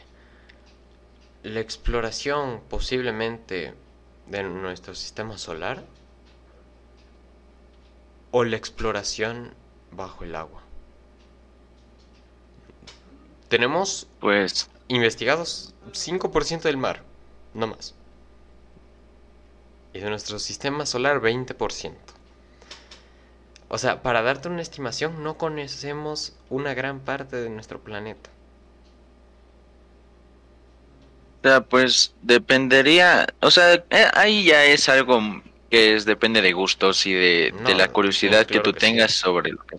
La 1.43 1.61
exploración 1.61 2.61
posiblemente 2.69 3.75
de 4.27 4.43
nuestro 4.43 4.95
sistema 4.95 5.39
solar 5.39 5.83
o 8.31 8.45
la 8.45 8.57
exploración 8.57 9.55
bajo 9.93 10.25
el 10.25 10.35
agua. 10.35 10.63
Tenemos 13.49 14.07
pues 14.21 14.71
investigados 14.89 15.75
5% 15.93 16.63
del 16.63 16.77
mar, 16.77 17.03
no 17.55 17.67
más. 17.67 17.95
Y 19.93 19.99
de 19.99 20.09
nuestro 20.09 20.39
sistema 20.39 20.87
solar 20.87 21.21
20%. 21.21 21.95
O 23.73 23.79
sea, 23.79 24.03
para 24.03 24.21
darte 24.21 24.49
una 24.49 24.63
estimación, 24.63 25.23
no 25.23 25.39
conocemos 25.39 26.35
una 26.49 26.75
gran 26.75 26.99
parte 26.99 27.37
de 27.37 27.49
nuestro 27.51 27.79
planeta. 27.79 28.29
O 31.39 31.49
sea, 31.49 31.61
pues 31.61 32.13
dependería, 32.21 33.29
o 33.41 33.51
sea, 33.53 33.75
eh, 33.75 34.07
ahí 34.15 34.43
ya 34.43 34.65
es 34.65 34.89
algo 34.89 35.21
que 35.71 35.95
es, 35.95 36.05
depende 36.05 36.43
de 36.43 36.53
gustos 36.53 37.07
y 37.07 37.13
de, 37.13 37.55
la 37.77 37.87
curiosidad 37.87 38.45
que 38.45 38.59
tú 38.59 38.73
tengas 38.73 39.13
sobre 39.13 39.53
lo 39.53 39.65
que... 39.65 39.77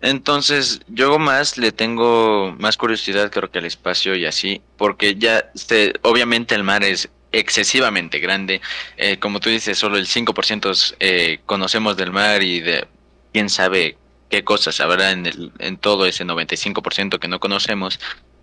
Entonces, 0.00 0.80
yo 0.86 1.18
más 1.18 1.58
le 1.58 1.72
tengo 1.72 2.54
más 2.58 2.76
curiosidad 2.76 3.32
creo 3.32 3.50
que 3.50 3.58
al 3.58 3.64
espacio 3.64 4.14
y 4.14 4.26
así, 4.26 4.62
porque 4.76 5.16
ya, 5.16 5.50
este, 5.56 5.94
obviamente 6.02 6.54
el 6.54 6.62
mar 6.62 6.84
es 6.84 7.10
excesivamente 7.32 8.18
grande, 8.18 8.60
eh, 8.96 9.18
como 9.18 9.40
tú 9.40 9.50
dices, 9.50 9.78
solo 9.78 9.96
el 9.96 10.06
5% 10.06 10.96
eh, 11.00 11.40
conocemos 11.46 11.96
del 11.96 12.12
mar 12.12 12.42
y 12.42 12.60
de 12.60 12.86
quién 13.32 13.48
sabe 13.48 13.96
qué 14.28 14.44
cosas 14.44 14.80
habrá 14.80 15.10
en, 15.10 15.26
el, 15.26 15.52
en 15.58 15.76
todo 15.76 16.06
ese 16.06 16.24
95% 16.24 17.18
que 17.18 17.28
no 17.28 17.40
conocemos, 17.40 17.98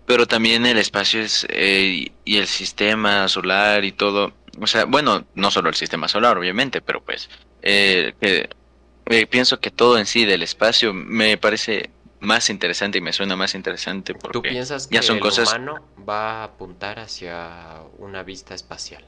pero 0.06 0.26
también 0.26 0.66
el 0.66 0.78
espacio 0.78 1.20
es, 1.20 1.46
eh, 1.50 2.10
y 2.24 2.36
el 2.36 2.46
sistema 2.46 3.28
solar 3.28 3.84
y 3.84 3.92
todo. 3.92 4.32
O 4.60 4.66
sea, 4.66 4.84
bueno, 4.84 5.24
no 5.34 5.50
solo 5.50 5.68
el 5.68 5.76
sistema 5.76 6.08
solar, 6.08 6.36
obviamente, 6.36 6.80
pero 6.80 7.00
pues 7.02 7.30
eh, 7.62 8.12
pienso 9.30 9.60
que 9.60 9.70
todo 9.70 9.98
en 9.98 10.06
sí 10.06 10.24
del 10.24 10.42
espacio 10.42 10.92
me 10.92 11.36
parece 11.36 11.90
más 12.20 12.50
interesante 12.50 12.98
y 12.98 13.00
me 13.00 13.12
suena 13.12 13.34
más 13.36 13.54
interesante 13.54 14.14
porque 14.14 14.32
¿Tú 14.32 14.42
piensas 14.42 14.86
que 14.86 14.96
ya 14.96 15.02
son 15.02 15.16
el 15.16 15.22
cosas... 15.22 15.48
humano 15.48 15.86
va 16.08 16.42
a 16.42 16.44
apuntar 16.44 16.98
hacia 16.98 17.82
una 17.98 18.22
vista 18.22 18.54
espacial? 18.54 19.04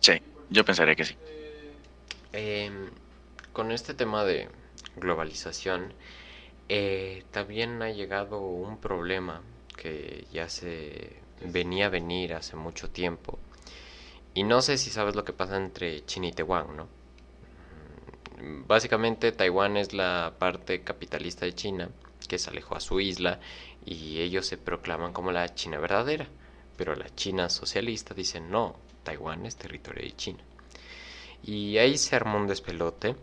Sí, 0.00 0.12
yo 0.48 0.64
pensaría 0.64 0.94
que 0.94 1.04
sí. 1.04 1.16
Em, 2.32 2.90
con 3.52 3.72
este 3.72 3.94
tema 3.94 4.24
de 4.24 4.48
globalización, 4.96 5.92
eh, 6.68 7.24
también 7.32 7.82
ha 7.82 7.90
llegado 7.90 8.38
un 8.40 8.78
problema 8.78 9.42
que 9.76 10.26
ya 10.32 10.48
se 10.48 11.16
venía 11.42 11.86
a 11.86 11.88
venir 11.88 12.34
hace 12.34 12.54
mucho 12.54 12.90
tiempo 12.90 13.38
y 14.34 14.44
no 14.44 14.62
sé 14.62 14.78
si 14.78 14.90
sabes 14.90 15.16
lo 15.16 15.24
que 15.24 15.32
pasa 15.32 15.56
entre 15.56 16.04
China 16.04 16.28
y 16.28 16.32
Taiwán, 16.32 16.76
¿no? 16.76 16.99
Básicamente 18.42 19.32
Taiwán 19.32 19.76
es 19.76 19.92
la 19.92 20.34
parte 20.38 20.82
capitalista 20.82 21.44
de 21.44 21.54
China 21.54 21.90
que 22.28 22.38
se 22.38 22.50
alejó 22.50 22.76
a 22.76 22.80
su 22.80 23.00
isla 23.00 23.40
y 23.84 24.20
ellos 24.20 24.46
se 24.46 24.56
proclaman 24.56 25.12
como 25.12 25.32
la 25.32 25.54
China 25.54 25.78
verdadera. 25.78 26.26
Pero 26.76 26.94
la 26.94 27.14
China 27.14 27.50
socialista 27.50 28.14
dice 28.14 28.40
no, 28.40 28.76
Taiwán 29.02 29.46
es 29.46 29.56
territorio 29.56 30.02
de 30.04 30.16
China. 30.16 30.38
Y 31.42 31.78
ahí 31.78 31.98
se 31.98 32.16
armó 32.16 32.38
un 32.38 32.46
despelote 32.46 33.16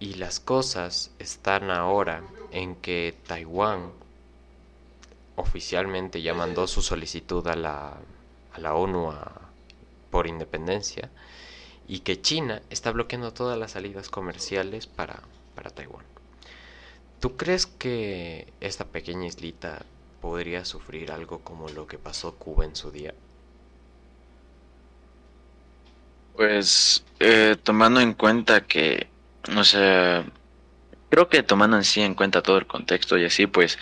y 0.00 0.14
las 0.14 0.40
cosas 0.40 1.10
están 1.18 1.70
ahora 1.70 2.22
en 2.50 2.76
que 2.76 3.14
Taiwán 3.26 3.92
oficialmente 5.36 6.22
ya 6.22 6.34
mandó 6.34 6.66
su 6.66 6.82
solicitud 6.82 7.46
a 7.46 7.56
la, 7.56 7.96
a 8.52 8.60
la 8.60 8.74
ONU 8.74 9.12
por 10.10 10.26
independencia 10.26 11.10
y 11.92 12.00
que 12.00 12.22
China 12.22 12.62
está 12.70 12.90
bloqueando 12.90 13.34
todas 13.34 13.58
las 13.58 13.72
salidas 13.72 14.08
comerciales 14.08 14.86
para, 14.86 15.20
para 15.54 15.68
Taiwán. 15.68 16.06
¿Tú 17.20 17.36
crees 17.36 17.66
que 17.66 18.50
esta 18.62 18.86
pequeña 18.86 19.26
islita 19.26 19.84
podría 20.22 20.64
sufrir 20.64 21.12
algo 21.12 21.40
como 21.40 21.68
lo 21.68 21.86
que 21.86 21.98
pasó 21.98 22.34
Cuba 22.36 22.64
en 22.64 22.76
su 22.76 22.90
día? 22.90 23.12
Pues 26.34 27.04
eh, 27.20 27.58
tomando 27.62 28.00
en 28.00 28.14
cuenta 28.14 28.62
que, 28.62 29.08
o 29.54 29.62
sea, 29.62 30.24
creo 31.10 31.28
que 31.28 31.42
tomando 31.42 31.76
en 31.76 31.84
sí 31.84 32.00
en 32.00 32.14
cuenta 32.14 32.42
todo 32.42 32.56
el 32.56 32.66
contexto 32.66 33.18
y 33.18 33.26
así, 33.26 33.46
pues 33.46 33.78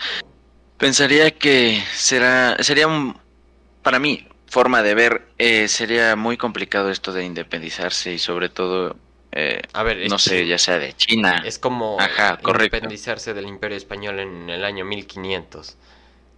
pensaría 0.78 1.30
que 1.30 1.80
será, 1.94 2.60
sería 2.60 2.88
un, 2.88 3.16
para 3.84 4.00
mí, 4.00 4.26
forma 4.50 4.82
de 4.82 4.94
ver, 4.94 5.22
eh, 5.38 5.68
sería 5.68 6.16
muy 6.16 6.36
complicado 6.36 6.90
esto 6.90 7.12
de 7.12 7.24
independizarse 7.24 8.12
y 8.12 8.18
sobre 8.18 8.48
todo, 8.48 8.96
eh, 9.30 9.62
a 9.72 9.84
ver, 9.84 10.10
no 10.10 10.18
sé, 10.18 10.44
ya 10.46 10.58
sea 10.58 10.78
de 10.78 10.92
China. 10.94 11.40
Es 11.44 11.58
como 11.58 11.96
independizarse 12.44 13.32
del 13.32 13.46
Imperio 13.46 13.76
Español 13.76 14.18
en 14.18 14.50
el 14.50 14.64
año 14.64 14.84
1500. 14.84 15.76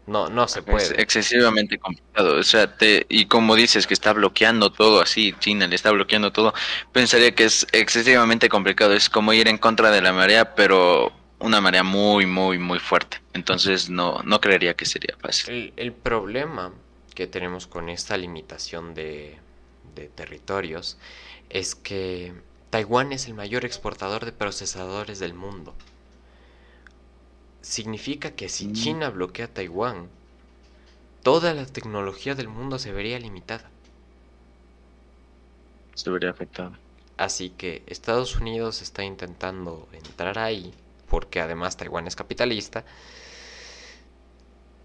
No, 0.07 0.29
no 0.29 0.47
se 0.47 0.63
puede. 0.63 0.85
Es 0.85 0.91
excesivamente 0.91 1.79
complicado. 1.79 2.37
O 2.37 2.43
sea, 2.43 2.77
te, 2.77 3.07
y 3.09 3.27
como 3.27 3.55
dices 3.55 3.87
que 3.87 3.95
está 3.95 4.13
bloqueando 4.13 4.71
todo 4.71 5.01
así, 5.01 5.35
China 5.39 5.67
le 5.67 5.77
está 5.77 5.91
bloqueando 5.91 6.33
todo, 6.33 6.53
pensaría 6.93 7.35
que 7.35 7.45
es 7.45 7.67
excesivamente 7.73 8.49
complicado. 8.51 8.93
Es 8.93 9.09
como 9.09 9.33
ir 9.33 9.49
en 9.49 9.57
contra 9.59 9.91
de 9.91 10.03
la 10.03 10.13
marea, 10.13 10.55
pero 10.55 11.13
una 11.39 11.63
marea 11.63 11.83
muy, 11.83 12.27
muy, 12.27 12.59
muy 12.59 12.79
fuerte. 12.79 13.23
Entonces 13.33 13.89
no, 13.89 14.21
no 14.25 14.41
creería 14.41 14.75
que 14.75 14.85
sería 14.85 15.17
fácil. 15.19 15.55
El, 15.55 15.73
el 15.77 15.93
problema 15.93 16.73
que 17.15 17.27
tenemos 17.27 17.67
con 17.67 17.89
esta 17.89 18.17
limitación 18.17 18.95
de, 18.95 19.39
territorios 20.15 20.97
es 21.51 21.75
que 21.75 22.33
Taiwán 22.71 23.13
es 23.13 23.27
el 23.27 23.35
mayor 23.35 23.65
exportador 23.65 24.25
de 24.25 24.33
procesadores 24.33 25.19
del 25.19 25.35
mundo. 25.35 25.75
Significa 27.61 28.33
que 28.33 28.49
si 28.49 28.69
mm. 28.69 28.73
China 28.73 29.11
bloquea 29.11 29.53
Taiwán, 29.53 30.09
toda 31.23 31.53
la 31.53 31.67
tecnología 31.67 32.35
del 32.35 32.49
mundo 32.49 32.79
se 32.79 32.93
vería 32.93 33.19
limitada. 33.19 33.71
Se 35.95 36.11
vería 36.11 36.31
afectada. 36.31 36.79
Así 37.19 37.51
que 37.51 37.83
Estados 37.87 38.37
Unidos 38.37 38.81
está 38.81 39.05
intentando 39.05 39.89
entrar 39.93 40.39
ahí, 40.39 40.73
porque 41.09 41.41
además 41.41 41.77
Taiwán 41.77 42.07
es 42.07 42.17
capitalista. 42.17 42.85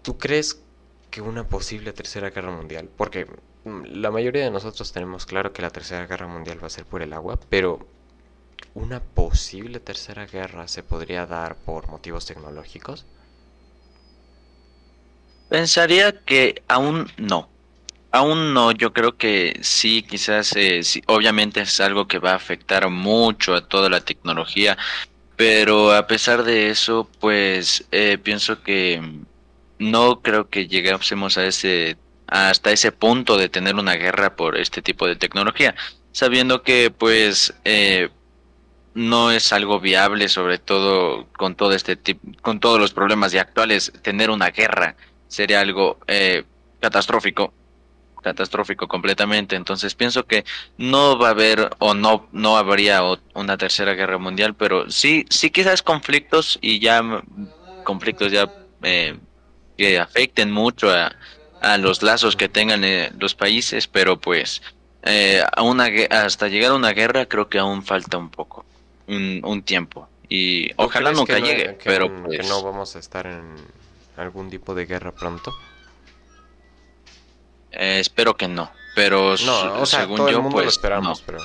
¿Tú 0.02 0.18
crees 0.18 0.62
que 1.10 1.20
una 1.22 1.48
posible 1.48 1.92
tercera 1.92 2.30
guerra 2.30 2.50
mundial, 2.52 2.90
porque 2.96 3.26
mm, 3.64 3.84
la 3.84 4.10
mayoría 4.10 4.44
de 4.44 4.50
nosotros 4.50 4.92
tenemos 4.92 5.26
claro 5.26 5.52
que 5.52 5.62
la 5.62 5.70
tercera 5.70 6.06
guerra 6.06 6.26
mundial 6.28 6.62
va 6.62 6.66
a 6.68 6.70
ser 6.70 6.86
por 6.86 7.02
el 7.02 7.12
agua, 7.12 7.38
pero 7.48 7.88
una 8.74 9.00
posible 9.02 9.80
tercera 9.80 10.26
guerra 10.26 10.68
se 10.68 10.82
podría 10.82 11.26
dar 11.26 11.56
por 11.58 11.88
motivos 11.88 12.26
tecnológicos. 12.26 13.06
Pensaría 15.48 16.24
que 16.24 16.62
aún 16.68 17.10
no. 17.16 17.50
Aún 18.10 18.54
no, 18.54 18.72
yo 18.72 18.92
creo 18.92 19.16
que 19.16 19.58
sí, 19.62 20.02
quizás, 20.02 20.54
eh, 20.56 20.80
obviamente 21.06 21.60
es 21.62 21.80
algo 21.80 22.08
que 22.08 22.18
va 22.18 22.32
a 22.32 22.36
afectar 22.36 22.88
mucho 22.90 23.54
a 23.54 23.66
toda 23.68 23.90
la 23.90 24.00
tecnología, 24.02 24.76
Pero 25.36 25.92
a 25.94 26.06
pesar 26.08 26.44
de 26.44 26.70
eso, 26.70 27.10
pues 27.20 27.86
eh, 27.92 28.18
pienso 28.22 28.62
que 28.62 29.02
no 29.78 30.20
creo 30.22 30.48
que 30.48 30.66
llegásemos 30.66 31.38
a 31.38 31.46
ese 31.46 31.96
hasta 32.26 32.72
ese 32.72 32.92
punto 32.92 33.38
de 33.38 33.48
tener 33.48 33.76
una 33.76 33.94
guerra 33.94 34.36
por 34.36 34.58
este 34.58 34.82
tipo 34.82 35.06
de 35.06 35.16
tecnología, 35.16 35.74
sabiendo 36.12 36.62
que 36.62 36.90
pues 36.90 37.54
eh, 37.64 38.10
no 38.94 39.30
es 39.30 39.52
algo 39.52 39.80
viable, 39.80 40.28
sobre 40.28 40.58
todo 40.58 41.26
con 41.36 41.54
todo 41.54 41.72
este 41.72 41.96
tipo, 41.96 42.20
con 42.42 42.60
todos 42.60 42.78
los 42.78 42.92
problemas 42.92 43.32
de 43.32 43.40
actuales, 43.40 43.92
tener 44.02 44.30
una 44.30 44.50
guerra 44.50 44.96
sería 45.28 45.60
algo 45.60 45.98
eh, 46.06 46.44
catastrófico, 46.80 47.52
catastrófico 48.22 48.88
completamente. 48.88 49.56
Entonces 49.56 49.94
pienso 49.94 50.26
que 50.26 50.44
no 50.76 51.18
va 51.18 51.28
a 51.28 51.30
haber 51.30 51.70
o 51.78 51.94
no 51.94 52.28
no 52.32 52.56
habría 52.56 53.02
una 53.34 53.56
tercera 53.56 53.94
guerra 53.94 54.18
mundial, 54.18 54.54
pero 54.54 54.90
sí 54.90 55.24
sí 55.30 55.50
quizás 55.50 55.82
conflictos 55.82 56.58
y 56.60 56.80
ya 56.80 57.22
conflictos 57.84 58.32
ya 58.32 58.52
eh, 58.82 59.18
que 59.78 59.98
afecten 59.98 60.50
mucho 60.50 60.90
a, 60.90 61.16
a 61.62 61.78
los 61.78 62.02
lazos 62.02 62.36
que 62.36 62.50
tengan 62.50 62.84
eh, 62.84 63.10
los 63.18 63.34
países, 63.34 63.86
pero 63.86 64.20
pues 64.20 64.60
a 65.56 65.62
una, 65.62 65.88
hasta 66.10 66.48
llegar 66.48 66.72
a 66.72 66.74
una 66.74 66.92
guerra 66.92 67.24
creo 67.24 67.48
que 67.48 67.58
aún 67.58 67.82
falta 67.82 68.18
un 68.18 68.28
poco 68.28 68.66
un, 69.08 69.62
tiempo. 69.62 70.08
Y 70.28 70.70
ojalá 70.76 71.12
nunca 71.12 71.38
llegue, 71.38 71.78
pero 71.82 72.14
pues... 72.24 72.40
que 72.40 72.46
no 72.46 72.62
vamos 72.62 72.94
a 72.96 72.98
estar 72.98 73.26
en 73.26 73.54
algún 74.16 74.50
tipo 74.50 74.74
de 74.74 74.86
guerra 74.86 75.12
pronto. 75.12 75.52
Eh, 77.72 77.98
espero 78.00 78.36
que 78.36 78.48
no, 78.48 78.70
pero 78.94 79.34
no, 79.44 79.86
según 79.86 80.28
yo, 80.28 80.48
pues 80.50 80.68
esperamos, 80.68 81.22
pero... 81.24 81.38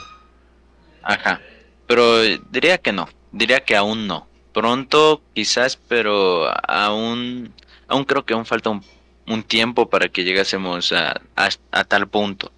Ajá, 1.02 1.42
pero 1.86 2.22
diría 2.50 2.78
que 2.78 2.94
no, 2.94 3.10
diría 3.32 3.64
que 3.64 3.76
aún 3.76 4.08
no. 4.08 4.28
Pronto 4.54 5.22
quizás, 5.34 5.78
pero 5.78 6.48
aún, 6.70 7.54
aún 7.88 8.06
creo 8.06 8.26
que 8.26 8.34
aún 8.34 8.46
falta 8.46 8.70
un, 8.70 9.44
tiempo 9.44 9.90
para 9.90 10.10
que 10.10 10.24
llegásemos 10.24 10.92
a, 10.92 11.22
a, 11.36 11.84
tal 11.86 12.08
punto. 12.08 12.52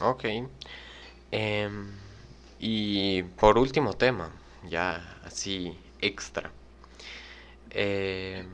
Ok. 0.00 0.24
Eh, 1.32 1.70
y 2.58 3.22
por 3.22 3.58
último 3.58 3.92
tema, 3.94 4.30
ya 4.68 5.18
así 5.24 5.76
extra. 6.00 6.50
Eh, 7.70 8.44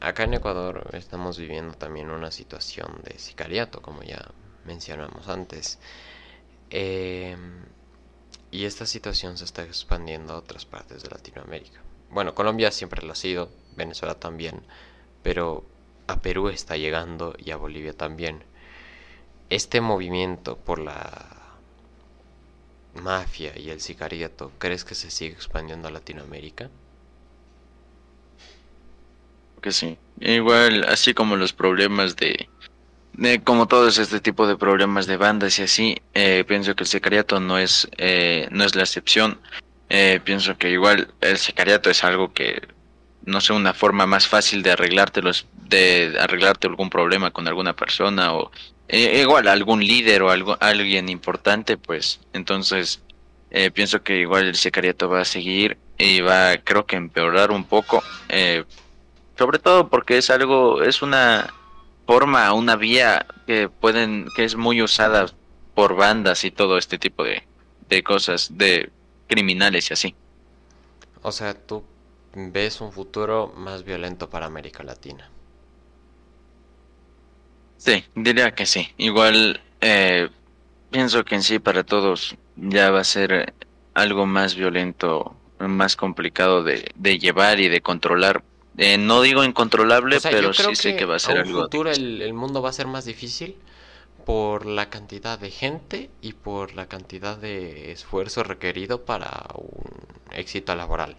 acá 0.00 0.24
en 0.24 0.34
Ecuador 0.34 0.90
estamos 0.92 1.38
viviendo 1.38 1.74
también 1.74 2.10
una 2.10 2.30
situación 2.30 3.00
de 3.02 3.18
sicariato, 3.18 3.82
como 3.82 4.02
ya 4.02 4.30
mencionamos 4.64 5.28
antes. 5.28 5.78
Eh, 6.70 7.36
y 8.50 8.64
esta 8.64 8.86
situación 8.86 9.36
se 9.36 9.44
está 9.44 9.62
expandiendo 9.64 10.32
a 10.32 10.38
otras 10.38 10.64
partes 10.64 11.02
de 11.02 11.10
Latinoamérica. 11.10 11.80
Bueno, 12.10 12.34
Colombia 12.34 12.70
siempre 12.70 13.04
lo 13.04 13.12
ha 13.12 13.16
sido, 13.16 13.50
Venezuela 13.76 14.14
también, 14.14 14.62
pero 15.22 15.64
a 16.06 16.20
Perú 16.20 16.48
está 16.48 16.76
llegando 16.76 17.34
y 17.38 17.50
a 17.50 17.56
Bolivia 17.56 17.92
también. 17.92 18.42
Este 19.50 19.80
movimiento 19.80 20.56
por 20.56 20.78
la 20.78 21.36
mafia 22.94 23.58
y 23.58 23.70
el 23.70 23.80
sicariato, 23.80 24.52
¿crees 24.58 24.84
que 24.84 24.94
se 24.94 25.10
sigue 25.10 25.34
expandiendo 25.34 25.88
a 25.88 25.90
Latinoamérica? 25.90 26.70
Que 29.60 29.72
sí. 29.72 29.98
Igual, 30.20 30.84
así 30.84 31.14
como 31.14 31.36
los 31.36 31.52
problemas 31.52 32.16
de, 32.16 32.48
como 33.44 33.66
todos 33.66 33.98
este 33.98 34.20
tipo 34.20 34.46
de 34.46 34.56
problemas 34.56 35.06
de 35.06 35.16
bandas 35.16 35.58
y 35.58 35.62
así, 35.62 35.96
eh, 36.14 36.44
pienso 36.46 36.74
que 36.74 36.84
el 36.84 36.88
sicariato 36.88 37.40
no 37.40 37.58
es, 37.58 37.88
eh, 37.96 38.48
no 38.50 38.64
es 38.64 38.74
la 38.74 38.82
excepción. 38.82 39.40
Eh, 39.88 40.20
pienso 40.24 40.58
que 40.58 40.70
igual 40.70 41.14
el 41.20 41.38
sicariato 41.38 41.90
es 41.90 42.04
algo 42.04 42.32
que, 42.32 42.60
no 43.26 43.40
sé, 43.40 43.52
una 43.52 43.74
forma 43.74 44.06
más 44.06 44.26
fácil 44.26 44.62
de 44.62 44.70
arreglarte 44.70 45.20
los, 45.20 45.46
de 45.68 46.16
arreglarte 46.18 46.68
algún 46.68 46.88
problema 46.88 47.32
con 47.32 47.46
alguna 47.48 47.74
persona 47.74 48.32
o 48.32 48.50
eh, 48.88 49.20
igual 49.20 49.48
algún 49.48 49.84
líder 49.84 50.22
o 50.22 50.30
algo, 50.30 50.56
alguien 50.60 51.08
importante, 51.08 51.76
pues 51.76 52.20
entonces 52.32 53.02
eh, 53.50 53.70
pienso 53.72 54.02
que 54.02 54.18
igual 54.18 54.46
el 54.46 54.54
sicariato 54.54 55.08
va 55.08 55.22
a 55.22 55.24
seguir 55.24 55.76
y 55.98 56.20
va, 56.20 56.56
creo 56.58 56.86
que 56.86 56.94
empeorar 56.94 57.50
un 57.50 57.64
poco, 57.64 58.02
eh, 58.28 58.64
sobre 59.36 59.58
todo 59.58 59.88
porque 59.88 60.18
es 60.18 60.30
algo, 60.30 60.82
es 60.82 61.02
una 61.02 61.52
forma, 62.06 62.52
una 62.52 62.76
vía 62.76 63.26
que 63.46 63.68
pueden, 63.68 64.28
que 64.36 64.44
es 64.44 64.54
muy 64.54 64.82
usada 64.82 65.26
por 65.74 65.96
bandas 65.96 66.44
y 66.44 66.52
todo 66.52 66.78
este 66.78 66.96
tipo 66.96 67.24
de, 67.24 67.42
de 67.88 68.02
cosas, 68.04 68.56
de 68.56 68.90
criminales 69.26 69.90
y 69.90 69.94
así. 69.94 70.14
O 71.22 71.32
sea, 71.32 71.54
tú 71.54 71.82
ves 72.36 72.80
un 72.80 72.92
futuro 72.92 73.52
más 73.56 73.82
violento 73.82 74.30
para 74.30 74.46
América 74.46 74.84
Latina. 74.84 75.32
Sí, 77.76 78.04
diría 78.14 78.54
que 78.54 78.66
sí. 78.66 78.88
Igual 78.96 79.60
eh, 79.80 80.28
pienso 80.90 81.24
que 81.24 81.34
en 81.36 81.42
sí 81.42 81.58
para 81.58 81.84
todos 81.84 82.36
ya 82.56 82.90
va 82.90 83.00
a 83.00 83.04
ser 83.04 83.54
algo 83.94 84.26
más 84.26 84.54
violento, 84.54 85.36
más 85.58 85.96
complicado 85.96 86.62
de, 86.62 86.90
de 86.94 87.18
llevar 87.18 87.60
y 87.60 87.68
de 87.68 87.82
controlar. 87.82 88.42
Eh, 88.78 88.98
no 88.98 89.22
digo 89.22 89.44
incontrolable, 89.44 90.18
pero 90.20 90.52
sí 90.52 90.74
sé 90.74 90.96
que 90.96 91.04
va 91.04 91.16
a 91.16 91.18
ser 91.18 91.38
algo. 91.38 91.50
En 91.60 91.64
futuro 91.64 91.90
el, 91.90 92.22
el 92.22 92.34
mundo 92.34 92.62
va 92.62 92.70
a 92.70 92.72
ser 92.72 92.86
más 92.86 93.04
difícil 93.04 93.56
por 94.26 94.66
la 94.66 94.90
cantidad 94.90 95.38
de 95.38 95.50
gente 95.50 96.10
y 96.20 96.34
por 96.34 96.74
la 96.74 96.88
cantidad 96.88 97.38
de 97.38 97.92
esfuerzo 97.92 98.42
requerido 98.44 99.04
para 99.04 99.46
un 99.54 100.06
éxito 100.32 100.74
laboral. 100.74 101.16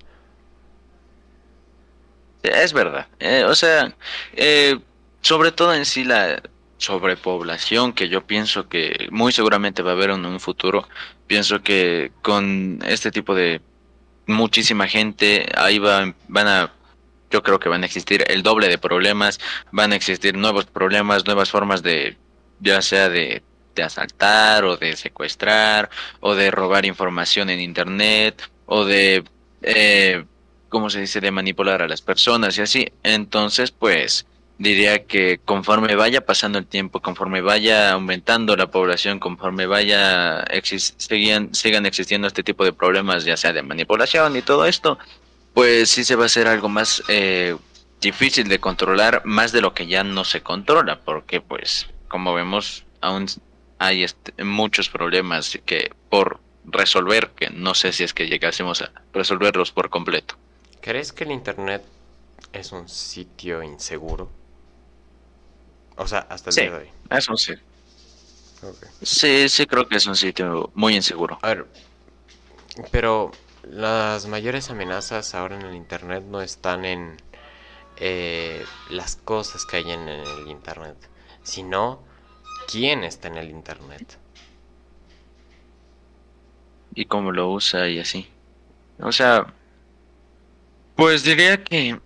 Es 2.43 2.73
verdad. 2.73 3.07
Eh, 3.19 3.43
o 3.45 3.55
sea, 3.55 3.93
eh, 4.33 4.77
sobre 5.21 5.51
todo 5.51 5.73
en 5.73 5.85
sí 5.85 6.03
la 6.03 6.41
sobrepoblación 6.77 7.93
que 7.93 8.07
yo 8.07 8.25
pienso 8.25 8.69
que 8.69 9.07
muy 9.11 9.31
seguramente 9.31 9.81
va 9.81 9.91
a 9.91 9.93
haber 9.93 10.11
en 10.11 10.25
un 10.25 10.39
futuro, 10.39 10.87
pienso 11.25 11.61
que 11.61 12.11
con 12.21 12.79
este 12.85 13.11
tipo 13.11 13.33
de 13.33 13.61
muchísima 14.27 14.87
gente 14.87 15.49
ahí 15.55 15.79
va, 15.79 16.13
van 16.27 16.47
a 16.47 16.73
yo 17.29 17.43
creo 17.43 17.59
que 17.59 17.69
van 17.69 17.83
a 17.83 17.85
existir 17.85 18.23
el 18.27 18.41
doble 18.41 18.69
de 18.69 18.77
problemas, 18.77 19.39
van 19.71 19.91
a 19.91 19.95
existir 19.95 20.37
nuevos 20.37 20.65
problemas, 20.65 21.25
nuevas 21.25 21.49
formas 21.49 21.83
de 21.83 22.17
ya 22.59 22.81
sea 22.81 23.09
de, 23.09 23.43
de 23.75 23.83
asaltar 23.83 24.63
o 24.63 24.77
de 24.77 24.95
secuestrar 24.95 25.89
o 26.19 26.35
de 26.35 26.51
robar 26.51 26.85
información 26.85 27.49
en 27.49 27.59
internet 27.59 28.49
o 28.65 28.85
de 28.85 29.23
eh, 29.61 30.25
¿cómo 30.69 30.89
se 30.89 31.01
dice? 31.01 31.21
de 31.21 31.31
manipular 31.31 31.81
a 31.81 31.87
las 31.87 32.01
personas 32.01 32.57
y 32.57 32.61
así. 32.61 32.91
Entonces, 33.03 33.71
pues 33.71 34.25
diría 34.57 35.05
que 35.05 35.39
conforme 35.43 35.95
vaya 35.95 36.25
pasando 36.25 36.57
el 36.57 36.65
tiempo, 36.65 37.01
conforme 37.01 37.41
vaya 37.41 37.91
aumentando 37.91 38.55
la 38.55 38.71
población, 38.71 39.19
conforme 39.19 39.65
vaya 39.65 40.45
sigan, 40.63 41.53
sigan 41.53 41.85
existiendo 41.85 42.27
este 42.27 42.43
tipo 42.43 42.63
de 42.63 42.73
problemas, 42.73 43.23
ya 43.23 43.37
sea 43.37 43.53
de 43.53 43.61
manipulación 43.61 44.35
y 44.35 44.41
todo 44.41 44.65
esto, 44.65 44.97
pues 45.53 45.89
sí 45.89 46.03
se 46.03 46.15
va 46.15 46.23
a 46.23 46.25
hacer 46.27 46.47
algo 46.47 46.69
más 46.69 47.03
eh, 47.07 47.55
difícil 48.01 48.47
de 48.47 48.59
controlar, 48.59 49.21
más 49.25 49.51
de 49.51 49.61
lo 49.61 49.73
que 49.73 49.87
ya 49.87 50.03
no 50.03 50.23
se 50.23 50.41
controla, 50.41 50.99
porque 50.99 51.41
pues 51.41 51.87
como 52.07 52.33
vemos 52.33 52.85
aún 53.01 53.27
hay 53.79 54.03
este, 54.03 54.43
muchos 54.43 54.89
problemas 54.89 55.59
que 55.65 55.91
por 56.09 56.39
resolver, 56.65 57.31
que 57.35 57.49
no 57.49 57.73
sé 57.73 57.93
si 57.93 58.03
es 58.03 58.13
que 58.13 58.27
llegásemos 58.27 58.81
a 58.81 58.91
resolverlos 59.13 59.71
por 59.71 59.89
completo. 59.89 60.35
¿Crees 60.87 61.11
que 61.11 61.25
el 61.25 61.33
Internet 61.33 61.83
es 62.53 62.71
un 62.71 62.87
sitio 62.87 63.61
inseguro? 63.61 64.29
O 65.97 66.07
sea, 66.07 66.19
hasta 66.19 66.49
el 66.49 66.55
día 66.55 66.71
de 66.71 66.77
hoy. 66.77 66.89
Eso 67.09 67.35
sí. 67.35 67.55
Sí, 69.01 69.49
sí 69.49 69.65
creo 69.65 69.85
que 69.89 69.97
es 69.97 70.05
un 70.05 70.15
sitio 70.15 70.71
muy 70.75 70.95
inseguro. 70.95 71.39
A 71.41 71.49
ver, 71.49 71.67
pero 72.89 73.33
las 73.63 74.27
mayores 74.27 74.69
amenazas 74.69 75.35
ahora 75.35 75.59
en 75.59 75.63
el 75.63 75.75
Internet 75.75 76.23
no 76.23 76.39
están 76.39 76.85
en 76.85 77.17
eh, 77.97 78.63
las 78.89 79.17
cosas 79.17 79.65
que 79.65 79.75
hay 79.75 79.91
en 79.91 80.07
el 80.07 80.47
Internet, 80.47 80.95
sino 81.43 82.01
quién 82.65 83.03
está 83.03 83.27
en 83.27 83.35
el 83.35 83.49
Internet. 83.49 84.17
Y 86.95 87.03
cómo 87.03 87.33
lo 87.33 87.51
usa 87.51 87.89
y 87.89 87.99
así. 87.99 88.29
O 89.01 89.11
sea, 89.11 89.53
pues 90.97 91.23
diría 91.23 91.63
que 91.63 91.99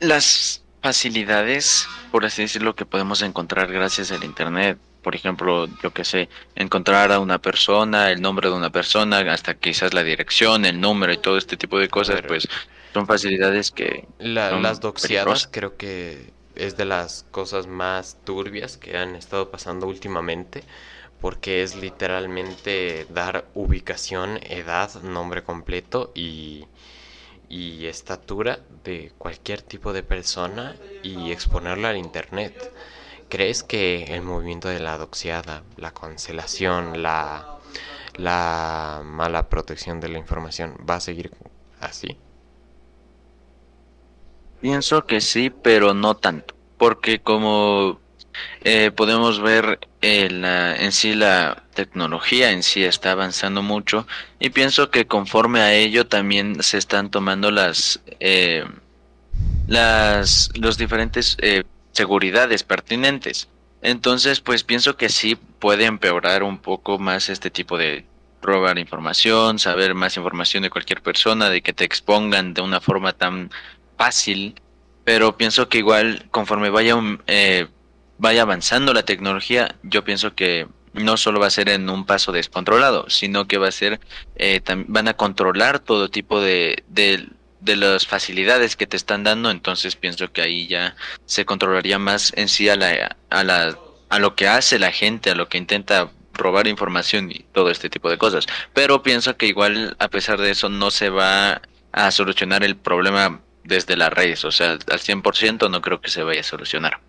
las 0.00 0.62
facilidades, 0.80 1.86
por 2.10 2.24
así 2.24 2.42
decirlo, 2.42 2.74
que 2.74 2.86
podemos 2.86 3.20
encontrar 3.22 3.70
gracias 3.70 4.10
al 4.12 4.24
Internet. 4.24 4.78
Por 5.02 5.16
ejemplo, 5.16 5.66
yo 5.82 5.92
que 5.92 6.04
sé, 6.04 6.28
encontrar 6.54 7.10
a 7.10 7.18
una 7.18 7.38
persona, 7.38 8.10
el 8.10 8.22
nombre 8.22 8.48
de 8.48 8.54
una 8.54 8.70
persona, 8.70 9.18
hasta 9.32 9.54
quizás 9.54 9.92
la 9.92 10.04
dirección, 10.04 10.64
el 10.64 10.80
número 10.80 11.12
y 11.12 11.18
todo 11.18 11.36
este 11.36 11.56
tipo 11.56 11.78
de 11.78 11.88
cosas, 11.88 12.22
pues 12.26 12.48
son 12.94 13.06
facilidades 13.06 13.72
que... 13.72 14.06
las 14.18 14.80
doxiadas 14.80 15.48
creo 15.50 15.76
que 15.76 16.32
es 16.54 16.76
de 16.76 16.84
las 16.84 17.24
cosas 17.32 17.66
más 17.66 18.18
turbias 18.24 18.76
que 18.76 18.96
han 18.96 19.16
estado 19.16 19.50
pasando 19.50 19.88
últimamente, 19.88 20.62
porque 21.20 21.62
es 21.62 21.74
literalmente 21.74 23.06
dar 23.10 23.46
ubicación, 23.54 24.38
edad, 24.42 25.02
nombre 25.02 25.42
completo 25.42 26.12
y 26.14 26.66
y 27.52 27.86
estatura 27.86 28.60
de 28.82 29.12
cualquier 29.18 29.60
tipo 29.60 29.92
de 29.92 30.02
persona 30.02 30.74
y 31.02 31.32
exponerla 31.32 31.90
al 31.90 31.98
internet. 31.98 32.72
¿Crees 33.28 33.62
que 33.62 34.04
el 34.04 34.22
movimiento 34.22 34.68
de 34.68 34.80
la 34.80 34.96
doxiada, 34.96 35.62
la 35.76 35.90
cancelación, 35.90 37.02
la, 37.02 37.58
la 38.16 39.02
mala 39.04 39.50
protección 39.50 40.00
de 40.00 40.08
la 40.08 40.18
información 40.18 40.78
va 40.88 40.94
a 40.94 41.00
seguir 41.00 41.30
así? 41.78 42.16
Pienso 44.62 45.04
que 45.04 45.20
sí, 45.20 45.50
pero 45.50 45.92
no 45.92 46.16
tanto, 46.16 46.54
porque 46.78 47.20
como 47.20 47.98
eh, 48.64 48.90
podemos 48.90 49.40
ver 49.40 49.80
eh, 50.00 50.76
en 50.78 50.92
sí 50.92 51.14
la 51.14 51.64
tecnología 51.74 52.50
en 52.50 52.62
sí 52.62 52.84
está 52.84 53.12
avanzando 53.12 53.62
mucho 53.62 54.06
y 54.38 54.50
pienso 54.50 54.90
que 54.90 55.06
conforme 55.06 55.60
a 55.60 55.74
ello 55.74 56.06
también 56.06 56.62
se 56.62 56.78
están 56.78 57.10
tomando 57.10 57.50
las 57.50 58.00
eh, 58.20 58.64
las 59.66 60.50
los 60.54 60.78
diferentes 60.78 61.36
seguridades 61.92 62.62
pertinentes. 62.62 63.48
Entonces 63.82 64.40
pues 64.40 64.64
pienso 64.64 64.96
que 64.96 65.08
sí 65.08 65.36
puede 65.58 65.86
empeorar 65.86 66.42
un 66.42 66.58
poco 66.58 66.98
más 66.98 67.28
este 67.28 67.50
tipo 67.50 67.78
de 67.78 68.06
robar 68.42 68.78
información 68.78 69.58
saber 69.58 69.94
más 69.94 70.16
información 70.16 70.64
de 70.64 70.70
cualquier 70.70 71.00
persona 71.00 71.48
de 71.48 71.62
que 71.62 71.72
te 71.72 71.84
expongan 71.84 72.54
de 72.54 72.62
una 72.62 72.80
forma 72.80 73.12
tan 73.12 73.50
fácil 73.96 74.56
pero 75.04 75.36
pienso 75.36 75.68
que 75.68 75.78
igual 75.78 76.26
conforme 76.30 76.70
vaya 76.70 76.96
un, 76.96 77.22
vaya 78.18 78.42
avanzando 78.42 78.92
la 78.92 79.04
tecnología, 79.04 79.76
yo 79.82 80.04
pienso 80.04 80.34
que 80.34 80.66
no 80.92 81.16
solo 81.16 81.40
va 81.40 81.46
a 81.46 81.50
ser 81.50 81.68
en 81.68 81.88
un 81.88 82.04
paso 82.04 82.32
descontrolado, 82.32 83.08
sino 83.08 83.46
que 83.46 83.58
va 83.58 83.68
a 83.68 83.72
ser, 83.72 84.00
eh, 84.36 84.60
van 84.86 85.08
a 85.08 85.14
controlar 85.14 85.78
todo 85.78 86.08
tipo 86.08 86.40
de, 86.40 86.84
de, 86.88 87.28
de, 87.60 87.76
las 87.76 88.06
facilidades 88.06 88.76
que 88.76 88.86
te 88.86 88.96
están 88.96 89.24
dando, 89.24 89.50
entonces 89.50 89.96
pienso 89.96 90.30
que 90.32 90.42
ahí 90.42 90.66
ya 90.66 90.94
se 91.24 91.44
controlaría 91.44 91.98
más 91.98 92.32
en 92.36 92.48
sí 92.48 92.68
a, 92.68 92.76
la, 92.76 93.16
a, 93.30 93.44
la, 93.44 93.78
a 94.10 94.18
lo 94.18 94.34
que 94.34 94.48
hace 94.48 94.78
la 94.78 94.92
gente, 94.92 95.30
a 95.30 95.34
lo 95.34 95.48
que 95.48 95.58
intenta 95.58 96.10
robar 96.34 96.66
información 96.66 97.30
y 97.30 97.40
todo 97.52 97.70
este 97.70 97.90
tipo 97.90 98.10
de 98.10 98.18
cosas. 98.18 98.46
Pero 98.74 99.02
pienso 99.02 99.36
que 99.36 99.46
igual, 99.46 99.96
a 99.98 100.08
pesar 100.08 100.40
de 100.40 100.50
eso, 100.50 100.68
no 100.68 100.90
se 100.90 101.08
va 101.08 101.62
a 101.92 102.10
solucionar 102.10 102.64
el 102.64 102.76
problema 102.76 103.40
desde 103.64 103.96
las 103.96 104.12
redes, 104.12 104.44
o 104.44 104.50
sea, 104.50 104.72
al 104.72 104.98
100% 104.98 105.70
no 105.70 105.80
creo 105.82 106.00
que 106.00 106.10
se 106.10 106.22
vaya 106.22 106.40
a 106.40 106.44
solucionar. 106.44 107.00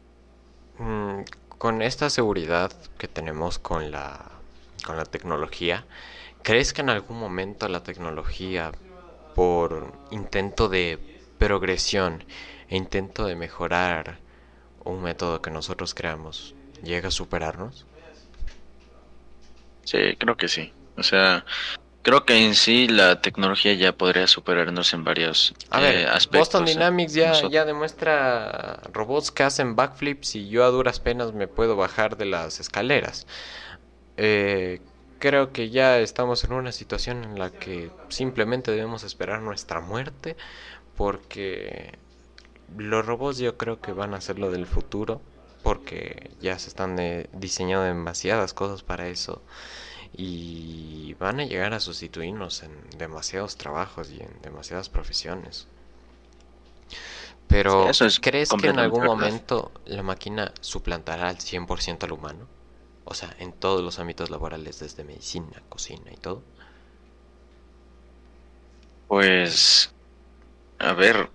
Mm, 0.78 1.21
con 1.57 1.82
esta 1.82 2.09
seguridad 2.09 2.71
que 2.97 3.07
tenemos 3.07 3.59
con 3.59 3.91
la, 3.91 4.32
con 4.86 4.97
la 4.97 5.05
tecnología, 5.05 5.86
¿crees 6.43 6.74
que 6.74 6.82
en 6.82 6.89
algún 6.89 7.19
momento 7.19 7.67
la 7.69 7.84
tecnología, 7.84 8.71
por 9.34 9.99
intento 10.11 10.69
de 10.69 10.99
progresión 11.38 12.26
e 12.69 12.78
intento 12.78 13.26
de 13.26 13.36
mejorar 13.36 14.19
un 14.86 15.01
método 15.03 15.41
que 15.41 15.51
nosotros 15.51 15.93
creamos, 15.95 16.55
llega 16.84 17.09
a 17.09 17.11
superarnos? 17.11 17.88
Sí, 19.86 20.15
creo 20.17 20.38
que 20.38 20.47
sí. 20.47 20.74
O 20.95 21.03
sea, 21.03 21.45
Creo 22.04 22.26
que 22.26 22.45
en 22.45 22.54
sí 22.54 22.89
la 22.89 23.22
tecnología 23.22 23.74
ya 23.76 23.93
podría 23.93 24.28
superarnos 24.28 24.93
en 24.93 25.06
varios 25.06 25.54
eh, 25.72 26.06
aspectos. 26.06 26.49
Boston 26.49 26.68
¿eh? 26.68 26.72
Dynamics 26.72 27.14
ya, 27.14 27.49
ya 27.49 27.64
demuestra 27.64 28.82
robots 28.91 29.32
que 29.32 29.43
hacen 29.43 29.78
backflips 29.78 30.36
y 30.36 30.49
yo 30.49 30.66
a 30.66 30.68
duras 30.68 30.99
penas 30.99 31.32
me 31.32 31.47
puedo 31.47 31.78
bajar 31.78 32.18
de 32.18 32.26
las 32.26 32.60
escaleras. 32.60 33.26
Eh, 34.18 34.82
creo 35.20 35.54
que 35.54 35.70
ya 35.70 35.97
estamos 35.99 36.43
en 36.43 36.51
una 36.51 36.74
situación 36.74 37.24
en 37.24 37.39
la 37.39 37.51
que 37.51 37.89
simplemente 38.10 38.72
debemos 38.72 39.04
esperar 39.04 39.39
nuestra 39.39 39.80
muerte 39.80 40.36
porque 40.97 41.97
los 42.78 43.06
robots 43.06 43.38
yo 43.38 43.58
creo 43.58 43.80
que 43.80 43.93
van 43.93 44.14
a 44.14 44.20
ser 44.20 44.39
lo 44.39 44.51
del 44.51 44.66
futuro 44.66 45.22
porque 45.64 46.32
ya 46.41 46.60
se 46.60 46.68
están 46.68 46.97
diseñando 47.32 47.86
demasiadas 47.86 48.54
cosas 48.54 48.84
para 48.84 49.08
eso 49.08 49.41
y 50.16 51.16
van 51.16 51.39
a 51.39 51.45
llegar 51.45 51.74
a 51.74 51.80
sustituirnos 51.80 52.64
en 52.64 52.72
demasiados 52.97 53.57
trabajos 53.57 54.11
y 54.11 54.22
en 54.22 54.41
demasiadas 54.41 54.89
profesiones. 54.89 55.68
Pero, 57.47 57.89
¿crees 58.22 58.49
que 58.49 58.68
en 58.68 58.80
algún 58.80 59.05
momento 59.05 59.72
la 59.86 60.01
máquina 60.01 60.53
suplantará 60.61 61.30
al 61.30 61.38
100% 61.38 62.03
al 62.03 62.11
humano? 62.11 62.47
O 63.05 63.14
sea, 63.14 63.36
en 63.38 63.51
todos 63.51 63.84
los 63.84 63.99
ámbitos 63.99 64.30
laborales, 64.30 64.80
desde 64.80 65.03
medicina, 65.03 65.61
cocina 65.70 66.11
y 66.11 66.18
todo. 66.18 66.41
Pues, 69.07 69.93
a 70.80 70.93
ver, 70.93 71.30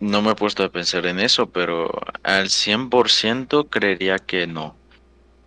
no 0.00 0.22
me 0.22 0.30
he 0.30 0.34
puesto 0.34 0.64
a 0.64 0.70
pensar 0.70 1.06
en 1.06 1.20
eso, 1.20 1.50
pero 1.50 1.90
al 2.22 2.48
100% 2.48 3.68
creería 3.68 4.18
que 4.18 4.46
no. 4.46 4.77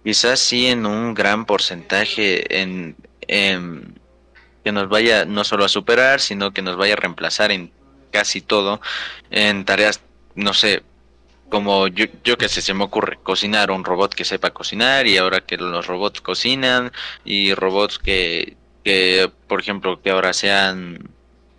Quizás 0.03 0.39
sí 0.39 0.67
en 0.67 0.85
un 0.85 1.13
gran 1.13 1.45
porcentaje 1.45 2.61
en, 2.61 2.95
que 3.27 4.71
nos 4.71 4.89
vaya 4.89 5.25
no 5.25 5.43
solo 5.43 5.65
a 5.65 5.69
superar, 5.69 6.19
sino 6.19 6.51
que 6.51 6.61
nos 6.61 6.75
vaya 6.77 6.93
a 6.93 6.97
reemplazar 6.97 7.51
en 7.51 7.71
casi 8.11 8.41
todo, 8.41 8.81
en 9.29 9.63
tareas, 9.65 10.01
no 10.35 10.53
sé, 10.53 10.83
como 11.49 11.87
yo, 11.87 12.05
yo 12.23 12.37
que 12.37 12.49
sé, 12.49 12.61
se 12.61 12.73
me 12.73 12.83
ocurre, 12.83 13.19
cocinar 13.21 13.71
un 13.71 13.83
robot 13.83 14.13
que 14.13 14.25
sepa 14.25 14.51
cocinar 14.51 15.05
y 15.05 15.17
ahora 15.17 15.41
que 15.41 15.57
los 15.57 15.85
robots 15.87 16.21
cocinan 16.21 16.91
y 17.25 17.53
robots 17.53 17.99
que, 17.99 18.57
que 18.83 19.29
por 19.47 19.61
ejemplo, 19.61 20.01
que 20.01 20.11
ahora 20.11 20.33
sean 20.33 21.09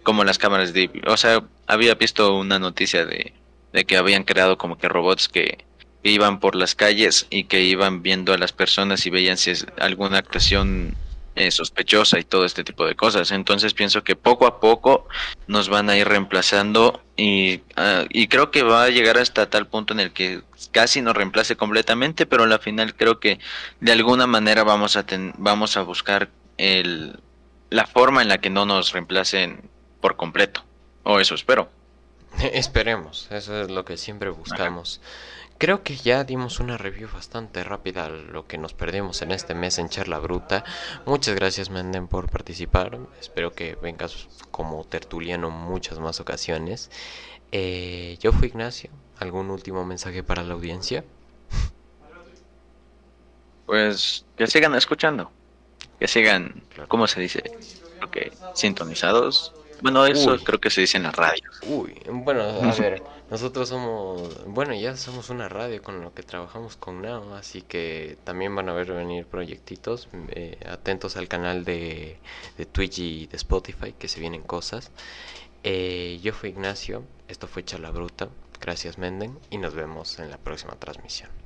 como 0.02 0.24
las 0.24 0.38
cámaras 0.38 0.72
de... 0.72 0.90
O 1.06 1.16
sea, 1.16 1.44
había 1.66 1.94
visto 1.94 2.36
una 2.36 2.58
noticia 2.58 3.04
de, 3.04 3.34
de 3.72 3.84
que 3.84 3.96
habían 3.96 4.24
creado 4.24 4.58
como 4.58 4.78
que 4.78 4.88
robots 4.88 5.28
que 5.28 5.64
que 6.02 6.10
iban 6.10 6.40
por 6.40 6.56
las 6.56 6.74
calles 6.74 7.26
y 7.30 7.44
que 7.44 7.62
iban 7.62 8.02
viendo 8.02 8.32
a 8.32 8.38
las 8.38 8.52
personas 8.52 9.06
y 9.06 9.10
veían 9.10 9.36
si 9.36 9.50
es 9.50 9.66
alguna 9.78 10.18
actuación 10.18 10.96
eh, 11.34 11.50
sospechosa 11.50 12.18
y 12.18 12.24
todo 12.24 12.44
este 12.44 12.64
tipo 12.64 12.84
de 12.84 12.94
cosas. 12.94 13.30
Entonces 13.30 13.72
pienso 13.72 14.04
que 14.04 14.16
poco 14.16 14.46
a 14.46 14.60
poco 14.60 15.08
nos 15.46 15.68
van 15.68 15.88
a 15.88 15.96
ir 15.96 16.06
reemplazando 16.06 17.02
y, 17.16 17.62
ah, 17.76 18.04
y 18.10 18.28
creo 18.28 18.50
que 18.50 18.62
va 18.62 18.84
a 18.84 18.90
llegar 18.90 19.16
hasta 19.16 19.48
tal 19.48 19.66
punto 19.66 19.94
en 19.94 20.00
el 20.00 20.12
que 20.12 20.42
casi 20.72 21.00
nos 21.00 21.16
reemplace 21.16 21.56
completamente, 21.56 22.26
pero 22.26 22.44
al 22.44 22.58
final 22.60 22.94
creo 22.94 23.18
que 23.18 23.38
de 23.80 23.92
alguna 23.92 24.26
manera 24.26 24.64
vamos 24.64 24.96
a, 24.96 25.06
vamos 25.38 25.76
a 25.76 25.82
buscar 25.82 26.28
el, 26.58 27.18
la 27.70 27.86
forma 27.86 28.22
en 28.22 28.28
la 28.28 28.38
que 28.38 28.50
no 28.50 28.66
nos 28.66 28.92
reemplacen 28.92 29.70
por 30.00 30.16
completo. 30.16 30.64
O 31.04 31.18
eso 31.18 31.34
espero. 31.34 31.70
Esperemos, 32.52 33.28
eso 33.30 33.62
es 33.62 33.70
lo 33.70 33.84
que 33.84 33.96
siempre 33.96 34.30
buscamos. 34.30 35.00
Creo 35.62 35.84
que 35.84 35.94
ya 35.94 36.24
dimos 36.24 36.58
una 36.58 36.76
review 36.76 37.08
bastante 37.08 37.62
rápida 37.62 38.06
a 38.06 38.08
lo 38.08 38.48
que 38.48 38.58
nos 38.58 38.74
perdimos 38.74 39.22
en 39.22 39.30
este 39.30 39.54
mes 39.54 39.78
en 39.78 39.88
Charla 39.88 40.18
Bruta. 40.18 40.64
Muchas 41.06 41.36
gracias 41.36 41.70
Menden 41.70 42.08
por 42.08 42.28
participar. 42.28 42.98
Espero 43.20 43.52
que 43.52 43.76
vengas 43.76 44.26
como 44.50 44.82
tertuliano 44.82 45.50
muchas 45.50 46.00
más 46.00 46.18
ocasiones. 46.18 46.90
Eh, 47.52 48.18
yo 48.18 48.32
fui 48.32 48.48
Ignacio. 48.48 48.90
¿Algún 49.20 49.50
último 49.50 49.84
mensaje 49.84 50.24
para 50.24 50.42
la 50.42 50.54
audiencia? 50.54 51.04
Pues 53.64 54.26
que 54.36 54.48
sigan 54.48 54.74
escuchando. 54.74 55.30
Que 56.00 56.08
sigan, 56.08 56.64
¿cómo 56.88 57.06
se 57.06 57.20
dice? 57.20 57.40
Ok, 58.02 58.16
sintonizados. 58.54 59.54
Bueno, 59.82 60.06
eso 60.06 60.38
creo 60.44 60.60
que 60.60 60.70
se 60.70 60.80
dice 60.82 60.96
en 60.96 61.02
la 61.02 61.10
radio. 61.10 61.42
Uy, 61.66 62.00
bueno, 62.08 62.42
a 62.42 62.74
ver. 62.78 63.02
Nosotros 63.30 63.68
somos, 63.70 64.44
bueno, 64.46 64.74
ya 64.74 64.96
somos 64.96 65.30
una 65.30 65.48
radio 65.48 65.82
con 65.82 66.02
lo 66.02 66.12
que 66.12 66.22
trabajamos 66.22 66.76
con 66.76 67.00
Now, 67.00 67.34
así 67.34 67.62
que 67.62 68.18
también 68.24 68.54
van 68.54 68.68
a 68.68 68.74
ver 68.74 68.92
venir 68.92 69.26
proyectitos. 69.26 70.08
Eh, 70.28 70.58
atentos 70.68 71.16
al 71.16 71.28
canal 71.28 71.64
de, 71.64 72.18
de, 72.58 72.66
Twitch 72.66 72.98
y 72.98 73.26
de 73.26 73.36
Spotify, 73.36 73.92
que 73.98 74.06
se 74.06 74.20
vienen 74.20 74.42
cosas. 74.42 74.92
Eh, 75.64 76.20
yo 76.22 76.32
fui 76.32 76.50
Ignacio, 76.50 77.04
esto 77.26 77.46
fue 77.48 77.64
Charla 77.64 77.90
Bruta. 77.90 78.28
Gracias, 78.60 78.98
Menden, 78.98 79.38
y 79.50 79.58
nos 79.58 79.74
vemos 79.74 80.18
en 80.20 80.30
la 80.30 80.38
próxima 80.38 80.74
transmisión. 80.74 81.41